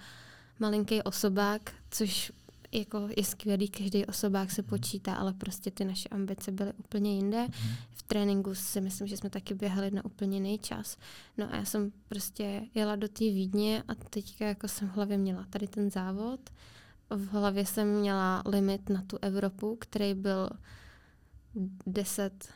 [0.59, 2.33] malinký osobák, což
[2.75, 7.47] jako je skvělý, každý osobák se počítá, ale prostě ty naše ambice byly úplně jinde.
[7.91, 10.97] V tréninku si myslím, že jsme taky běhali na úplně jiný čas.
[11.39, 15.19] No a já jsem prostě jela do té Vídně a teďka jako jsem v hlavě
[15.19, 16.41] měla tady ten závod.
[17.11, 20.51] V hlavě jsem měla limit na tu Evropu, který byl
[21.87, 22.49] 10,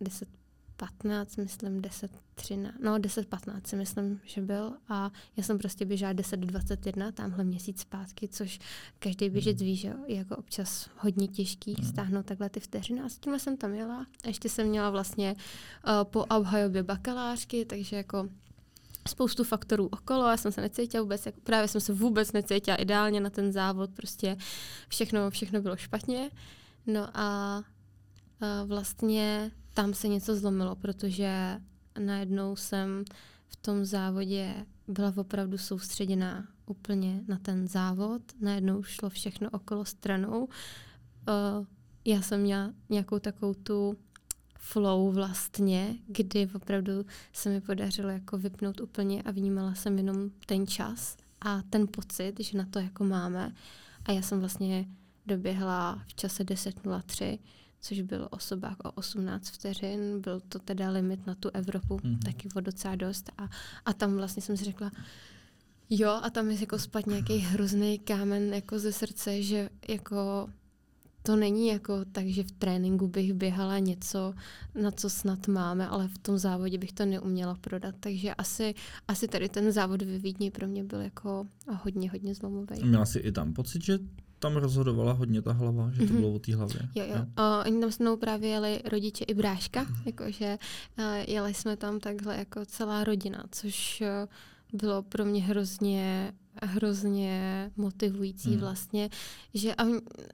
[0.00, 0.28] 10
[0.76, 5.84] 15, myslím 10, 13, no 10, 15 si myslím, že byl a já jsem prostě
[5.84, 8.58] běžela 10 21, tamhle měsíc zpátky, což
[8.98, 9.66] každý běžec hmm.
[9.66, 11.88] ví, že je jako občas hodně těžký hmm.
[11.88, 14.06] stáhnout takhle ty vteřiny a s tímhle jsem tam jela.
[14.24, 18.28] A ještě jsem měla vlastně uh, po obhajobě bakalářky, takže jako
[19.08, 23.20] spoustu faktorů okolo, já jsem se necítila vůbec, jako, právě jsem se vůbec necítila ideálně
[23.20, 24.36] na ten závod, prostě
[24.88, 26.30] všechno, všechno bylo špatně.
[26.86, 27.62] No a
[28.66, 31.60] vlastně tam se něco zlomilo, protože
[31.98, 33.04] najednou jsem
[33.48, 38.22] v tom závodě byla opravdu soustředěná úplně na ten závod.
[38.40, 40.48] Najednou šlo všechno okolo stranou.
[42.04, 43.96] Já jsem měla nějakou takovou tu
[44.58, 46.92] flow vlastně, kdy opravdu
[47.32, 52.40] se mi podařilo jako vypnout úplně a vnímala jsem jenom ten čas a ten pocit,
[52.40, 53.52] že na to jako máme.
[54.04, 54.86] A já jsem vlastně
[55.26, 57.38] doběhla v čase 10.03
[57.80, 62.18] což byl osobák o 18 vteřin, byl to teda limit na tu Evropu, mm-hmm.
[62.18, 63.48] taky o docela dost a,
[63.84, 64.90] a tam vlastně jsem si řekla,
[65.90, 70.48] jo a tam je jako spad nějaký hrozný kámen jako ze srdce, že jako
[71.26, 74.34] to není jako tak, že v tréninku bych běhala něco,
[74.82, 77.94] na co snad máme, ale v tom závodě bych to neuměla prodat.
[78.00, 78.74] Takže asi,
[79.08, 81.46] asi tady ten závod ve Vídni pro mě byl jako
[81.82, 82.84] hodně, hodně zlomový.
[82.84, 83.98] Měla jsi i tam pocit, že
[84.38, 86.16] tam rozhodovala hodně ta hlava, že to mm-hmm.
[86.16, 86.80] bylo o té hlavě.
[86.94, 87.26] Jo, jo.
[87.38, 90.02] O, oni tam s mnou právě jeli rodiče i bráška, mm-hmm.
[90.06, 90.58] jakože
[90.98, 94.28] uh, jeli jsme tam takhle jako celá rodina, což uh,
[94.72, 96.32] bylo pro mě hrozně
[96.62, 98.60] hrozně motivující hmm.
[98.60, 99.10] vlastně,
[99.54, 99.84] že a,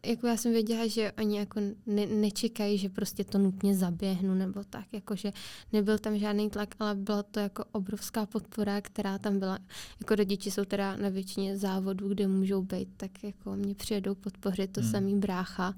[0.07, 4.65] jako já jsem věděla, že oni jako ne, nečekají, že prostě to nutně zaběhnu nebo
[4.65, 5.33] tak, jakože
[5.73, 9.59] nebyl tam žádný tlak, ale byla to jako obrovská podpora, která tam byla.
[10.01, 14.73] Jako rodiči jsou teda na většině závodů, kde můžou být, tak jako mě přijedou podpořit
[14.73, 14.91] to hmm.
[14.91, 15.75] samý brácha.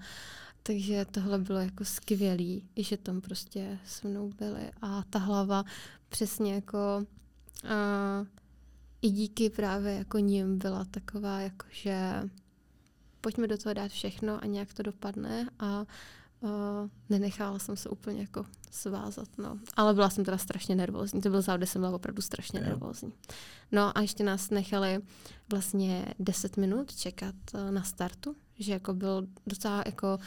[0.62, 4.70] Takže tohle bylo jako skvělý, že tam prostě se mnou byli.
[4.82, 5.64] A ta hlava
[6.08, 7.06] přesně jako
[7.64, 8.26] uh,
[9.04, 12.28] i díky právě jako ním byla taková, jako že
[13.20, 15.86] pojďme do toho dát všechno a nějak to dopadne a
[16.40, 16.50] uh,
[17.08, 19.58] nenechala jsem se úplně jako svázat, no.
[19.76, 22.68] Ale byla jsem teda strašně nervózní, to byl závod, kde jsem byla opravdu strašně yeah.
[22.68, 23.12] nervózní.
[23.72, 25.00] No a ještě nás nechali
[25.50, 30.18] vlastně 10 minut čekat uh, na startu, že jako byl docela jako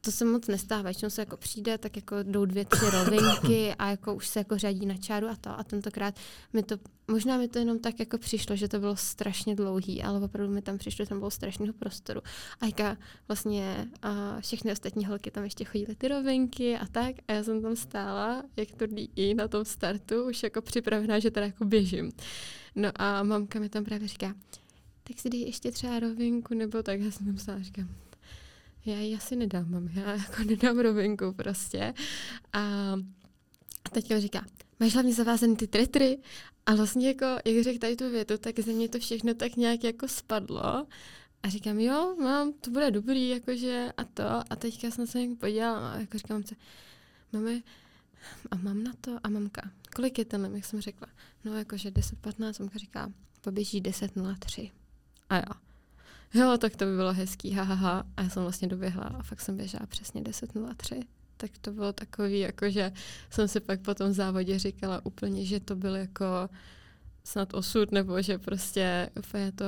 [0.00, 0.82] to se moc nestává.
[0.82, 4.58] Většinou se jako přijde, tak jako jdou dvě, tři rovinky a jako už se jako
[4.58, 5.58] řadí na čáru a to.
[5.58, 6.14] A tentokrát
[6.52, 6.76] mi to,
[7.08, 10.62] možná mi to jenom tak jako přišlo, že to bylo strašně dlouhý, ale opravdu mi
[10.62, 12.20] tam přišlo, tam bylo strašného prostoru.
[12.60, 12.96] A jaká
[13.28, 17.16] vlastně a všechny ostatní holky tam ještě chodily ty rovinky a tak.
[17.28, 18.86] A já jsem tam stála, jak to
[19.16, 22.12] i na tom startu, už jako připravená, že teda jako běžím.
[22.74, 24.34] No a mamka mi tam právě říká,
[25.04, 27.00] tak si dej ještě třeba rovinku, nebo tak.
[27.00, 27.88] Já jsem tam stála říkám,
[28.86, 31.94] já ji asi nedám, mám, já jako nedám rovinku prostě.
[32.52, 32.94] A
[33.92, 34.46] teďka říká,
[34.80, 36.18] máš hlavně zavázaný ty tretry
[36.66, 39.84] a vlastně jako, jak řekl tady tu větu, tak ze mě to všechno tak nějak
[39.84, 40.86] jako spadlo.
[41.42, 44.24] A říkám, jo, mám, to bude dobrý, jakože a to.
[44.50, 46.54] A teďka jsem se jako podívala a jako říkám se,
[47.32, 47.60] máme,
[48.50, 51.06] a mám na to a mamka, kolik je ten jak jsem řekla?
[51.44, 54.70] No jakože 10.15, mamka říká, poběží 10.03.
[55.28, 55.69] A já,
[56.34, 58.04] jo, tak to by bylo hezký, ha, ha, ha.
[58.16, 61.02] A já jsem vlastně doběhla a fakt jsem běžela přesně 10.03.
[61.36, 62.92] Tak to bylo takový, jako že
[63.30, 66.26] jsem si pak po tom závodě říkala úplně, že to byl jako
[67.24, 69.64] snad osud, nebo že prostě úplně to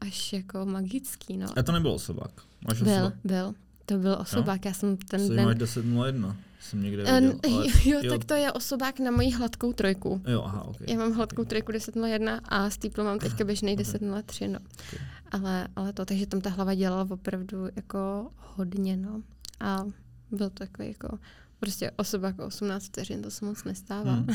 [0.00, 1.46] až jako magický, no.
[1.56, 2.30] A to nebyl osobák?
[2.68, 3.14] Máš byl, osobák?
[3.24, 3.54] byl.
[3.86, 4.68] To byl osobák, jo?
[4.68, 5.44] já jsem ten Co den...
[5.44, 6.36] máš 10.01?
[6.60, 7.14] jsem někde viděl.
[7.14, 10.22] Ale, jo, jo, tak to je osobák na moji hladkou trojku.
[10.26, 10.86] Jo, aha, okay.
[10.90, 13.84] Já mám hladkou trojku 10.01 a Steeple mám teďka běžný Okay.
[13.84, 14.58] 10.03, no.
[14.58, 15.06] Okay.
[15.28, 19.22] Ale, ale to, takže tam ta hlava dělala opravdu jako hodně, no.
[19.60, 19.84] A
[20.30, 21.18] byl to takový jako
[21.60, 24.12] prostě osobák 18 vteřin, to se moc nestává.
[24.12, 24.26] Hmm.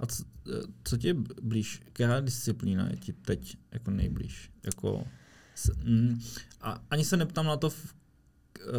[0.00, 0.24] A co,
[0.84, 1.80] co ti je blíž?
[1.92, 4.50] Která disciplína je ti teď jako nejblíž?
[4.66, 5.04] Jako,
[5.54, 6.20] s, mm,
[6.60, 7.94] a ani se neptám na to, v,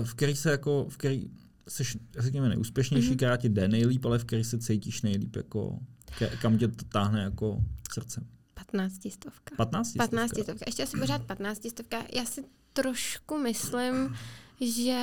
[0.04, 1.30] v který se jako, v který
[1.68, 1.84] jsi,
[2.20, 3.16] řekněme, neúspěšnější, mm-hmm.
[3.16, 5.80] která ti jde nejlíp, ale v který se cítíš nejlíp, jako,
[6.18, 7.64] ke, kam tě to táhne jako
[7.94, 8.28] srdcem?
[8.74, 9.56] 15 stovka.
[9.56, 10.08] 15 stovka?
[10.08, 10.66] 15 stovka.
[10.68, 12.04] Ještě asi pořád 15 stovka.
[12.14, 12.44] Já si
[12.74, 14.18] trošku myslím,
[14.62, 15.02] že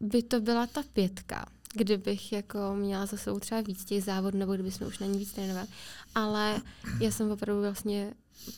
[0.00, 4.54] by to byla ta pětka kdybych jako měla za sebou třeba víc těch závodů, nebo
[4.54, 5.68] kdyby jsme už na ní víc trénovali.
[6.14, 6.60] Ale
[7.00, 8.14] já jsem opravdu vlastně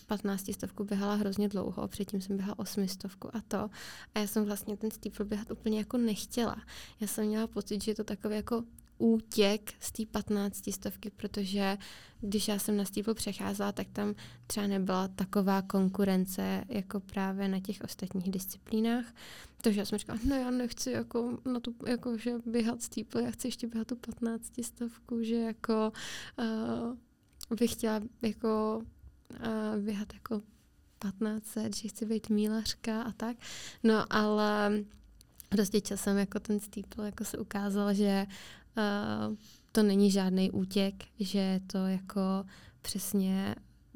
[0.07, 3.71] 15 stovku běhala hrozně dlouho, předtím jsem běhala 8 stovku a to.
[4.15, 6.57] A já jsem vlastně ten steeple běhat úplně jako nechtěla.
[7.01, 8.65] Já jsem měla pocit, že je to takový jako
[8.99, 11.79] útěk z té 15 stovky, protože
[12.21, 14.15] když já jsem na steeple přecházela, tak tam
[14.47, 19.05] třeba nebyla taková konkurence jako právě na těch ostatních disciplínách.
[19.63, 23.31] Takže já jsem říkala, no já nechci jako, na tu, jako že běhat steeple, já
[23.31, 25.93] chci ještě běhat tu 15 stovku, že jako
[27.51, 28.83] uh, bych chtěla jako
[29.31, 30.43] uh, běhat jako
[30.99, 33.37] 1500, že chci být mílařka a tak.
[33.83, 34.85] No ale
[35.49, 38.27] prostě časem jako ten steeple jako se ukázal, že
[38.77, 39.37] uh,
[39.73, 42.45] to není žádný útěk, že je to jako
[42.83, 43.55] přesně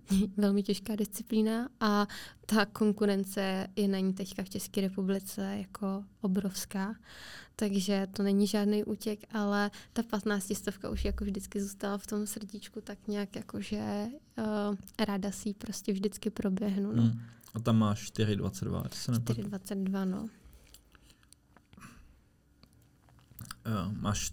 [0.37, 2.07] velmi těžká disciplína a
[2.47, 6.95] ta konkurence je na ní teďka v České republice jako obrovská.
[7.57, 12.27] Takže to není žádný útěk, ale ta 15 stovka už jako vždycky zůstala v tom
[12.27, 14.07] srdíčku tak nějak jako, že
[14.39, 14.77] uh,
[15.07, 16.93] ráda si ji prostě vždycky proběhnu.
[16.93, 17.03] No.
[17.03, 17.21] Hmm.
[17.55, 20.29] A tam máš 4,22, 4,22, no.
[23.67, 24.33] Uh, máš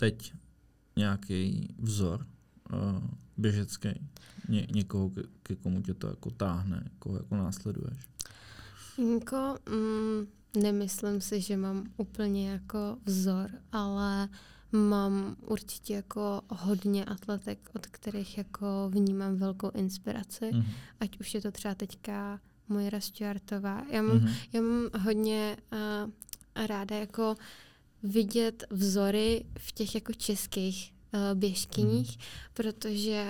[0.00, 0.32] teď
[0.96, 2.26] nějaký vzor
[2.72, 3.04] uh,
[3.36, 3.88] běžecký?
[4.48, 7.98] Ně, někoho, ke, ke komu tě to jako táhne, koho jako následuješ?
[9.14, 10.26] Jako, mm,
[10.62, 14.28] nemyslím si, že mám úplně jako vzor, ale
[14.72, 20.44] mám určitě jako hodně atletek, od kterých jako vnímám velkou inspiraci.
[20.44, 20.64] Mm-hmm.
[21.00, 23.82] Ať už je to třeba teďka Mojra Stuartová.
[23.90, 24.34] Já mám, mm-hmm.
[24.52, 27.36] já mám hodně uh, ráda jako
[28.02, 32.24] vidět vzory v těch jako českých uh, běžkyních, mm.
[32.54, 33.24] protože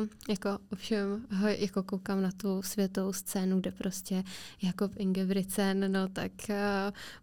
[0.00, 4.24] uh, jako ovšem ho, jako koukám na tu světovou scénu, kde prostě
[4.62, 6.56] Jakob Ingebrigtsen, no tak uh,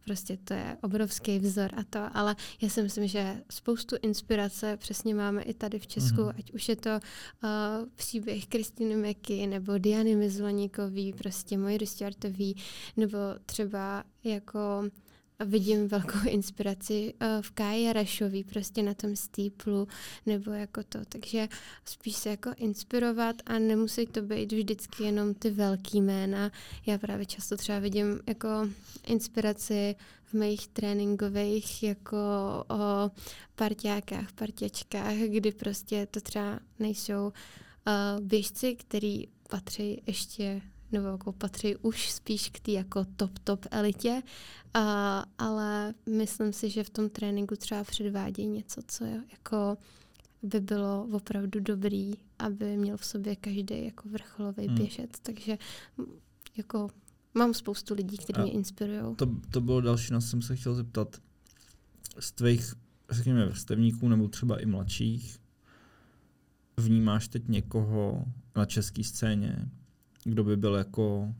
[0.06, 5.16] prostě to je obrovský vzor a to, ale já si myslím, že spoustu inspirace přesně
[5.16, 6.30] máme i tady v Česku, mm.
[6.38, 7.50] ať už je to uh,
[7.96, 12.56] příběh Kristiny Meky nebo Diany Mizloníkový, prostě Mojry Stuartový,
[12.98, 14.90] nebo třeba jako
[15.40, 19.88] vidím velkou inspiraci uh, v Káji Rašový, prostě na tom stýplu,
[20.26, 21.00] nebo jako to.
[21.10, 21.48] Takže
[21.86, 26.52] spíš se jako inspirovat a nemusí to být vždycky jenom ty velký jména.
[26.86, 28.48] Já právě často třeba vidím jako
[29.08, 29.96] inspiraci
[30.26, 32.18] v mých tréninkových jako
[32.70, 33.12] o
[33.56, 40.62] parťákách, partěčkách, kdy prostě to třeba nejsou uh, běžci, který patří ještě
[40.94, 44.22] nebo jako patří už spíš k té jako top, top elitě,
[44.74, 49.78] a, ale myslím si, že v tom tréninku třeba předvádějí něco, co je jako
[50.44, 54.76] by bylo opravdu dobrý, aby měl v sobě každý jako vrcholový hmm.
[54.76, 55.58] běžec, takže
[56.58, 56.90] jako
[57.34, 59.16] mám spoustu lidí, kteří mě inspirují.
[59.16, 61.22] To, to bylo další, na co jsem se chtěl zeptat.
[62.20, 62.74] Z tvých,
[63.10, 65.40] řekněme, vrstevníků nebo třeba i mladších,
[66.78, 68.26] vnímáš teď někoho
[68.56, 69.70] na české scéně,
[70.24, 71.34] kdo by byl jako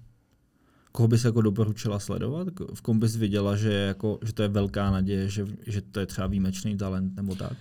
[0.92, 2.48] koho bys jako doporučila sledovat?
[2.74, 6.06] V kom bys viděla, že, jako, že to je velká naděje, že, že to je
[6.06, 7.58] třeba výjimečný talent nebo tak?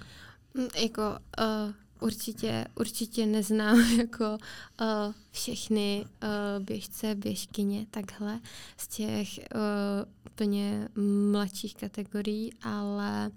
[0.54, 1.02] Mm, jako
[1.40, 4.38] uh, určitě, určitě neznám jako
[4.80, 8.40] uh, všechny uh, běžce, běžkyně takhle
[8.76, 10.88] z těch uh, úplně
[11.30, 13.30] mladších kategorií, ale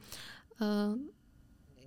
[0.62, 0.68] uh,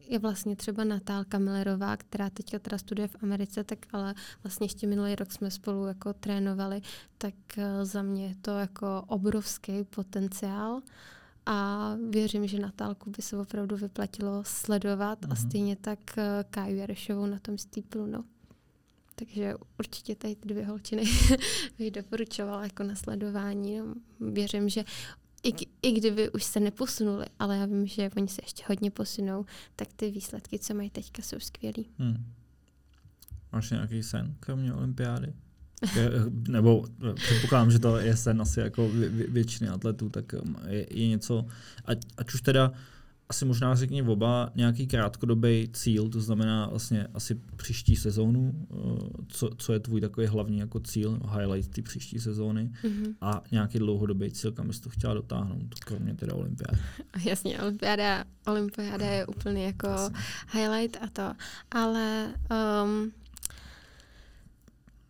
[0.09, 4.86] je vlastně třeba Natálka Millerová, která teďka teda studuje v Americe, tak ale vlastně ještě
[4.86, 6.80] minulý rok jsme spolu jako trénovali,
[7.18, 10.80] tak eh, za mě je to jako obrovský potenciál
[11.47, 15.30] a věřím, že Natálku by se opravdu vyplatilo sledovat mm-hmm.
[15.30, 15.48] a mhm.
[15.48, 18.24] stejně tak eh, Káju Jarešovou na tom stýplu, no.
[19.14, 21.05] Takže určitě tady ty dvě holčiny
[21.78, 23.78] bych doporučovala jako na sledování.
[23.78, 24.85] No, věřím, že
[25.43, 25.52] i,
[25.82, 29.44] i kdyby už se neposunuli, ale já vím, že oni se ještě hodně posunou,
[29.77, 31.86] tak ty výsledky, co mají teďka, jsou skvělý.
[31.98, 32.24] Hmm.
[33.52, 35.32] Máš nějaký sen, kromě olympiády?
[36.48, 36.85] Nebo
[37.15, 41.47] předpokládám, že to je sen asi jako vě, většiny atletů, tak um, je, je něco,
[41.85, 42.73] ať, ať už teda
[43.28, 48.98] asi možná řekni oba nějaký krátkodobý cíl, to znamená vlastně asi příští sezónu, uh,
[49.28, 53.14] co, co je tvůj takový hlavní jako cíl, highlight ty příští sezóny mm-hmm.
[53.20, 56.78] a nějaký dlouhodobý cíl, kam bys to chtěla dotáhnout, kromě teda olympiády.
[57.24, 60.18] Jasně, olympiáda, olympiáda je úplně jako Jasně.
[60.52, 61.34] highlight a to,
[61.70, 62.34] ale
[62.84, 63.12] um,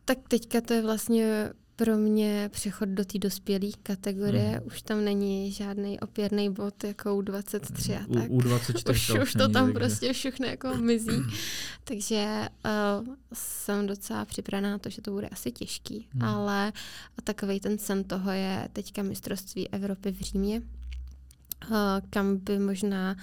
[0.05, 4.49] tak teďka to je vlastně pro mě přechod do té dospělé kategorie.
[4.49, 4.67] Hmm.
[4.67, 8.31] Už tam není žádný opěrný bod jako u 23 a tak.
[8.31, 9.73] U, u 24 už, už to tam takže.
[9.73, 11.23] prostě všechno jako mizí.
[11.85, 12.49] Takže
[13.01, 16.09] uh, jsem docela připravená na to, že to bude asi těžký.
[16.13, 16.23] Hmm.
[16.23, 16.73] Ale
[17.25, 20.63] takový ten sen toho je teďka mistrovství Evropy v Římě,
[21.71, 21.77] uh,
[22.11, 23.19] kam by možná uh,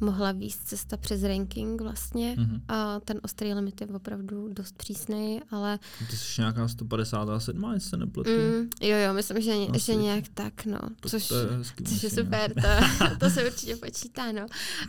[0.00, 2.36] mohla výst cesta přes ranking vlastně.
[2.36, 2.60] Mm-hmm.
[2.68, 5.78] A ten ostrý limit je opravdu dost přísný, ale...
[6.10, 8.30] Ty jsi nějaká 157, jestli se nepletu.
[8.30, 9.80] Mm, jo, jo, myslím, že, Asi.
[9.80, 10.78] že nějak tak, no.
[11.00, 12.68] To, což, to je, hezký, což je super, to,
[13.20, 14.46] to se určitě počítá, no.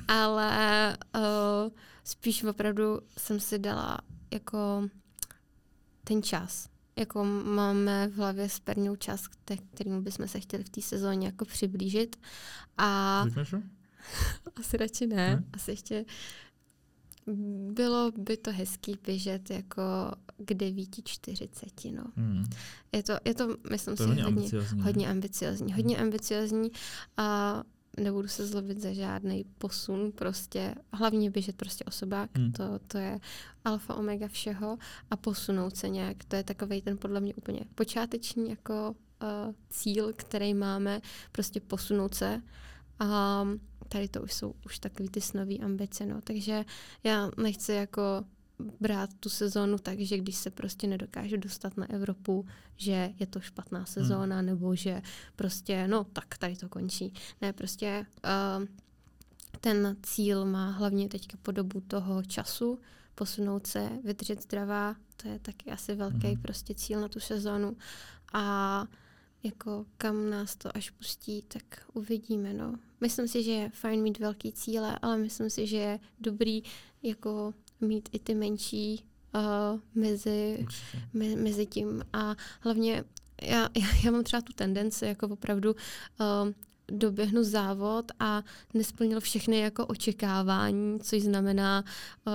[0.08, 1.22] Ale uh,
[2.04, 3.98] spíš opravdu jsem si dala
[4.32, 4.88] jako
[6.04, 6.70] ten čas.
[6.96, 9.28] Jako máme v hlavě sperňou čas,
[9.74, 12.16] kterým bychom se chtěli v té sezóně jako přiblížit.
[12.78, 13.54] A Řekneš
[14.60, 15.16] Asi radši ne.
[15.16, 15.44] ne.
[15.54, 16.06] Asi ještě
[17.72, 19.82] bylo by to hezký běžet jako
[20.38, 22.04] k 9.40, no.
[22.16, 22.46] Hmm.
[22.92, 24.82] Je, to, je to, myslím to si, hodně, ambiciozní.
[24.82, 25.74] hodně ambiciozní.
[25.74, 26.72] Hodně ambiciozní
[27.18, 27.64] a
[27.98, 32.52] nebudu se zlobit za žádný posun, prostě hlavně běžet prostě osobák, hmm.
[32.52, 33.20] to, to je
[33.66, 34.78] alfa omega všeho
[35.12, 40.14] a posunout se nějak, to je takový ten podle mě úplně počáteční jako uh, cíl,
[40.16, 41.02] který máme,
[41.32, 42.42] prostě posunout se
[43.00, 43.44] a
[43.94, 46.22] tady to už jsou už takový ty snový ambice, no.
[46.22, 46.66] Takže
[47.04, 48.26] já nechci jako
[48.80, 52.46] brát tu sezónu tak, že když se prostě nedokáže dostat na Evropu,
[52.76, 53.86] že je to špatná hmm.
[53.86, 54.46] sezóna, hmm.
[54.46, 55.02] nebo že
[55.36, 57.14] prostě, no tak tady to končí.
[57.42, 58.06] Ne, prostě
[58.60, 58.66] uh,
[59.62, 62.80] ten cíl má hlavně teďka podobu toho času,
[63.16, 66.42] posunout se, vydržet zdravá, to je taky asi velký hmm.
[66.42, 67.78] prostě cíl na tu sezónu.
[68.34, 68.86] A
[69.44, 71.64] jako kam nás to až pustí, tak
[71.94, 72.76] uvidíme, no.
[73.02, 76.64] Myslím si, že je fajn mít velký cíle, ale myslím si, že je dobrý
[77.04, 79.06] jako mít i ty menší
[79.36, 80.66] uh, mezi,
[81.14, 83.04] me, mezi tím a hlavně
[83.42, 86.52] já, já, já mám třeba tu tendenci jako opravdu uh,
[86.92, 88.44] doběhnu závod a
[88.74, 91.84] nesplnil všechny jako očekávání, což znamená
[92.28, 92.34] uh,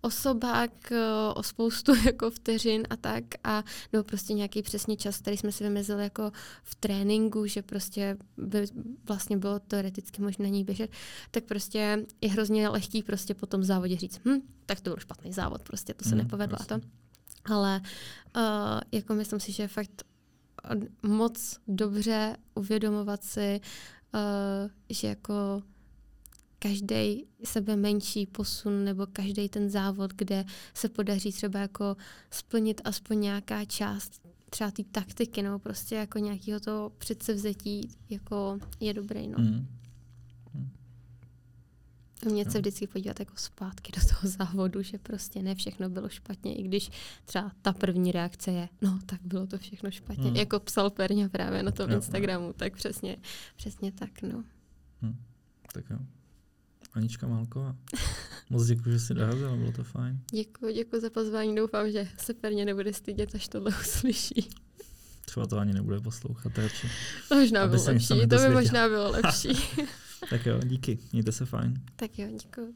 [0.00, 0.96] osobák uh,
[1.34, 5.64] o spoustu jako vteřin a tak a nebo prostě nějaký přesně čas, který jsme si
[5.64, 6.32] vymezili jako
[6.62, 8.66] v tréninku, že prostě by
[9.04, 10.90] vlastně bylo teoreticky možné ní běžet,
[11.30, 15.32] tak prostě je hrozně lehký prostě po tom závodě říct, hm, tak to byl špatný
[15.32, 16.80] závod, prostě to se hmm, nepovedlo a to.
[17.44, 17.80] Ale
[18.36, 18.42] uh,
[18.92, 20.04] jako myslím si, že fakt
[21.02, 23.60] moc dobře uvědomovat si,
[24.14, 25.62] uh, že jako
[26.58, 31.96] každý sebe menší posun nebo každý ten závod, kde se podaří třeba jako
[32.30, 38.94] splnit aspoň nějaká část třeba té taktiky nebo prostě jako nějakého toho předsevzetí jako je
[38.94, 39.28] dobrý.
[39.28, 39.38] No.
[39.38, 39.80] Mm
[42.26, 46.54] umět se vždycky podívat jako zpátky do toho závodu, že prostě ne všechno bylo špatně,
[46.54, 46.90] i když
[47.24, 50.36] třeba ta první reakce je, no tak bylo to všechno špatně, hmm.
[50.36, 52.52] jako psal Perňa právě na tom jo, Instagramu, jo.
[52.52, 53.16] tak přesně,
[53.56, 54.44] přesně tak, no.
[55.02, 55.16] Hmm.
[55.72, 55.98] Tak jo.
[56.92, 57.76] Anička Malková.
[58.50, 60.20] Moc děkuji, že jsi dorazila, bylo to fajn.
[60.30, 64.50] Děkuji, děkuji za pozvání, doufám, že se Perně nebude stydět, až tohle uslyší.
[65.24, 66.90] Třeba to ani nebude poslouchat radši.
[67.28, 69.48] To možná bylo lepší, to by možná bylo lepší.
[70.30, 71.82] Tak jo, díky, mějte se fajn.
[71.96, 72.74] Tak jo, děkuji.